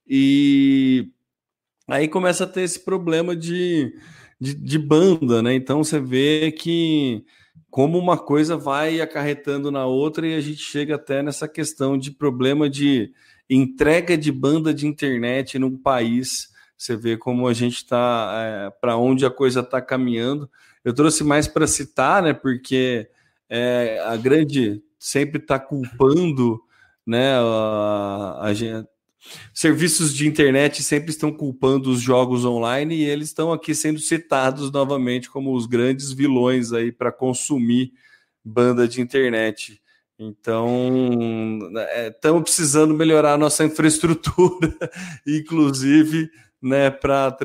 E 0.07 1.09
aí 1.85 2.07
começa 2.07 2.45
a 2.45 2.47
ter 2.47 2.61
esse 2.61 2.79
problema 2.79 3.35
de, 3.35 3.93
de, 4.39 4.53
de, 4.53 4.79
banda, 4.79 5.41
né? 5.43 5.53
Então 5.53 5.83
você 5.83 5.99
vê 5.99 6.53
que 6.53 7.25
como 7.69 7.99
uma 7.99 8.17
coisa 8.17 8.55
vai 8.55 9.01
acarretando 9.01 9.69
na 9.69 9.85
outra 9.85 10.25
e 10.25 10.35
a 10.35 10.39
gente 10.39 10.61
chega 10.61 10.95
até 10.95 11.21
nessa 11.21 11.47
questão 11.47 11.97
de 11.97 12.11
problema 12.11 12.69
de 12.69 13.11
entrega 13.49 14.17
de 14.17 14.31
banda 14.31 14.73
de 14.73 14.87
internet 14.87 15.59
num 15.59 15.77
país 15.77 16.49
você 16.79 16.95
vê 16.95 17.17
como 17.17 17.45
a 17.45 17.53
gente 17.53 17.75
está, 17.75 18.31
é, 18.33 18.69
para 18.69 18.95
onde 18.95 19.25
a 19.25 19.29
coisa 19.29 19.59
está 19.59 19.81
caminhando. 19.81 20.49
Eu 20.81 20.93
trouxe 20.93 21.25
mais 21.25 21.45
para 21.45 21.67
citar, 21.67 22.23
né, 22.23 22.33
porque 22.33 23.09
é, 23.49 24.01
a 24.05 24.15
grande 24.15 24.81
sempre 24.97 25.41
está 25.41 25.59
culpando, 25.59 26.61
né, 27.05 27.33
a, 27.33 28.39
a 28.43 28.53
gente, 28.53 28.87
serviços 29.53 30.13
de 30.13 30.25
internet 30.25 30.81
sempre 30.81 31.09
estão 31.09 31.33
culpando 31.33 31.91
os 31.91 31.99
jogos 31.99 32.45
online 32.45 32.95
e 32.95 33.03
eles 33.03 33.27
estão 33.27 33.51
aqui 33.51 33.75
sendo 33.75 33.99
citados 33.99 34.71
novamente 34.71 35.29
como 35.29 35.53
os 35.53 35.65
grandes 35.65 36.13
vilões 36.13 36.71
aí 36.71 36.93
para 36.93 37.11
consumir 37.11 37.91
banda 38.41 38.87
de 38.87 39.01
internet. 39.01 39.81
Então, 40.17 41.59
estamos 42.07 42.39
é, 42.39 42.43
precisando 42.43 42.93
melhorar 42.93 43.37
nossa 43.37 43.63
infraestrutura, 43.65 44.77
inclusive 45.27 46.29
né, 46.61 46.89
para 46.89 47.37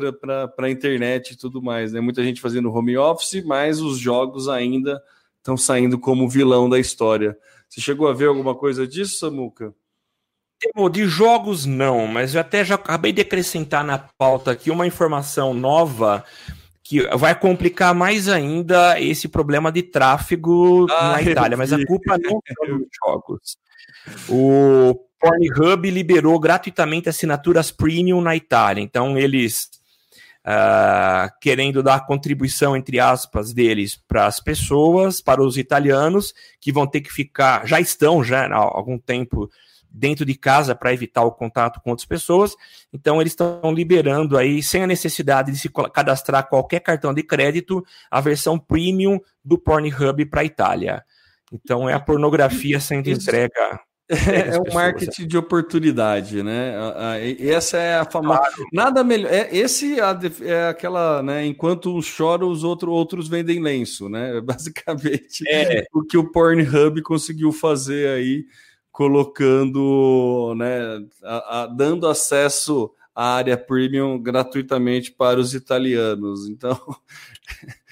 a 0.59 0.71
internet 0.71 1.33
e 1.33 1.37
tudo 1.37 1.63
mais. 1.63 1.93
Né? 1.93 2.01
Muita 2.01 2.23
gente 2.23 2.41
fazendo 2.41 2.73
home 2.73 2.97
office, 2.97 3.45
mas 3.45 3.81
os 3.81 3.99
jogos 3.99 4.49
ainda 4.49 5.01
estão 5.39 5.57
saindo 5.57 5.99
como 5.99 6.29
vilão 6.29 6.69
da 6.69 6.79
história. 6.79 7.37
Você 7.69 7.81
chegou 7.81 8.09
a 8.09 8.15
ver 8.15 8.27
alguma 8.27 8.55
coisa 8.55 8.87
disso, 8.87 9.19
Samuca? 9.19 9.75
De 10.91 11.07
jogos, 11.07 11.67
não, 11.67 12.07
mas 12.07 12.35
eu 12.35 12.41
até 12.41 12.65
já 12.65 12.77
acabei 12.77 13.13
de 13.13 13.21
acrescentar 13.21 13.85
na 13.85 13.99
pauta 13.99 14.53
aqui 14.53 14.71
uma 14.71 14.87
informação 14.87 15.53
nova 15.53 16.25
que 16.83 17.03
vai 17.17 17.39
complicar 17.39 17.95
mais 17.95 18.29
ainda 18.29 18.99
esse 19.01 19.29
problema 19.29 19.71
de 19.71 19.83
tráfego 19.83 20.87
ah, 20.91 21.13
na 21.13 21.23
Itália, 21.23 21.57
mas 21.57 21.73
a 21.73 21.85
culpa 21.85 22.17
não 22.19 22.41
é 22.47 22.67
dos 22.67 22.87
jogos. 23.05 23.57
O 24.29 24.95
Pornhub 25.25 25.91
liberou 25.91 26.39
gratuitamente 26.39 27.09
assinaturas 27.09 27.71
premium 27.71 28.21
na 28.21 28.37
Itália, 28.37 28.83
então 28.83 29.19
eles 29.19 29.71
uh, 30.45 31.31
querendo 31.41 31.83
dar 31.83 32.07
contribuição 32.07 32.77
entre 32.77 33.01
aspas 33.01 33.53
deles 33.53 33.97
para 34.09 34.27
as 34.27 34.41
pessoas, 34.41 35.21
para 35.21 35.43
os 35.43 35.57
italianos 35.57 36.35
que 36.61 36.73
vão 36.73 36.87
ter 36.87 37.01
que 37.01 37.13
ficar, 37.13 37.67
já 37.67 37.81
estão 37.81 38.23
já 38.23 38.47
há 38.47 38.57
algum 38.57 38.99
tempo 38.99 39.51
dentro 39.95 40.25
de 40.25 40.35
casa 40.35 40.75
para 40.75 40.93
evitar 40.93 41.23
o 41.23 41.31
contato 41.31 41.81
com 41.81 41.91
outras 41.91 42.07
pessoas. 42.07 42.57
Então, 42.93 43.21
eles 43.21 43.33
estão 43.33 43.73
liberando 43.73 44.37
aí, 44.37 44.61
sem 44.61 44.83
a 44.83 44.87
necessidade 44.89 45.53
de 45.53 45.59
se 45.59 45.69
cadastrar 45.69 46.49
qualquer 46.49 46.81
cartão 46.81 47.15
de 47.15 47.23
crédito, 47.23 47.85
a 48.11 48.21
versão 48.21 48.59
premium 48.59 49.21
do 49.45 49.57
Pornhub 49.57 50.27
para 50.27 50.41
a 50.41 50.45
Itália. 50.45 51.05
Então, 51.53 51.89
é 51.89 51.93
a 51.93 52.01
pornografia 52.01 52.81
sendo 52.81 53.09
entrega. 53.09 53.81
É, 54.09 54.15
é 54.57 54.59
o 54.59 54.75
marketing 54.75 55.27
de 55.27 55.37
oportunidade, 55.37 56.43
né? 56.43 56.75
Essa 57.41 57.79
é 57.79 57.97
a 57.97 58.05
famosa. 58.05 58.39
Claro. 58.39 58.67
Nada 58.73 59.03
melhor. 59.03 59.33
É, 59.33 59.49
esse 59.55 59.99
é 59.99 60.69
aquela, 60.69 61.23
né? 61.23 61.47
Enquanto 61.47 61.97
uns 61.97 62.07
choram, 62.07 62.51
os 62.51 62.65
outros, 62.65 62.93
outros 62.93 63.29
vendem 63.29 63.63
lenço, 63.63 64.09
né? 64.09 64.41
Basicamente, 64.45 65.45
é. 65.49 65.85
o 65.93 66.03
que 66.03 66.17
o 66.17 66.31
Pornhub 66.31 67.01
conseguiu 67.03 67.53
fazer 67.53 68.09
aí 68.09 68.45
colocando, 68.95 70.55
né, 70.57 71.05
a, 71.25 71.63
a, 71.63 71.67
dando 71.67 72.07
acesso 72.07 72.93
à 73.15 73.37
área 73.37 73.57
premium 73.57 74.19
gratuitamente 74.19 75.13
para 75.13 75.39
os 75.39 75.55
italianos. 75.55 76.49
Então, 76.49 76.79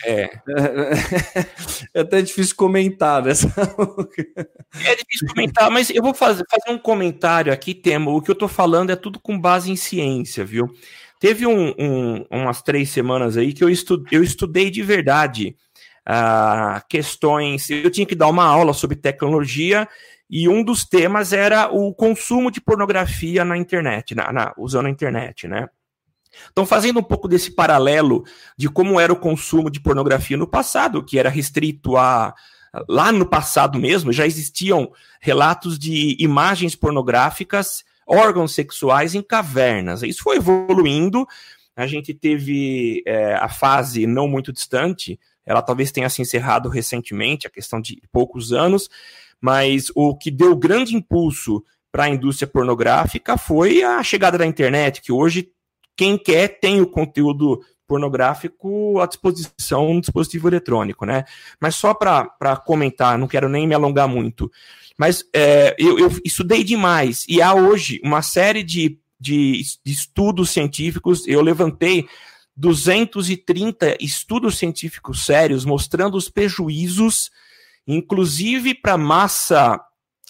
é, 0.05 0.31
é 1.95 2.01
até 2.01 2.21
difícil 2.23 2.57
comentar 2.57 3.23
dessa. 3.23 3.47
é 3.47 4.97
difícil 4.97 5.29
comentar, 5.29 5.71
mas 5.71 5.91
eu 5.91 6.03
vou 6.03 6.13
fazer, 6.13 6.45
fazer 6.51 6.75
um 6.75 6.79
comentário 6.79 7.53
aqui, 7.53 7.75
Temo. 7.75 8.17
O 8.17 8.21
que 8.21 8.31
eu 8.31 8.35
estou 8.35 8.49
falando 8.49 8.91
é 8.91 8.97
tudo 8.97 9.21
com 9.21 9.39
base 9.39 9.71
em 9.71 9.77
ciência, 9.77 10.45
viu? 10.45 10.69
Teve 11.21 11.47
um, 11.47 11.73
um, 11.79 12.27
umas 12.29 12.63
três 12.63 12.91
semanas 12.91 13.37
aí 13.37 13.53
que 13.53 13.63
eu, 13.63 13.71
estu, 13.71 14.03
eu 14.11 14.25
estudei 14.25 14.71
de 14.71 14.83
verdade 14.83 15.57
uh, 16.09 16.83
questões. 16.89 17.71
Eu 17.71 17.91
tinha 17.91 18.07
que 18.07 18.17
dar 18.17 18.29
uma 18.29 18.45
aula 18.45 18.73
sobre 18.73 18.97
tecnologia 18.97 19.89
e 20.33 20.49
um 20.49 20.65
dos 20.65 20.83
temas 20.83 21.35
era 21.35 21.71
o 21.71 21.93
consumo 21.93 22.51
de 22.51 22.59
pornografia 22.59 23.45
na 23.45 23.55
internet, 23.59 24.15
na, 24.15 24.33
na, 24.33 24.55
usando 24.57 24.87
a 24.87 24.91
internet, 24.91 25.47
né? 25.47 25.69
Então, 26.51 26.65
fazendo 26.65 27.01
um 27.01 27.03
pouco 27.03 27.29
desse 27.29 27.51
paralelo 27.51 28.25
de 28.57 28.71
como 28.71 28.99
era 28.99 29.13
o 29.13 29.19
consumo 29.19 29.71
de 29.71 29.79
pornografia 29.79 30.39
no 30.39 30.47
passado, 30.47 31.05
que 31.05 31.19
era 31.19 31.29
restrito 31.29 31.99
a. 31.99 32.35
Lá 32.89 33.13
no 33.13 33.27
passado 33.27 33.79
mesmo, 33.79 34.15
já 34.15 34.27
existiam 34.27 34.91
relatos 35.21 35.79
de 35.79 36.17
imagens 36.19 36.75
pornográficas, 36.75 37.85
órgãos 38.07 38.55
sexuais 38.55 39.15
em 39.15 39.21
cavernas. 39.21 40.03
Isso 40.03 40.23
foi 40.23 40.39
evoluindo. 40.39 41.29
A 41.77 41.87
gente 41.87 42.15
teve 42.15 43.03
é, 43.07 43.35
a 43.35 43.51
fase 43.51 44.07
não 44.07 44.27
muito 44.27 44.51
distante, 44.51 45.21
ela 45.45 45.61
talvez 45.61 45.93
tenha 45.93 46.09
se 46.09 46.23
encerrado 46.23 46.71
recentemente, 46.71 47.47
a 47.47 47.51
questão 47.51 47.79
de 47.79 48.01
poucos 48.11 48.55
anos, 48.55 48.89
mas 49.43 49.91
o 49.95 50.17
que 50.17 50.31
deu 50.31 50.55
grande 50.55 50.95
impulso 50.95 51.65
para 51.91 52.05
a 52.05 52.09
indústria 52.09 52.47
pornográfica 52.47 53.37
foi 53.37 53.83
a 53.83 54.01
chegada 54.03 54.39
da 54.39 54.47
internet, 54.47 55.03
que 55.03 55.11
hoje 55.11 55.51
quem 55.97 56.17
quer 56.17 56.61
tem 56.61 56.81
o 56.81 56.87
conteúdo 56.87 57.61
pornográfico 57.87 59.01
à 59.01 59.07
disposição 59.07 59.93
no 59.93 60.01
dispositivo 60.01 60.49
eletrônico, 60.49 61.05
né? 61.05 61.25
Mas 61.61 61.75
só 61.75 61.93
para 61.93 62.57
comentar, 62.65 63.19
não 63.19 63.29
quero 63.29 63.49
nem 63.49 63.67
me 63.67 63.75
alongar 63.75 64.09
muito, 64.09 64.51
mas 64.97 65.25
é, 65.35 65.75
eu, 65.79 65.99
eu, 65.99 66.11
estudei 66.25 66.63
demais 66.63 67.27
e 67.29 67.43
há 67.43 67.53
hoje 67.53 68.01
uma 68.05 68.23
série 68.23 68.63
de, 68.63 68.99
de, 69.21 69.61
de 69.85 69.93
estudos 69.93 70.51
científicos, 70.51 71.27
eu 71.27 71.43
levantei 71.43 72.07
230 72.57 73.97
estudos 74.01 74.57
científicos 74.57 75.27
sérios 75.27 75.65
mostrando 75.65 76.17
os 76.17 76.29
prejuízos 76.29 77.31
inclusive 77.87 78.75
para 78.75 78.97
massa 78.97 79.81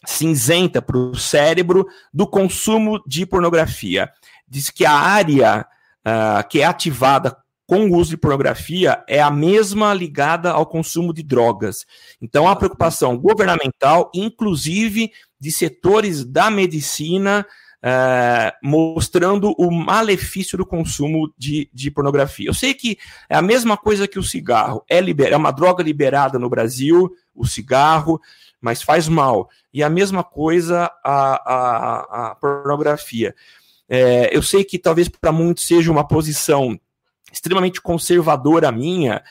cinzenta, 0.04 0.82
para 0.82 0.96
o 0.96 1.16
cérebro, 1.16 1.86
do 2.12 2.26
consumo 2.26 3.02
de 3.06 3.24
pornografia. 3.24 4.10
Diz 4.48 4.68
que 4.68 4.84
a 4.84 4.92
área 4.92 5.66
uh, 6.06 6.48
que 6.48 6.60
é 6.60 6.64
ativada 6.64 7.36
com 7.66 7.86
o 7.86 7.96
uso 7.96 8.10
de 8.10 8.16
pornografia 8.16 9.02
é 9.08 9.22
a 9.22 9.30
mesma 9.30 9.94
ligada 9.94 10.50
ao 10.50 10.66
consumo 10.66 11.14
de 11.14 11.22
drogas. 11.22 11.86
Então, 12.20 12.48
há 12.48 12.56
preocupação 12.56 13.16
governamental, 13.16 14.10
inclusive 14.14 15.12
de 15.40 15.50
setores 15.50 16.24
da 16.24 16.50
medicina, 16.50 17.46
é, 17.82 18.54
mostrando 18.62 19.52
o 19.58 19.70
malefício 19.70 20.56
do 20.56 20.64
consumo 20.64 21.32
de, 21.36 21.68
de, 21.74 21.90
pornografia. 21.90 22.48
Eu 22.48 22.54
sei 22.54 22.72
que 22.74 22.96
é 23.28 23.34
a 23.34 23.42
mesma 23.42 23.76
coisa 23.76 24.06
que 24.06 24.18
o 24.18 24.22
cigarro, 24.22 24.84
é, 24.88 25.00
liber, 25.00 25.32
é 25.32 25.36
uma 25.36 25.50
droga 25.50 25.82
liberada 25.82 26.38
no 26.38 26.48
Brasil, 26.48 27.10
o 27.34 27.44
cigarro, 27.44 28.20
mas 28.60 28.82
faz 28.82 29.08
mal. 29.08 29.50
E 29.74 29.82
a 29.82 29.90
mesma 29.90 30.22
coisa 30.22 30.90
a, 31.04 31.52
a, 31.52 32.30
a 32.30 32.34
pornografia. 32.36 33.34
É, 33.88 34.34
eu 34.34 34.42
sei 34.42 34.62
que 34.62 34.78
talvez 34.78 35.08
para 35.08 35.32
muitos 35.32 35.66
seja 35.66 35.90
uma 35.90 36.06
posição 36.06 36.78
extremamente 37.32 37.80
conservadora 37.80 38.70
minha, 38.70 39.22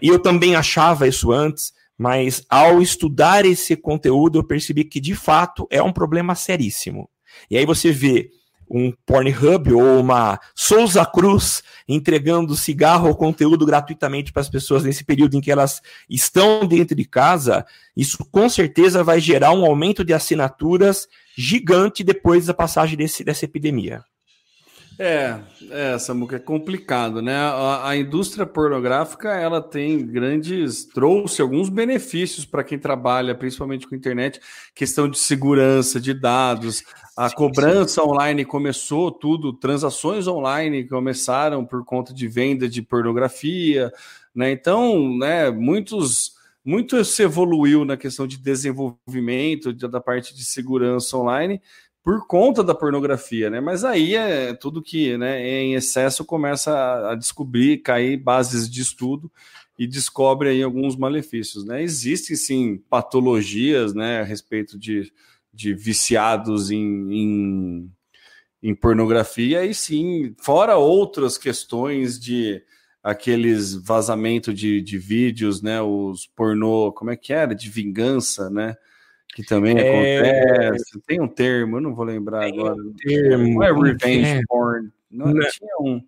e 0.00 0.08
eu 0.08 0.18
também 0.18 0.54
achava 0.54 1.06
isso 1.06 1.32
antes, 1.32 1.72
mas 1.98 2.44
ao 2.48 2.80
estudar 2.80 3.44
esse 3.44 3.76
conteúdo 3.76 4.38
eu 4.38 4.44
percebi 4.44 4.84
que 4.84 5.00
de 5.00 5.14
fato 5.14 5.66
é 5.70 5.82
um 5.82 5.92
problema 5.92 6.34
seríssimo. 6.34 7.10
E 7.50 7.56
aí 7.56 7.66
você 7.66 7.92
vê 7.92 8.30
um 8.70 8.92
Pornhub 9.04 9.72
ou 9.72 10.00
uma 10.00 10.38
Souza 10.54 11.04
Cruz 11.04 11.62
entregando 11.88 12.54
cigarro 12.54 13.08
ou 13.08 13.16
conteúdo 13.16 13.66
gratuitamente 13.66 14.32
para 14.32 14.42
as 14.42 14.48
pessoas 14.48 14.84
nesse 14.84 15.04
período 15.04 15.36
em 15.36 15.40
que 15.40 15.50
elas 15.50 15.82
estão 16.08 16.64
dentro 16.66 16.94
de 16.94 17.04
casa, 17.04 17.66
isso 17.96 18.18
com 18.30 18.48
certeza 18.48 19.02
vai 19.02 19.18
gerar 19.18 19.52
um 19.52 19.64
aumento 19.64 20.04
de 20.04 20.14
assinaturas 20.14 21.08
gigante 21.36 22.04
depois 22.04 22.46
da 22.46 22.54
passagem 22.54 22.96
desse, 22.96 23.24
dessa 23.24 23.44
epidemia. 23.44 24.04
É, 25.02 25.40
é, 25.70 25.98
Samuca, 25.98 26.36
é 26.36 26.38
complicado, 26.38 27.22
né? 27.22 27.34
A, 27.34 27.88
a, 27.88 27.96
indústria 27.96 28.44
pornográfica, 28.44 29.30
ela 29.30 29.62
tem 29.62 30.06
grandes, 30.06 30.84
trouxe 30.84 31.40
alguns 31.40 31.70
benefícios 31.70 32.44
para 32.44 32.62
quem 32.62 32.78
trabalha, 32.78 33.34
principalmente 33.34 33.88
com 33.88 33.94
internet, 33.94 34.38
questão 34.74 35.08
de 35.08 35.18
segurança 35.18 35.98
de 35.98 36.12
dados, 36.12 36.84
a 37.16 37.30
cobrança 37.30 38.04
online 38.04 38.44
começou 38.44 39.10
tudo, 39.10 39.54
transações 39.54 40.26
online 40.26 40.86
começaram 40.86 41.64
por 41.64 41.82
conta 41.82 42.12
de 42.12 42.28
venda 42.28 42.68
de 42.68 42.82
pornografia, 42.82 43.90
né? 44.34 44.52
Então, 44.52 45.16
né, 45.16 45.50
muitos 45.50 46.38
muito 46.62 47.02
se 47.06 47.22
evoluiu 47.22 47.86
na 47.86 47.96
questão 47.96 48.26
de 48.26 48.36
desenvolvimento 48.36 49.72
da 49.72 49.98
parte 49.98 50.34
de 50.34 50.44
segurança 50.44 51.16
online 51.16 51.58
por 52.02 52.26
conta 52.26 52.64
da 52.64 52.74
pornografia, 52.74 53.50
né? 53.50 53.60
Mas 53.60 53.84
aí 53.84 54.14
é 54.14 54.54
tudo 54.54 54.82
que, 54.82 55.16
né, 55.18 55.42
é 55.42 55.62
em 55.62 55.74
excesso 55.74 56.24
começa 56.24 57.10
a 57.10 57.14
descobrir, 57.14 57.78
cair 57.78 58.16
bases 58.16 58.70
de 58.70 58.80
estudo 58.80 59.30
e 59.78 59.86
descobre 59.86 60.48
aí 60.48 60.62
alguns 60.62 60.96
malefícios, 60.96 61.64
né? 61.64 61.82
Existem 61.82 62.36
sim 62.36 62.82
patologias, 62.88 63.94
né, 63.94 64.20
a 64.20 64.24
respeito 64.24 64.78
de, 64.78 65.12
de 65.52 65.74
viciados 65.74 66.70
em, 66.70 67.12
em, 67.12 67.92
em 68.62 68.74
pornografia 68.74 69.64
e 69.64 69.74
sim, 69.74 70.34
fora 70.38 70.76
outras 70.76 71.36
questões 71.36 72.18
de 72.18 72.62
aqueles 73.02 73.74
vazamento 73.74 74.52
de, 74.52 74.82
de 74.82 74.98
vídeos, 74.98 75.62
né, 75.62 75.80
os 75.80 76.26
pornô, 76.26 76.92
como 76.92 77.10
é 77.10 77.16
que 77.16 77.32
era, 77.32 77.54
de 77.54 77.70
vingança, 77.70 78.50
né? 78.50 78.76
Que 79.34 79.42
também 79.42 79.78
é... 79.78 80.60
acontece. 80.60 81.00
Tem 81.06 81.20
um 81.20 81.28
termo, 81.28 81.76
eu 81.76 81.80
não 81.80 81.94
vou 81.94 82.04
lembrar 82.04 82.40
Tem 82.40 82.52
agora. 82.52 82.74
Um 82.74 82.92
termo, 82.94 83.54
não 83.54 83.62
é 83.62 83.72
revenge 83.72 84.42
porn. 84.46 84.90
Não, 85.10 85.26
não, 85.26 85.48
tinha 85.48 85.76
um. 85.80 86.02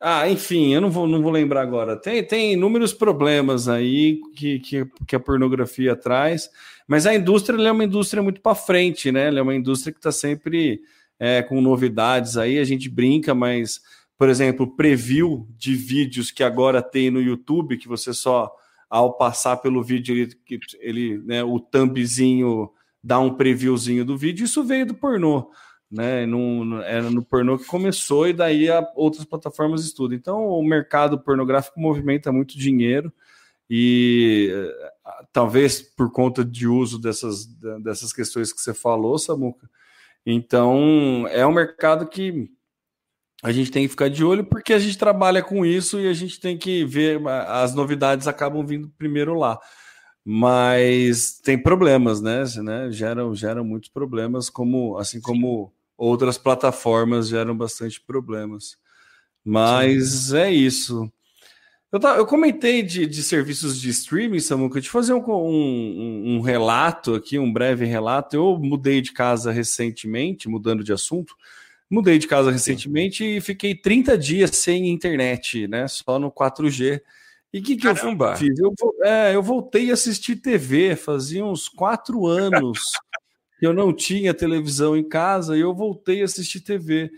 Ah, 0.00 0.28
enfim, 0.30 0.72
eu 0.72 0.80
não 0.80 0.90
vou, 0.90 1.06
não 1.06 1.20
vou 1.20 1.30
lembrar 1.30 1.60
agora. 1.60 1.96
Tem, 1.96 2.24
tem 2.24 2.54
inúmeros 2.54 2.92
problemas 2.92 3.68
aí 3.68 4.18
que, 4.34 4.58
que, 4.60 4.86
que 5.06 5.14
a 5.14 5.20
pornografia 5.20 5.94
traz, 5.94 6.48
mas 6.88 7.06
a 7.06 7.14
indústria 7.14 7.60
é 7.60 7.72
uma 7.72 7.84
indústria 7.84 8.22
muito 8.22 8.40
para 8.40 8.54
frente, 8.54 9.12
né? 9.12 9.26
Ela 9.26 9.40
é 9.40 9.42
uma 9.42 9.54
indústria 9.54 9.92
que 9.92 9.98
está 9.98 10.10
sempre 10.10 10.80
é, 11.18 11.42
com 11.42 11.60
novidades 11.60 12.38
aí. 12.38 12.58
A 12.58 12.64
gente 12.64 12.88
brinca, 12.88 13.34
mas, 13.34 13.82
por 14.16 14.30
exemplo, 14.30 14.74
preview 14.74 15.46
de 15.58 15.74
vídeos 15.74 16.30
que 16.30 16.42
agora 16.42 16.80
tem 16.80 17.10
no 17.10 17.20
YouTube, 17.20 17.76
que 17.76 17.86
você 17.86 18.14
só, 18.14 18.50
ao 18.90 19.16
passar 19.16 19.58
pelo 19.58 19.82
vídeo, 19.82 20.14
ele, 20.14 20.60
ele 20.80 21.18
né, 21.18 21.42
o 21.44 21.58
thumbzinho 21.58 22.70
dá 23.02 23.18
um 23.18 23.32
previewzinho 23.32 24.04
do 24.04 24.18
vídeo, 24.18 24.44
isso 24.44 24.62
veio 24.64 24.84
do 24.84 24.94
pornô 24.94 25.50
né? 25.90 26.24
No, 26.24 26.80
era 26.82 27.10
no 27.10 27.24
pornô 27.24 27.58
que 27.58 27.64
começou 27.64 28.28
e 28.28 28.32
daí 28.32 28.70
a 28.70 28.86
outras 28.94 29.24
plataformas 29.24 29.84
estudam. 29.84 30.16
Então 30.16 30.46
o 30.46 30.62
mercado 30.62 31.18
pornográfico 31.18 31.80
movimenta 31.80 32.30
muito 32.30 32.56
dinheiro 32.56 33.12
e 33.68 34.50
eh, 34.52 34.92
talvez 35.32 35.82
por 35.82 36.12
conta 36.12 36.44
de 36.44 36.68
uso 36.68 37.00
dessas, 37.00 37.46
dessas 37.82 38.12
questões 38.12 38.52
que 38.52 38.60
você 38.60 38.72
falou, 38.72 39.18
Samuca. 39.18 39.68
Então 40.24 41.26
é 41.30 41.44
um 41.46 41.52
mercado 41.52 42.06
que 42.06 42.50
a 43.42 43.52
gente 43.52 43.70
tem 43.70 43.84
que 43.84 43.88
ficar 43.88 44.08
de 44.08 44.24
olho 44.24 44.44
porque 44.44 44.72
a 44.72 44.78
gente 44.78 44.98
trabalha 44.98 45.42
com 45.42 45.64
isso 45.64 45.98
e 45.98 46.08
a 46.08 46.12
gente 46.12 46.38
tem 46.38 46.58
que 46.58 46.84
ver 46.84 47.20
as 47.48 47.74
novidades 47.74 48.28
acabam 48.28 48.64
vindo 48.66 48.90
primeiro 48.98 49.34
lá 49.34 49.58
mas 50.24 51.40
tem 51.42 51.60
problemas, 51.60 52.20
né? 52.20 52.44
né? 52.62 52.90
Geram, 52.90 53.34
geram 53.34 53.64
muitos 53.64 53.88
problemas, 53.88 54.50
como 54.50 54.98
assim 54.98 55.20
como 55.20 55.72
outras 55.96 56.38
plataformas 56.38 57.28
geram 57.28 57.56
bastante 57.56 58.00
problemas. 58.00 58.76
Mas 59.44 60.08
Sim. 60.10 60.36
é 60.36 60.52
isso. 60.52 61.12
Eu, 61.90 61.98
eu 62.00 62.26
comentei 62.26 62.82
de, 62.82 63.06
de, 63.06 63.22
serviços 63.22 63.80
de 63.80 63.88
streaming, 63.90 64.40
Samuca, 64.40 64.80
de 64.80 64.88
fazer 64.88 65.14
um, 65.14 65.24
um, 65.28 66.36
um, 66.36 66.40
relato 66.40 67.14
aqui, 67.14 67.38
um 67.38 67.52
breve 67.52 67.84
relato. 67.84 68.36
Eu 68.36 68.58
mudei 68.58 69.00
de 69.00 69.12
casa 69.12 69.50
recentemente, 69.50 70.48
mudando 70.48 70.84
de 70.84 70.92
assunto. 70.92 71.34
Mudei 71.90 72.18
de 72.18 72.28
casa 72.28 72.52
recentemente 72.52 73.24
e 73.24 73.40
fiquei 73.40 73.74
30 73.74 74.16
dias 74.16 74.50
sem 74.50 74.88
internet, 74.88 75.66
né? 75.66 75.88
Só 75.88 76.18
no 76.18 76.30
4G. 76.30 77.02
E 77.52 77.58
o 77.58 77.62
que, 77.62 77.76
que 77.76 77.88
eu 77.88 77.96
fiz? 78.36 78.58
Eu, 78.60 78.72
é, 79.02 79.34
eu 79.34 79.42
voltei 79.42 79.90
a 79.90 79.94
assistir 79.94 80.36
TV, 80.36 80.94
fazia 80.94 81.44
uns 81.44 81.68
quatro 81.68 82.26
anos 82.26 82.78
eu 83.60 83.74
não 83.74 83.92
tinha 83.92 84.32
televisão 84.32 84.96
em 84.96 85.06
casa 85.06 85.56
e 85.56 85.60
eu 85.60 85.74
voltei 85.74 86.22
a 86.22 86.24
assistir 86.24 86.60
TV. 86.60 87.10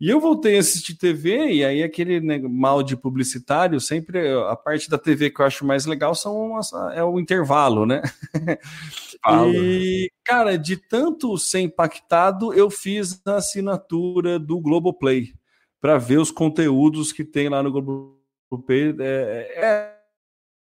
E 0.00 0.08
eu 0.08 0.18
voltei 0.18 0.56
a 0.56 0.60
assistir 0.60 0.94
TV, 0.94 1.52
e 1.52 1.62
aí 1.62 1.82
aquele 1.82 2.20
né, 2.20 2.38
mal 2.38 2.82
de 2.82 2.96
publicitário, 2.96 3.78
sempre 3.78 4.32
a 4.48 4.56
parte 4.56 4.88
da 4.88 4.96
TV 4.96 5.28
que 5.28 5.42
eu 5.42 5.44
acho 5.44 5.66
mais 5.66 5.84
legal 5.84 6.14
são 6.14 6.58
é 6.94 7.04
o 7.04 7.20
intervalo, 7.20 7.84
né? 7.84 8.00
e, 9.54 10.10
cara, 10.24 10.56
de 10.56 10.78
tanto 10.78 11.36
ser 11.36 11.60
impactado, 11.60 12.54
eu 12.54 12.70
fiz 12.70 13.20
a 13.26 13.36
assinatura 13.36 14.38
do 14.38 14.58
Globoplay 14.58 15.34
para 15.82 15.98
ver 15.98 16.18
os 16.18 16.30
conteúdos 16.30 17.12
que 17.12 17.22
tem 17.22 17.50
lá 17.50 17.62
no 17.62 17.70
Globoplay. 17.70 18.96
É, 19.00 19.92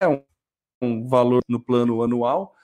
é, 0.01 0.07
é 0.07 0.23
um 0.81 1.07
valor 1.07 1.43
no 1.47 1.61
plano 1.61 2.03
anual 2.03 2.55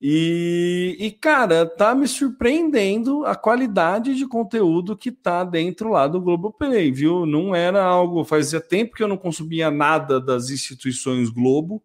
e, 0.00 0.96
e, 1.00 1.10
cara, 1.10 1.66
tá 1.66 1.92
me 1.92 2.06
surpreendendo 2.06 3.26
a 3.26 3.34
qualidade 3.34 4.14
de 4.14 4.28
conteúdo 4.28 4.96
que 4.96 5.10
tá 5.10 5.42
dentro 5.42 5.90
lá 5.90 6.06
do 6.06 6.20
Globoplay, 6.20 6.92
viu? 6.92 7.26
Não 7.26 7.52
era 7.52 7.82
algo. 7.82 8.24
Fazia 8.24 8.60
tempo 8.60 8.94
que 8.94 9.02
eu 9.02 9.08
não 9.08 9.16
consumia 9.16 9.72
nada 9.72 10.20
das 10.20 10.50
instituições 10.50 11.30
Globo, 11.30 11.82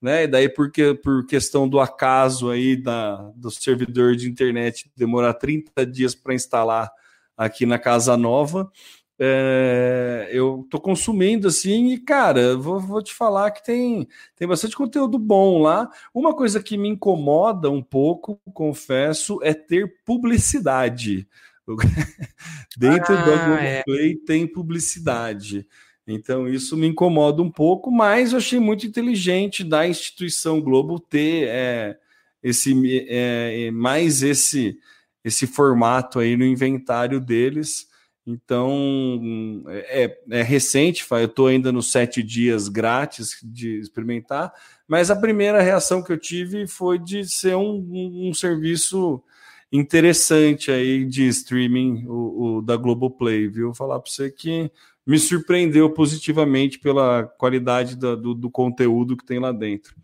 né? 0.00 0.24
E 0.24 0.26
daí, 0.28 0.48
porque, 0.48 0.94
por 0.94 1.26
questão 1.26 1.68
do 1.68 1.80
acaso 1.80 2.50
aí 2.50 2.76
da, 2.76 3.16
do 3.34 3.50
servidor 3.50 4.14
de 4.14 4.30
internet 4.30 4.88
demorar 4.96 5.34
30 5.34 5.84
dias 5.84 6.14
para 6.14 6.34
instalar 6.34 6.88
aqui 7.36 7.66
na 7.66 7.80
Casa 7.80 8.16
Nova, 8.16 8.70
é, 9.18 10.28
eu 10.30 10.66
tô 10.70 10.78
consumindo 10.78 11.48
assim, 11.48 11.92
e 11.92 11.98
cara, 11.98 12.56
vou, 12.56 12.78
vou, 12.78 13.02
te 13.02 13.14
falar 13.14 13.50
que 13.50 13.64
tem, 13.64 14.06
tem 14.34 14.46
bastante 14.46 14.76
conteúdo 14.76 15.18
bom 15.18 15.62
lá. 15.62 15.90
Uma 16.12 16.34
coisa 16.34 16.62
que 16.62 16.76
me 16.76 16.88
incomoda 16.88 17.70
um 17.70 17.82
pouco, 17.82 18.38
confesso, 18.52 19.38
é 19.42 19.54
ter 19.54 20.02
publicidade. 20.04 21.26
Dentro 22.76 23.14
ah, 23.14 23.16
do 23.16 23.24
Globoplay 23.24 24.12
é. 24.12 24.26
tem 24.26 24.46
publicidade. 24.46 25.66
Então, 26.06 26.46
isso 26.46 26.76
me 26.76 26.86
incomoda 26.86 27.42
um 27.42 27.50
pouco, 27.50 27.90
mas 27.90 28.32
eu 28.32 28.38
achei 28.38 28.60
muito 28.60 28.86
inteligente 28.86 29.64
da 29.64 29.88
instituição 29.88 30.60
Globo 30.60 31.00
ter 31.00 31.48
é, 31.48 31.98
esse 32.42 33.06
é, 33.08 33.70
mais 33.72 34.22
esse, 34.22 34.78
esse 35.24 35.46
formato 35.46 36.20
aí 36.20 36.36
no 36.36 36.44
inventário 36.44 37.18
deles 37.18 37.88
então, 38.26 39.62
é, 39.68 40.18
é 40.30 40.42
recente, 40.42 41.06
eu 41.08 41.24
estou 41.26 41.46
ainda 41.46 41.70
nos 41.70 41.92
sete 41.92 42.24
dias 42.24 42.68
grátis 42.68 43.38
de 43.40 43.78
experimentar, 43.78 44.52
mas 44.88 45.12
a 45.12 45.16
primeira 45.16 45.62
reação 45.62 46.02
que 46.02 46.12
eu 46.12 46.18
tive 46.18 46.66
foi 46.66 46.98
de 46.98 47.24
ser 47.24 47.54
um, 47.54 48.28
um, 48.28 48.34
serviço 48.34 49.22
interessante 49.70 50.72
aí 50.72 51.04
de 51.04 51.28
streaming, 51.28 52.04
o, 52.08 52.56
o 52.56 52.62
da 52.62 52.76
Globoplay, 52.76 53.46
viu? 53.46 53.72
Falar 53.72 54.00
para 54.00 54.10
você 54.10 54.28
que 54.28 54.72
me 55.06 55.20
surpreendeu 55.20 55.88
positivamente 55.90 56.80
pela 56.80 57.22
qualidade 57.38 57.94
da, 57.94 58.16
do, 58.16 58.34
do 58.34 58.50
conteúdo 58.50 59.16
que 59.16 59.24
tem 59.24 59.38
lá 59.38 59.52
dentro. 59.52 59.94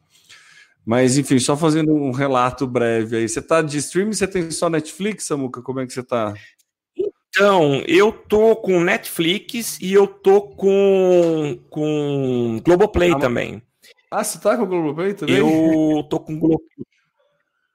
Mas, 0.85 1.19
enfim, 1.19 1.39
só 1.41 1.57
fazendo 1.57 1.93
um 1.93 2.13
relato 2.13 2.67
breve 2.67 3.17
aí. 3.17 3.29
Você 3.29 3.41
está 3.41 3.63
de 3.63 3.79
streaming? 3.79 4.13
Você 4.13 4.27
tem 4.27 4.51
só 4.51 4.69
Netflix, 4.69 5.25
Samuca? 5.25 5.63
Como 5.63 5.81
é 5.81 5.87
que 5.87 5.93
você 5.93 6.01
está? 6.01 6.35
Então, 7.35 7.83
eu 7.89 8.13
tô 8.13 8.55
com 8.57 8.79
Netflix 8.79 9.79
e 9.81 9.95
eu 9.95 10.07
tô 10.07 10.43
com, 10.43 11.59
com 11.71 12.61
Globoplay 12.63 13.13
ah, 13.13 13.19
também. 13.19 13.63
Ah, 14.11 14.23
você 14.23 14.39
tá 14.39 14.55
com 14.55 14.65
o 14.65 14.67
Globoplay 14.67 15.15
também? 15.15 15.37
Eu 15.37 16.07
tô 16.11 16.21
com 16.21 16.39
Globoplay. 16.39 16.87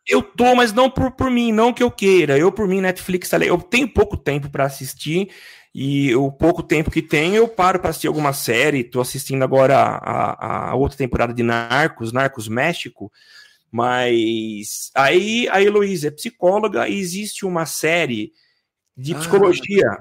Eu 0.08 0.22
tô, 0.22 0.56
mas 0.56 0.72
não 0.72 0.92
por, 0.92 1.12
por 1.12 1.32
mim, 1.32 1.52
não 1.52 1.74
que 1.74 1.82
eu 1.82 1.90
queira. 1.90 2.38
Eu, 2.38 2.52
por 2.52 2.68
mim, 2.68 2.82
Netflix, 2.82 3.30
tá 3.30 3.40
eu 3.40 3.58
tenho 3.58 3.92
pouco 3.92 4.16
tempo 4.16 4.48
para 4.48 4.64
assistir 4.64 5.30
e 5.74 6.16
o 6.16 6.32
pouco 6.32 6.62
tempo 6.62 6.92
que 6.92 7.02
tenho, 7.02 7.36
eu 7.36 7.48
paro 7.48 7.80
para 7.80 7.90
assistir 7.90 8.08
alguma 8.08 8.34
série. 8.34 8.84
Tô 8.84 9.02
assistindo 9.02 9.42
agora 9.44 9.76
a, 9.76 10.70
a, 10.70 10.76
outra 10.76 10.98
temporada 10.98 11.34
de 11.34 11.42
Narcos, 11.42 12.14
Narcos 12.14 12.48
México. 12.48 13.12
Mas 13.72 14.92
aí 14.94 15.48
a 15.50 15.62
Heloísa 15.62 16.10
é 16.10 16.12
psicóloga 16.12 16.88
e 16.88 17.00
existe 17.00 17.44
uma 17.44 17.66
série 17.66 18.32
de 18.98 19.14
ah, 19.14 19.20
psicologia. 19.20 19.98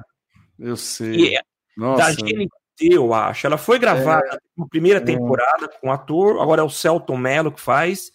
Eu 0.58 0.76
sei. 0.76 1.36
É 1.36 1.42
Nossa. 1.76 2.02
Da 2.02 2.12
GNT, 2.12 2.48
eu 2.80 3.12
acho. 3.12 3.46
Ela 3.46 3.58
foi 3.58 3.78
gravada 3.78 4.26
é. 4.32 4.38
na 4.56 4.66
primeira 4.66 4.98
é. 4.98 5.02
temporada 5.02 5.68
com 5.68 5.88
um 5.88 5.92
ator, 5.92 6.40
agora 6.40 6.62
é 6.62 6.64
o 6.64 6.70
Celton 6.70 7.16
Mello 7.16 7.52
que 7.52 7.60
faz. 7.60 8.10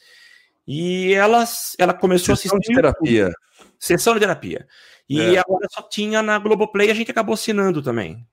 E 0.68 1.14
ela, 1.14 1.44
ela 1.78 1.94
começou 1.94 2.36
Sessão 2.36 2.56
a 2.56 2.60
assistir. 2.60 2.74
de 2.74 2.76
terapia. 2.76 3.32
Sessão 3.80 4.14
de 4.14 4.20
terapia. 4.20 4.68
E 5.08 5.20
é. 5.20 5.40
agora 5.40 5.68
só 5.70 5.82
tinha 5.82 6.22
na 6.22 6.40
Globoplay 6.40 6.90
a 6.90 6.94
gente 6.94 7.12
acabou 7.12 7.34
assinando 7.34 7.82
também. 7.82 8.26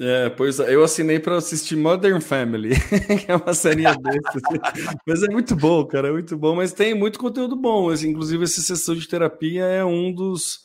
É, 0.00 0.28
pois 0.30 0.58
eu 0.58 0.82
assinei 0.82 1.20
para 1.20 1.36
assistir 1.36 1.76
Modern 1.76 2.20
Family, 2.20 2.70
que 3.24 3.30
é 3.30 3.36
uma 3.36 3.54
série 3.54 3.82
dessas. 3.82 4.42
mas 5.06 5.22
é 5.22 5.28
muito 5.28 5.54
bom, 5.54 5.86
cara, 5.86 6.08
é 6.08 6.12
muito 6.12 6.36
bom. 6.36 6.56
Mas 6.56 6.72
tem 6.72 6.94
muito 6.94 7.18
conteúdo 7.18 7.54
bom. 7.54 7.92
Inclusive, 7.92 8.42
essa 8.42 8.60
sessão 8.60 8.94
de 8.94 9.06
terapia 9.06 9.64
é 9.64 9.84
um 9.84 10.12
dos 10.12 10.60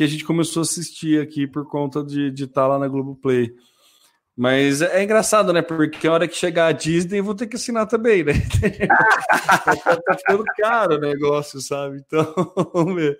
que 0.00 0.04
a 0.04 0.06
gente 0.06 0.24
começou 0.24 0.62
a 0.62 0.64
assistir 0.64 1.20
aqui 1.20 1.46
por 1.46 1.68
conta 1.68 2.02
de 2.02 2.32
estar 2.32 2.62
tá 2.62 2.66
lá 2.66 2.78
na 2.78 2.88
Globoplay. 2.88 3.50
Mas 4.34 4.80
é, 4.80 4.98
é, 4.98 5.04
engraçado, 5.04 5.52
né? 5.52 5.60
Porque 5.60 6.08
a 6.08 6.12
hora 6.12 6.26
que 6.26 6.34
chegar 6.34 6.68
a 6.68 6.72
Disney, 6.72 7.20
vou 7.20 7.34
ter 7.34 7.46
que 7.46 7.56
assinar 7.56 7.86
também, 7.86 8.24
né? 8.24 8.32
tá 10.06 10.16
ficando 10.16 10.42
caro 10.56 10.96
o 10.96 11.00
negócio, 11.00 11.60
sabe? 11.60 11.98
Então, 11.98 12.32
vamos 12.72 12.94
ver. 12.94 13.18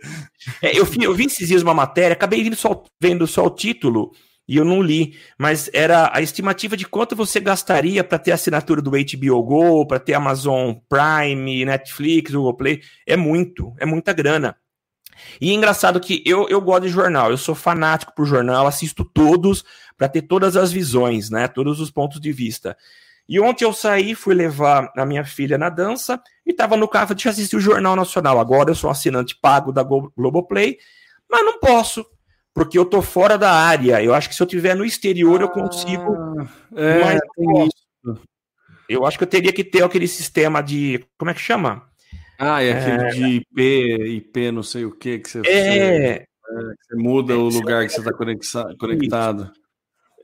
É, 0.62 0.78
eu, 0.78 0.86
vi, 0.86 1.04
eu 1.04 1.12
vi 1.12 1.26
esses 1.26 1.48
dias 1.48 1.60
uma 1.60 1.74
matéria, 1.74 2.14
acabei 2.14 2.42
vendo 2.42 2.56
só, 2.56 2.82
vendo 2.98 3.26
só 3.26 3.44
o 3.44 3.50
título 3.50 4.12
e 4.48 4.56
eu 4.56 4.64
não 4.64 4.80
li, 4.80 5.18
mas 5.38 5.68
era 5.74 6.10
a 6.14 6.22
estimativa 6.22 6.78
de 6.78 6.86
quanto 6.86 7.14
você 7.14 7.40
gastaria 7.40 8.02
para 8.02 8.18
ter 8.18 8.32
a 8.32 8.36
assinatura 8.36 8.80
do 8.80 8.92
HBO 8.92 9.42
Go, 9.42 9.86
para 9.86 10.00
ter 10.00 10.14
Amazon 10.14 10.76
Prime, 10.88 11.62
Netflix, 11.66 12.32
Google 12.32 12.56
Play. 12.56 12.80
É 13.06 13.18
muito, 13.18 13.74
é 13.78 13.84
muita 13.84 14.14
grana. 14.14 14.56
E 15.40 15.50
é 15.50 15.54
engraçado 15.54 16.00
que 16.00 16.22
eu, 16.26 16.48
eu 16.48 16.60
gosto 16.60 16.82
de 16.82 16.88
jornal, 16.88 17.30
eu 17.30 17.36
sou 17.36 17.54
fanático 17.54 18.14
por 18.14 18.26
jornal, 18.26 18.66
assisto 18.66 19.04
todos 19.04 19.64
para 19.96 20.08
ter 20.08 20.22
todas 20.22 20.56
as 20.56 20.72
visões, 20.72 21.30
né? 21.30 21.48
Todos 21.48 21.80
os 21.80 21.90
pontos 21.90 22.20
de 22.20 22.32
vista. 22.32 22.76
E 23.28 23.38
ontem 23.38 23.64
eu 23.64 23.72
saí, 23.72 24.14
fui 24.14 24.34
levar 24.34 24.92
a 24.96 25.06
minha 25.06 25.24
filha 25.24 25.56
na 25.56 25.68
dança 25.68 26.20
e 26.44 26.50
estava 26.50 26.76
no 26.76 26.88
carro, 26.88 27.14
deixa 27.14 27.28
eu 27.28 27.32
assistir 27.32 27.56
o 27.56 27.60
Jornal 27.60 27.94
Nacional. 27.94 28.40
Agora 28.40 28.70
eu 28.70 28.74
sou 28.74 28.90
assinante 28.90 29.38
pago 29.40 29.70
da 29.70 29.84
Globoplay, 29.84 30.78
mas 31.30 31.44
não 31.44 31.60
posso, 31.60 32.04
porque 32.52 32.76
eu 32.76 32.84
tô 32.84 33.00
fora 33.00 33.38
da 33.38 33.52
área. 33.52 34.02
Eu 34.02 34.14
acho 34.14 34.28
que 34.28 34.34
se 34.34 34.42
eu 34.42 34.46
tiver 34.46 34.74
no 34.74 34.84
exterior, 34.84 35.40
ah, 35.40 35.44
eu 35.44 35.48
consigo. 35.48 36.16
É, 36.74 37.04
mas, 37.04 37.70
eu 38.88 39.06
acho 39.06 39.16
que 39.16 39.22
eu 39.22 39.28
teria 39.28 39.52
que 39.52 39.62
ter 39.62 39.84
aquele 39.84 40.08
sistema 40.08 40.60
de. 40.60 41.06
Como 41.16 41.30
é 41.30 41.34
que 41.34 41.40
chama? 41.40 41.89
Ah, 42.40 42.62
é 42.62 42.72
aquele 42.72 43.04
é... 43.04 43.08
de 43.10 43.26
IP, 43.36 44.16
IP 44.16 44.50
não 44.50 44.62
sei 44.62 44.86
o 44.86 44.92
que 44.92 45.18
que 45.18 45.28
você, 45.28 45.42
é... 45.46 46.24
você, 46.24 46.96
muda 46.96 47.34
é, 47.34 47.36
o 47.36 47.48
lugar 47.50 47.84
que 47.84 47.92
você 47.92 48.00
está 48.00 48.74
conectado. 48.78 49.52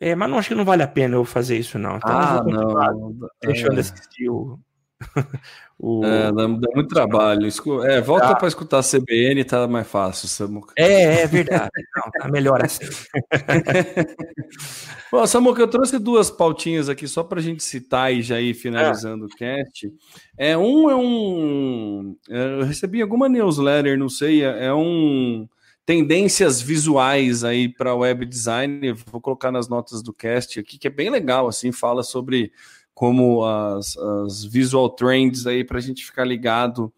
É, 0.01 0.15
mas 0.15 0.31
não 0.31 0.39
acho 0.39 0.49
que 0.49 0.55
não 0.55 0.65
vale 0.65 0.83
a 0.83 0.89
pena 0.89 1.17
eu 1.17 1.25
fazer 1.27 1.59
isso, 1.59 1.79
não. 1.79 1.99
Então, 1.99 2.11
ah, 2.11 2.43
não. 2.43 3.29
Deixando 3.43 3.77
é. 3.77 3.81
assistir 3.81 4.31
o, 4.31 4.59
o... 5.79 6.05
É, 6.05 6.33
dá, 6.33 6.47
dá, 6.47 6.69
muito 6.75 6.89
trabalho. 6.89 7.49
É, 7.85 8.01
volta 8.01 8.29
ah. 8.29 8.35
para 8.35 8.49
escutar 8.49 8.79
a 8.79 8.83
CBN, 8.83 9.45
tá 9.45 9.69
mais 9.69 9.87
fácil, 9.87 10.29
Samuca. 10.29 10.73
É, 10.77 11.23
é 11.23 11.27
verdade. 11.27 11.71
Não, 11.95 12.11
tá 12.11 12.29
melhor 12.29 12.65
assim. 12.65 12.85
Bom, 15.13 15.27
Samuca, 15.27 15.61
eu 15.61 15.69
trouxe 15.69 15.99
duas 15.99 16.31
pautinhas 16.31 16.89
aqui 16.89 17.07
só 17.07 17.23
para 17.23 17.41
a 17.41 17.43
gente 17.43 17.63
citar 17.63 18.13
e 18.13 18.23
já 18.23 18.41
ir 18.41 18.55
finalizando 18.55 19.25
é. 19.25 19.27
o 19.27 19.31
cast. 19.31 19.93
É, 20.39 20.57
um 20.57 20.91
é 20.91 20.97
um. 20.97 22.17
É, 22.31 22.61
eu 22.61 22.65
recebi 22.65 23.03
alguma 23.03 23.29
newsletter, 23.29 23.99
não 23.99 24.09
sei, 24.09 24.43
é, 24.43 24.67
é 24.67 24.75
um 24.75 25.47
tendências 25.87 26.61
visuais 26.61 27.45
aí 27.45 27.69
para 27.69 27.95
web 27.95 28.27
design. 28.27 28.93
Vou 29.07 29.21
colocar 29.21 29.53
nas 29.53 29.69
notas 29.69 30.03
do 30.03 30.13
cast 30.13 30.59
aqui, 30.59 30.79
que 30.79 30.89
é 30.89 30.91
bem 30.91 31.09
legal, 31.09 31.47
assim, 31.47 31.71
fala 31.71 32.03
sobre 32.03 32.53
como 32.97 33.45
as, 33.45 33.95
as 33.99 34.43
visual 34.43 34.89
trends 34.89 35.47
aí 35.47 35.63
para 35.63 35.77
a 35.77 35.83
gente 35.83 36.03
ficar 36.03 36.25
ligado 36.25 36.91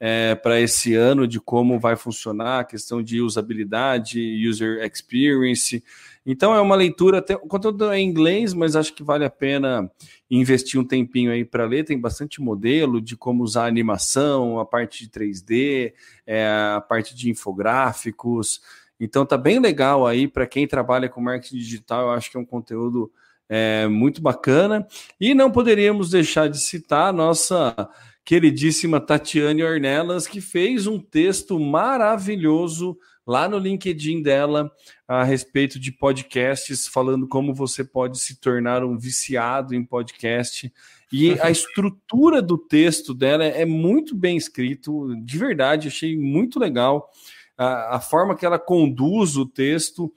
é, 0.00 0.34
para 0.34 0.60
esse 0.60 0.96
ano 0.96 1.28
de 1.28 1.38
como 1.38 1.78
vai 1.78 1.94
funcionar 1.94 2.58
a 2.58 2.64
questão 2.64 3.00
de 3.00 3.20
usabilidade, 3.20 4.20
user 4.48 4.84
experience. 4.84 5.80
Então 6.26 6.52
é 6.52 6.60
uma 6.60 6.74
leitura, 6.74 7.18
até, 7.18 7.36
o 7.36 7.46
conteúdo 7.46 7.88
é 7.92 8.00
em 8.00 8.08
inglês, 8.08 8.52
mas 8.52 8.74
acho 8.74 8.92
que 8.94 9.04
vale 9.04 9.24
a 9.24 9.30
pena 9.30 9.88
investir 10.28 10.80
um 10.80 10.84
tempinho 10.84 11.30
aí 11.30 11.44
para 11.44 11.64
ler. 11.64 11.84
Tem 11.84 12.00
bastante 12.00 12.42
modelo 12.42 13.00
de 13.00 13.16
como 13.16 13.44
usar 13.44 13.66
a 13.66 13.68
animação, 13.68 14.58
a 14.58 14.66
parte 14.66 15.04
de 15.04 15.08
3D, 15.08 15.92
é, 16.26 16.48
a 16.48 16.80
parte 16.80 17.14
de 17.14 17.30
infográficos. 17.30 18.60
Então 18.98 19.24
tá 19.24 19.38
bem 19.38 19.60
legal 19.60 20.04
aí 20.04 20.26
para 20.26 20.48
quem 20.48 20.66
trabalha 20.66 21.08
com 21.08 21.20
marketing 21.20 21.58
digital. 21.58 22.08
Eu 22.08 22.10
acho 22.10 22.28
que 22.28 22.36
é 22.36 22.40
um 22.40 22.44
conteúdo 22.44 23.08
é, 23.48 23.86
muito 23.86 24.22
bacana. 24.22 24.86
E 25.20 25.34
não 25.34 25.50
poderíamos 25.50 26.10
deixar 26.10 26.48
de 26.48 26.58
citar 26.58 27.08
a 27.08 27.12
nossa 27.12 27.88
queridíssima 28.24 29.00
Tatiane 29.00 29.62
Ornelas, 29.62 30.26
que 30.26 30.40
fez 30.40 30.86
um 30.86 30.98
texto 30.98 31.58
maravilhoso 31.60 32.96
lá 33.26 33.48
no 33.48 33.58
LinkedIn 33.58 34.22
dela 34.22 34.70
a 35.08 35.24
respeito 35.24 35.78
de 35.78 35.92
podcasts, 35.92 36.86
falando 36.86 37.26
como 37.26 37.54
você 37.54 37.84
pode 37.84 38.18
se 38.18 38.40
tornar 38.40 38.84
um 38.84 38.98
viciado 38.98 39.74
em 39.74 39.84
podcast. 39.84 40.72
E 41.12 41.38
a 41.40 41.48
estrutura 41.50 42.42
do 42.42 42.58
texto 42.58 43.14
dela 43.14 43.44
é 43.44 43.64
muito 43.64 44.14
bem 44.14 44.36
escrito, 44.36 45.14
de 45.22 45.38
verdade, 45.38 45.88
achei 45.88 46.16
muito 46.16 46.58
legal 46.58 47.10
a, 47.56 47.96
a 47.96 48.00
forma 48.00 48.36
que 48.36 48.44
ela 48.44 48.58
conduz 48.58 49.36
o 49.36 49.46
texto. 49.46 50.12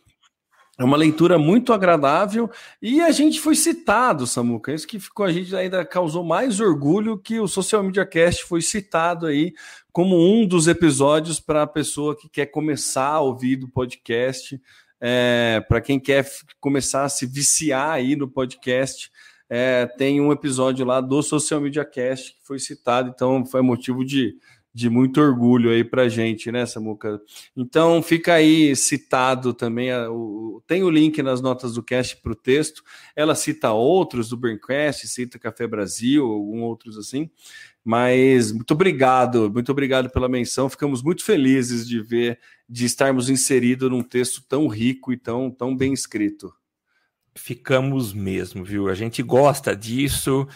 É 0.79 0.83
uma 0.83 0.95
leitura 0.95 1.39
muito 1.39 1.73
agradável 1.73 2.49
e 2.79 3.01
a 3.01 3.09
gente 3.09 3.39
foi 3.39 3.55
citado, 3.55 4.27
Samuca. 4.27 4.71
Isso 4.71 4.87
que 4.87 4.99
ficou, 4.99 5.25
a 5.25 5.31
gente 5.31 5.55
ainda 5.55 5.83
causou 5.83 6.23
mais 6.23 6.59
orgulho 6.59 7.17
que 7.17 7.39
o 7.39 7.47
Social 7.47 7.81
Media 7.81 8.05
Cast 8.05 8.43
foi 8.43 8.61
citado 8.61 9.25
aí 9.25 9.53
como 9.91 10.15
um 10.15 10.47
dos 10.47 10.67
episódios 10.67 11.39
para 11.39 11.63
a 11.63 11.67
pessoa 11.67 12.15
que 12.15 12.29
quer 12.29 12.45
começar 12.45 13.07
a 13.07 13.21
ouvir 13.21 13.55
do 13.55 13.67
podcast, 13.67 14.61
é, 15.01 15.65
para 15.67 15.81
quem 15.81 15.99
quer 15.99 16.29
começar 16.59 17.05
a 17.05 17.09
se 17.09 17.25
viciar 17.25 17.89
aí 17.89 18.15
no 18.15 18.27
podcast. 18.27 19.11
É, 19.49 19.87
tem 19.97 20.21
um 20.21 20.31
episódio 20.31 20.85
lá 20.85 21.01
do 21.01 21.23
Social 21.23 21.59
Media 21.59 21.85
Cast 21.85 22.33
que 22.33 22.45
foi 22.45 22.59
citado, 22.59 23.09
então 23.09 23.43
foi 23.43 23.63
motivo 23.63 24.05
de 24.05 24.35
de 24.77 24.91
muito 24.91 25.19
orgulho 25.19 25.71
aí 25.71 25.83
para 25.83 26.07
gente, 26.07 26.51
né, 26.51 26.63
Samuca? 26.63 27.19
Então 27.55 27.99
fica 28.03 28.35
aí 28.35 28.75
citado 28.75 29.51
também, 29.51 29.89
tem 30.67 30.83
o 30.83 30.89
link 30.91 31.19
nas 31.23 31.41
notas 31.41 31.73
do 31.73 31.81
cast 31.81 32.15
para 32.17 32.31
o 32.31 32.35
texto. 32.35 32.83
Ela 33.15 33.33
cita 33.33 33.71
outros 33.71 34.29
do 34.29 34.37
Braincast, 34.37 35.07
cita 35.07 35.39
Café 35.39 35.65
Brasil, 35.65 36.23
alguns 36.23 36.61
outros 36.61 36.95
assim. 36.95 37.27
Mas 37.83 38.51
muito 38.51 38.69
obrigado, 38.69 39.51
muito 39.51 39.71
obrigado 39.71 40.11
pela 40.11 40.29
menção. 40.29 40.69
Ficamos 40.69 41.01
muito 41.01 41.23
felizes 41.23 41.87
de 41.87 41.99
ver, 41.99 42.39
de 42.69 42.85
estarmos 42.85 43.31
inseridos 43.31 43.89
num 43.89 44.03
texto 44.03 44.43
tão 44.47 44.67
rico 44.67 45.11
e 45.11 45.17
tão, 45.17 45.49
tão 45.49 45.75
bem 45.75 45.91
escrito 45.91 46.53
ficamos 47.37 48.13
mesmo, 48.13 48.63
viu? 48.63 48.89
A 48.89 48.93
gente 48.93 49.21
gosta 49.23 49.75
disso. 49.75 50.47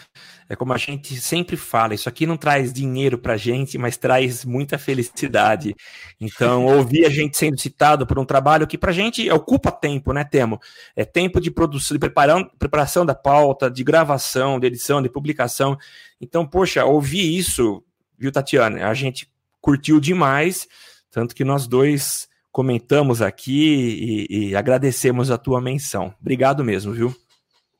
É 0.48 0.56
como 0.56 0.72
a 0.72 0.76
gente 0.76 1.18
sempre 1.18 1.56
fala, 1.56 1.94
isso 1.94 2.08
aqui 2.08 2.26
não 2.26 2.36
traz 2.36 2.72
dinheiro 2.72 3.16
pra 3.16 3.38
gente, 3.38 3.78
mas 3.78 3.96
traz 3.96 4.44
muita 4.44 4.76
felicidade. 4.76 5.74
Então, 6.20 6.66
ouvir 6.76 7.06
a 7.06 7.08
gente 7.08 7.38
sendo 7.38 7.58
citado 7.58 8.06
por 8.06 8.18
um 8.18 8.24
trabalho 8.24 8.66
que 8.66 8.76
pra 8.76 8.92
gente 8.92 9.30
ocupa 9.30 9.70
tempo, 9.70 10.12
né, 10.12 10.24
Temo? 10.24 10.60
É 10.94 11.04
tempo 11.04 11.40
de 11.40 11.50
produção, 11.50 11.94
de 11.94 11.98
preparação, 11.98 12.50
preparação 12.58 13.06
da 13.06 13.14
pauta, 13.14 13.70
de 13.70 13.82
gravação, 13.82 14.60
de 14.60 14.66
edição, 14.66 15.00
de 15.00 15.08
publicação. 15.08 15.78
Então, 16.20 16.46
poxa, 16.46 16.84
ouvir 16.84 17.38
isso, 17.38 17.82
viu, 18.18 18.30
Tatiana? 18.30 18.88
A 18.88 18.94
gente 18.94 19.30
curtiu 19.60 19.98
demais, 20.00 20.68
tanto 21.10 21.34
que 21.34 21.44
nós 21.44 21.66
dois 21.66 22.28
comentamos 22.52 23.22
aqui 23.22 24.26
e, 24.30 24.50
e 24.50 24.56
agradecemos 24.56 25.30
a 25.30 25.38
tua 25.38 25.60
menção. 25.60 26.14
Obrigado 26.20 26.62
mesmo, 26.62 26.92
viu? 26.92 27.12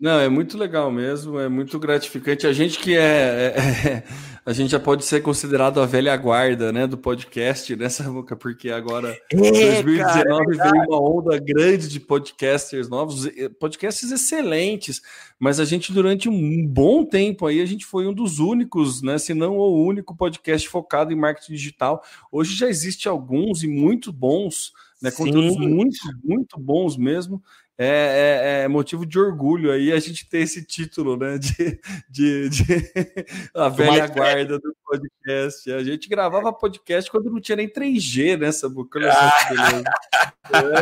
Não, 0.02 0.18
é 0.18 0.28
muito 0.28 0.58
legal 0.58 0.90
mesmo, 0.90 1.38
é 1.38 1.48
muito 1.48 1.78
gratificante. 1.78 2.44
A 2.44 2.52
gente 2.52 2.76
que 2.76 2.96
é, 2.96 3.00
é, 3.00 3.88
é, 3.88 4.04
a 4.44 4.52
gente 4.52 4.72
já 4.72 4.80
pode 4.80 5.04
ser 5.04 5.22
considerado 5.22 5.80
a 5.80 5.86
velha 5.86 6.16
guarda, 6.16 6.72
né, 6.72 6.88
do 6.88 6.98
podcast 6.98 7.76
nessa 7.76 8.02
época, 8.02 8.34
porque 8.34 8.68
agora 8.68 9.16
em 9.32 9.38
2019 9.38 10.56
cara, 10.56 10.68
é 10.68 10.72
veio 10.72 10.84
uma 10.88 11.00
onda 11.00 11.38
grande 11.38 11.88
de 11.88 12.00
podcasters 12.00 12.88
novos, 12.88 13.30
podcasts 13.60 14.10
excelentes, 14.10 15.00
mas 15.38 15.60
a 15.60 15.64
gente 15.64 15.92
durante 15.92 16.28
um 16.28 16.66
bom 16.66 17.04
tempo 17.04 17.46
aí 17.46 17.60
a 17.60 17.66
gente 17.66 17.86
foi 17.86 18.04
um 18.04 18.12
dos 18.12 18.40
únicos, 18.40 19.02
né, 19.02 19.18
se 19.18 19.32
não 19.32 19.56
o 19.56 19.86
único 19.86 20.16
podcast 20.16 20.68
focado 20.68 21.12
em 21.12 21.16
marketing 21.16 21.52
digital. 21.52 22.02
Hoje 22.32 22.56
já 22.56 22.68
existe 22.68 23.08
alguns 23.08 23.62
e 23.62 23.68
muito 23.68 24.12
bons, 24.12 24.72
né, 25.00 25.12
conteúdos 25.12 25.56
muito 25.56 25.98
muito 26.24 26.58
bons 26.58 26.96
mesmo 26.96 27.40
é, 27.78 27.86
é, 27.86 28.64
é, 28.64 28.68
motivo 28.68 29.06
de 29.06 29.18
orgulho 29.18 29.72
aí 29.72 29.92
a 29.92 29.98
gente 29.98 30.28
ter 30.28 30.38
esse 30.38 30.64
título, 30.64 31.16
né? 31.16 31.38
De, 31.38 31.80
de, 32.08 32.48
de 32.50 32.64
a 33.54 33.68
velha 33.68 34.06
guarda 34.06 34.58
do 34.58 34.76
podcast. 34.84 35.72
A 35.72 35.82
gente 35.82 36.08
gravava 36.08 36.52
podcast 36.52 37.10
quando 37.10 37.30
não 37.30 37.40
tinha 37.40 37.56
nem 37.56 37.68
3G, 37.68 38.38
né, 38.38 38.50
que 38.84 39.54
beleza. 39.54 39.84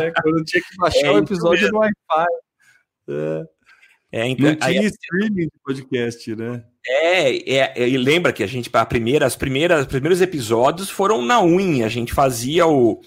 É, 0.03 0.11
quando 0.21 0.43
tinha 0.43 0.61
que 0.61 0.77
baixar 0.77 1.07
é, 1.07 1.11
o 1.11 1.17
episódio 1.19 1.71
no 1.71 1.79
Wi-Fi. 1.79 2.25
É. 3.09 3.61
É, 4.13 4.27
então, 4.27 4.49
não 4.49 4.55
tinha 4.55 4.81
aí, 4.81 4.85
streaming 4.87 5.45
de 5.45 5.59
podcast, 5.63 6.35
né? 6.35 6.63
É, 6.85 7.53
é, 7.55 7.89
e 7.89 7.97
lembra 7.97 8.33
que 8.33 8.43
a 8.43 8.47
gente, 8.47 8.69
a 8.73 8.85
primeira, 8.85 9.25
as 9.25 9.37
primeiras, 9.37 9.81
os 9.81 9.87
primeiros 9.87 10.21
episódios 10.21 10.89
foram 10.89 11.21
na 11.21 11.41
unha, 11.41 11.85
a 11.85 11.89
gente 11.89 12.13
fazia 12.13 12.67
o 12.67 13.01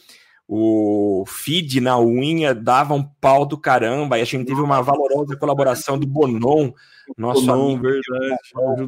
o 0.47 1.25
feed 1.27 1.81
na 1.81 1.99
unha 1.99 2.55
dava 2.55 2.95
um 2.95 3.03
pau 3.03 3.47
do 3.47 3.57
caramba, 3.57 4.19
e 4.19 4.23
a 4.23 4.25
gente 4.25 4.47
teve 4.47 4.61
uma 4.61 4.83
valorosa 4.83 5.37
colaboração 5.37 5.99
do 5.99 6.07
Bonon, 6.07 6.73
nosso 7.17 7.47
Bonon, 7.47 7.77
amigo, 7.77 7.83
verdade, 7.83 8.39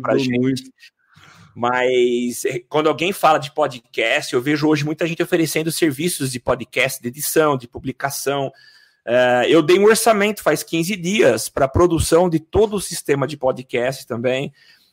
ajudou 0.04 0.18
gente. 0.18 0.38
muito. 0.38 0.62
Mas 1.54 2.44
é, 2.44 2.59
quando 2.68 2.88
alguém 2.88 3.12
fala 3.12 3.38
de 3.38 3.50
podcast, 3.50 4.34
eu 4.34 4.42
vejo 4.42 4.68
hoje 4.68 4.84
muita 4.84 5.07
gente 5.07 5.22
oferecendo 5.22 5.72
serviços 5.72 6.30
de 6.30 6.38
podcast, 6.38 7.00
de 7.00 7.09
edição, 7.09 7.57
de 7.57 7.66
publicação. 7.66 8.52
Uh, 9.07 9.46
eu 9.48 9.62
dei 9.62 9.78
um 9.78 9.86
orçamento 9.86 10.42
faz 10.42 10.62
15 10.62 10.94
dias 10.96 11.48
para 11.48 11.64
a 11.64 11.68
produção 11.68 12.28
de 12.28 12.40
todo 12.40 12.76
o 12.76 12.80
sistema 12.80 13.26
de 13.26 13.38
podcast 13.38 14.07
também. 14.07 14.52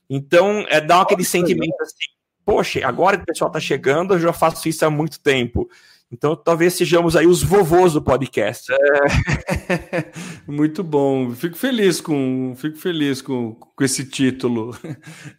Então, 0.09 0.65
é, 0.69 0.79
dá 0.79 1.01
aquele 1.01 1.25
sentimento 1.25 1.75
assim, 1.81 2.05
poxa, 2.45 2.87
agora 2.87 3.17
o 3.17 3.25
pessoal 3.25 3.49
está 3.49 3.59
chegando, 3.59 4.13
eu 4.13 4.19
já 4.19 4.31
faço 4.31 4.69
isso 4.69 4.85
há 4.85 4.89
muito 4.89 5.19
tempo. 5.19 5.69
Então, 6.13 6.35
talvez 6.35 6.75
sejamos 6.75 7.15
aí 7.15 7.25
os 7.25 7.41
vovôs 7.41 7.93
do 7.93 8.01
podcast. 8.01 8.71
É, 8.71 10.11
muito 10.45 10.83
bom. 10.83 11.31
Fico 11.31 11.57
feliz 11.57 11.99
com, 11.99 12.53
fico 12.55 12.77
feliz 12.77 13.19
com, 13.19 13.55
com 13.55 13.83
esse 13.83 14.05
título. 14.05 14.77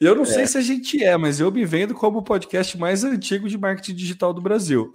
Eu 0.01 0.17
não 0.17 0.25
é. 0.25 0.27
sei 0.27 0.49
se 0.49 0.59
a 0.59 0.61
gente 0.61 1.01
é, 1.01 1.17
mas 1.17 1.39
eu 1.39 1.53
me 1.53 1.65
vendo 1.65 1.95
como 1.95 2.19
o 2.19 2.25
podcast 2.25 2.77
mais 2.77 3.05
antigo 3.05 3.49
de 3.49 3.57
marketing 3.57 3.95
digital 3.95 4.35
do 4.35 4.43
Brasil. 4.43 4.93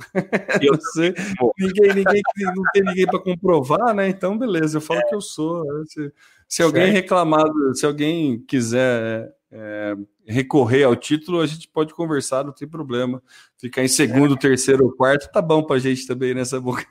Eu 0.61 0.73
não 0.75 0.82
sei. 0.82 1.13
ninguém, 1.57 1.93
ninguém, 1.95 2.21
não 2.53 2.63
tem 2.73 2.84
ninguém 2.84 3.05
para 3.05 3.19
comprovar, 3.19 3.95
né? 3.95 4.09
Então, 4.09 4.38
beleza. 4.38 4.80
Eu 4.80 4.82
falo 4.82 4.99
é. 4.99 5.03
que 5.03 5.15
eu 5.15 5.21
sou. 5.21 5.63
Se, 5.86 6.11
se 6.45 6.61
alguém 6.61 6.91
reclamar, 6.91 7.45
se 7.73 7.86
alguém 7.86 8.43
quiser 8.45 9.32
é, 9.51 9.95
recorrer 10.27 10.83
ao 10.83 10.95
título, 10.95 11.41
a 11.41 11.47
gente 11.47 11.67
pode 11.67 11.93
conversar, 11.93 12.43
não 12.43 12.53
tem 12.53 12.67
problema. 12.67 13.21
Ficar 13.57 13.83
em 13.83 13.87
segundo, 13.87 14.37
terceiro 14.37 14.85
ou 14.85 14.91
quarto, 14.91 15.31
tá 15.31 15.41
bom 15.41 15.63
pra 15.63 15.79
gente 15.79 16.05
também 16.05 16.33
nessa 16.33 16.61
boca. 16.61 16.85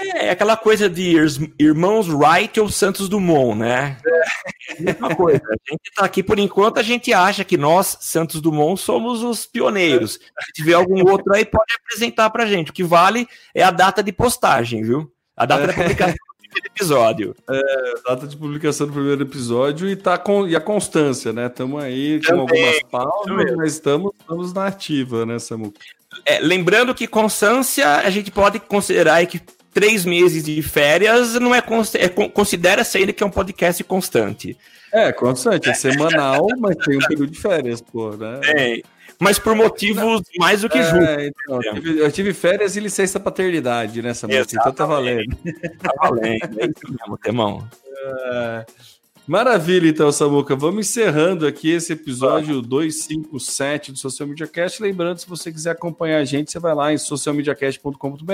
É, 0.00 0.26
é 0.26 0.30
aquela 0.30 0.56
coisa 0.56 0.88
de 0.88 1.16
irmãos 1.58 2.08
Wright 2.08 2.60
ou 2.60 2.68
Santos 2.68 3.08
Dumont, 3.08 3.58
né? 3.58 3.96
É. 4.06 4.82
Mesma 4.82 5.14
coisa. 5.16 5.40
A 5.42 5.72
gente 5.72 5.92
tá 5.94 6.04
aqui 6.04 6.22
por 6.22 6.38
enquanto, 6.38 6.78
a 6.78 6.82
gente 6.82 7.12
acha 7.12 7.42
que 7.42 7.56
nós, 7.56 7.96
Santos 8.00 8.40
Dumont, 8.40 8.80
somos 8.80 9.22
os 9.22 9.46
pioneiros. 9.46 10.12
Se 10.12 10.52
tiver 10.54 10.74
algum 10.74 11.08
outro 11.10 11.34
aí, 11.34 11.44
pode 11.44 11.74
apresentar 11.74 12.30
pra 12.30 12.46
gente. 12.46 12.70
O 12.70 12.74
que 12.74 12.84
vale 12.84 13.26
é 13.54 13.62
a 13.62 13.70
data 13.70 14.02
de 14.02 14.12
postagem, 14.12 14.82
viu? 14.82 15.10
A 15.36 15.46
data 15.46 15.64
é. 15.64 15.66
da 15.68 15.72
publicação 15.72 16.27
episódio. 16.66 17.34
É, 17.48 17.94
data 18.06 18.26
de 18.26 18.36
publicação 18.36 18.86
do 18.86 18.92
primeiro 18.92 19.22
episódio 19.22 19.88
e, 19.88 19.96
tá 19.96 20.18
com, 20.18 20.46
e 20.46 20.56
a 20.56 20.60
constância, 20.60 21.32
né? 21.32 21.46
Estamos 21.46 21.82
aí 21.82 22.20
com 22.24 22.40
algumas 22.40 22.82
pausas, 22.84 23.56
mas 23.56 23.72
estamos, 23.72 24.12
estamos 24.18 24.52
na 24.52 24.66
ativa, 24.66 25.24
né, 25.26 25.38
Samu? 25.38 25.72
É, 26.24 26.40
lembrando 26.40 26.94
que 26.94 27.06
constância 27.06 27.98
a 27.98 28.10
gente 28.10 28.30
pode 28.30 28.58
considerar 28.60 29.24
que 29.26 29.40
três 29.72 30.04
meses 30.04 30.44
de 30.44 30.60
férias 30.62 31.34
não 31.34 31.54
é, 31.54 31.58
é 31.58 32.08
considera-se 32.28 32.98
ainda 32.98 33.12
que 33.12 33.22
é 33.22 33.26
um 33.26 33.30
podcast 33.30 33.82
constante. 33.84 34.56
É, 34.92 35.12
constante, 35.12 35.68
é 35.68 35.74
semanal, 35.74 36.46
mas 36.58 36.76
tem 36.76 36.96
um 36.96 37.00
período 37.00 37.30
de 37.30 37.38
férias, 37.38 37.80
pô, 37.80 38.16
né? 38.16 38.40
É 38.44 38.82
mas 39.18 39.38
por 39.38 39.54
motivos 39.54 40.22
mais 40.38 40.62
do 40.62 40.68
que 40.68 40.80
justos. 40.80 41.08
É, 41.08 41.26
então, 41.26 41.60
eu, 41.62 41.74
tive, 41.74 41.98
eu, 41.98 42.12
tive, 42.12 42.32
férias 42.32 42.76
e 42.76 42.80
licença 42.80 43.18
paternidade 43.18 44.00
nessa 44.00 44.28
noite, 44.28 44.54
então 44.56 44.72
tá 44.72 44.86
valendo. 44.86 45.36
Tá 45.78 45.92
valendo, 45.98 46.60
é 46.60 46.66
isso 46.66 46.88
mesmo, 46.88 47.18
Temão. 47.18 47.68
É... 48.00 48.64
Maravilha, 49.28 49.90
então, 49.90 50.10
Samuca. 50.10 50.56
Vamos 50.56 50.88
encerrando 50.88 51.46
aqui 51.46 51.68
esse 51.68 51.92
episódio 51.92 52.62
257 52.62 53.92
do 53.92 53.98
Social 53.98 54.26
Media 54.26 54.46
Cast. 54.46 54.82
Lembrando, 54.82 55.18
se 55.18 55.28
você 55.28 55.52
quiser 55.52 55.72
acompanhar 55.72 56.16
a 56.16 56.24
gente, 56.24 56.50
você 56.50 56.58
vai 56.58 56.74
lá 56.74 56.94
em 56.94 56.96
socialmediacast.com.br, 56.96 58.32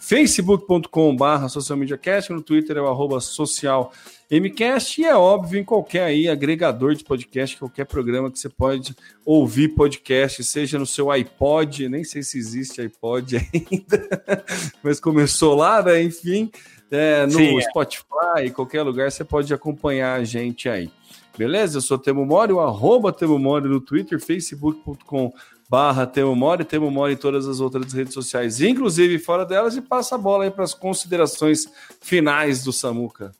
facebook.com.br 0.00 1.48
socialmediacast, 1.48 2.32
no 2.32 2.42
Twitter 2.42 2.76
é 2.76 2.80
o 2.80 2.88
arroba 2.88 3.20
social 3.20 3.92
MCast 4.28 5.00
e 5.00 5.04
é 5.04 5.14
óbvio 5.14 5.60
em 5.60 5.64
qualquer 5.64 6.02
aí 6.02 6.28
agregador 6.28 6.96
de 6.96 7.04
podcast, 7.04 7.56
qualquer 7.56 7.84
programa 7.84 8.28
que 8.28 8.40
você 8.40 8.48
pode 8.48 8.96
ouvir 9.24 9.68
podcast, 9.68 10.42
seja 10.42 10.76
no 10.76 10.86
seu 10.86 11.08
iPod, 11.08 11.88
nem 11.88 12.02
sei 12.02 12.24
se 12.24 12.36
existe 12.36 12.80
iPod 12.80 13.36
ainda, 13.54 14.44
mas 14.82 14.98
começou 14.98 15.54
lá, 15.54 15.80
né? 15.80 16.02
Enfim, 16.02 16.50
é, 16.90 17.26
no 17.26 17.32
Sim, 17.32 17.58
é. 17.58 17.62
Spotify, 17.62 18.50
qualquer 18.54 18.82
lugar 18.82 19.10
você 19.10 19.24
pode 19.24 19.52
acompanhar 19.52 20.18
a 20.18 20.24
gente 20.24 20.68
aí. 20.68 20.90
Beleza? 21.36 21.78
Eu 21.78 21.82
sou 21.82 21.98
Temo 21.98 22.24
Mori, 22.24 22.52
o 22.52 22.60
arroba 22.60 23.12
Temo 23.12 23.38
Mori 23.38 23.68
no 23.68 23.80
Twitter, 23.80 24.18
facebook.com 24.20 25.32
barra 25.68 26.06
Temo 26.06 26.34
Mori, 26.34 26.64
Temo 26.64 26.90
Mori 26.90 27.14
em 27.14 27.16
todas 27.16 27.46
as 27.46 27.60
outras 27.60 27.92
redes 27.92 28.14
sociais, 28.14 28.60
inclusive 28.60 29.18
fora 29.18 29.44
delas, 29.44 29.76
e 29.76 29.82
passa 29.82 30.14
a 30.14 30.18
bola 30.18 30.44
aí 30.44 30.50
para 30.50 30.64
as 30.64 30.72
considerações 30.72 31.68
finais 32.00 32.64
do 32.64 32.72
Samuca. 32.72 33.32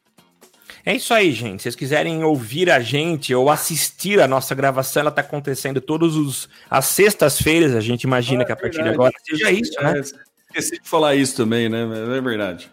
É 0.85 0.95
isso 0.95 1.13
aí, 1.13 1.33
gente. 1.33 1.61
Se 1.61 1.63
vocês 1.65 1.75
quiserem 1.75 2.23
ouvir 2.23 2.71
a 2.71 2.79
gente 2.79 3.35
ou 3.35 3.51
assistir 3.51 4.21
a 4.21 4.29
nossa 4.29 4.55
gravação, 4.55 5.01
ela 5.01 5.11
está 5.11 5.21
acontecendo 5.21 5.81
todas 5.81 6.49
as 6.71 6.87
sextas-feiras. 6.87 7.75
A 7.75 7.81
gente 7.81 8.03
imagina 8.03 8.43
ah, 8.43 8.47
que 8.47 8.53
a 8.53 8.57
partir 8.57 8.77
verdade. 8.77 8.91
de 8.91 8.95
agora 8.95 9.15
seja 9.25 9.51
isso, 9.51 9.73
né? 9.83 9.99
É, 9.99 10.01
esqueci 10.01 10.81
de 10.81 10.89
falar 10.89 11.17
isso 11.17 11.37
também, 11.37 11.69
né? 11.69 11.83
É 12.17 12.21
verdade. 12.21 12.71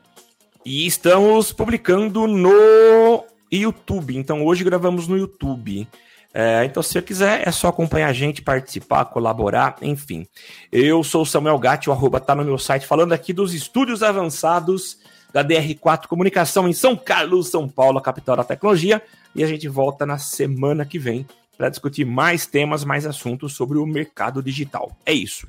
E 0.66 0.88
estamos 0.88 1.52
publicando 1.52 2.26
no 2.26 3.26
YouTube. 3.52 4.16
Então 4.16 4.46
hoje 4.46 4.64
gravamos 4.64 5.08
no 5.08 5.18
YouTube. 5.18 5.88
É, 6.34 6.66
então, 6.66 6.82
se 6.82 6.94
você 6.94 7.02
quiser, 7.02 7.48
é 7.48 7.52
só 7.52 7.68
acompanhar 7.68 8.08
a 8.08 8.14
gente, 8.14 8.42
participar, 8.42 9.06
colaborar, 9.06 9.76
enfim. 9.84 10.26
Eu 10.72 11.04
sou 11.04 11.22
o 11.22 11.26
Samuel 11.26 11.60
Gatti, 11.60 11.90
o 11.90 11.94
arroba 11.94 12.20
tá 12.20 12.34
no 12.34 12.44
meu 12.44 12.58
site, 12.58 12.88
falando 12.88 13.14
aqui 13.14 13.32
dos 13.32 13.54
estúdios 13.54 14.02
avançados 14.02 14.98
da 15.32 15.44
DR4 15.44 16.08
Comunicação 16.08 16.68
em 16.68 16.74
São 16.74 16.96
Carlos, 16.96 17.50
São 17.50 17.70
Paulo, 17.70 18.00
a 18.00 18.02
capital 18.02 18.38
da 18.38 18.44
tecnologia. 18.44 19.02
E 19.36 19.44
a 19.44 19.48
gente 19.48 19.68
volta 19.68 20.06
na 20.06 20.18
semana 20.18 20.86
que 20.86 20.98
vem 20.98 21.28
para 21.56 21.70
discutir 21.70 22.06
mais 22.06 22.48
temas, 22.48 22.84
mais 22.84 23.06
assuntos 23.06 23.54
sobre 23.54 23.78
o 23.78 23.86
mercado 23.86 24.42
digital. 24.42 24.96
É 25.06 25.14
isso. 25.14 25.48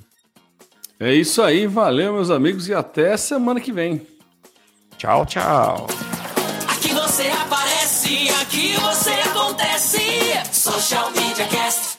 É 1.01 1.15
isso 1.15 1.41
aí, 1.41 1.67
valeu, 1.67 2.13
meus 2.13 2.31
amigos, 2.31 2.69
e 2.69 2.75
até 2.75 3.17
semana 3.17 3.61
que 3.61 3.73
vem. 3.73 4.14
Tchau, 5.05 5.27
tchau. 5.27 5.87
Aqui 6.67 6.95
você 6.95 7.29
aparece, 7.29 8.31
aqui 8.41 8.75
você 8.81 9.11
acontece. 9.11 10.01
Social 10.51 11.11
Media 11.11 11.47
Cast. 11.47 11.94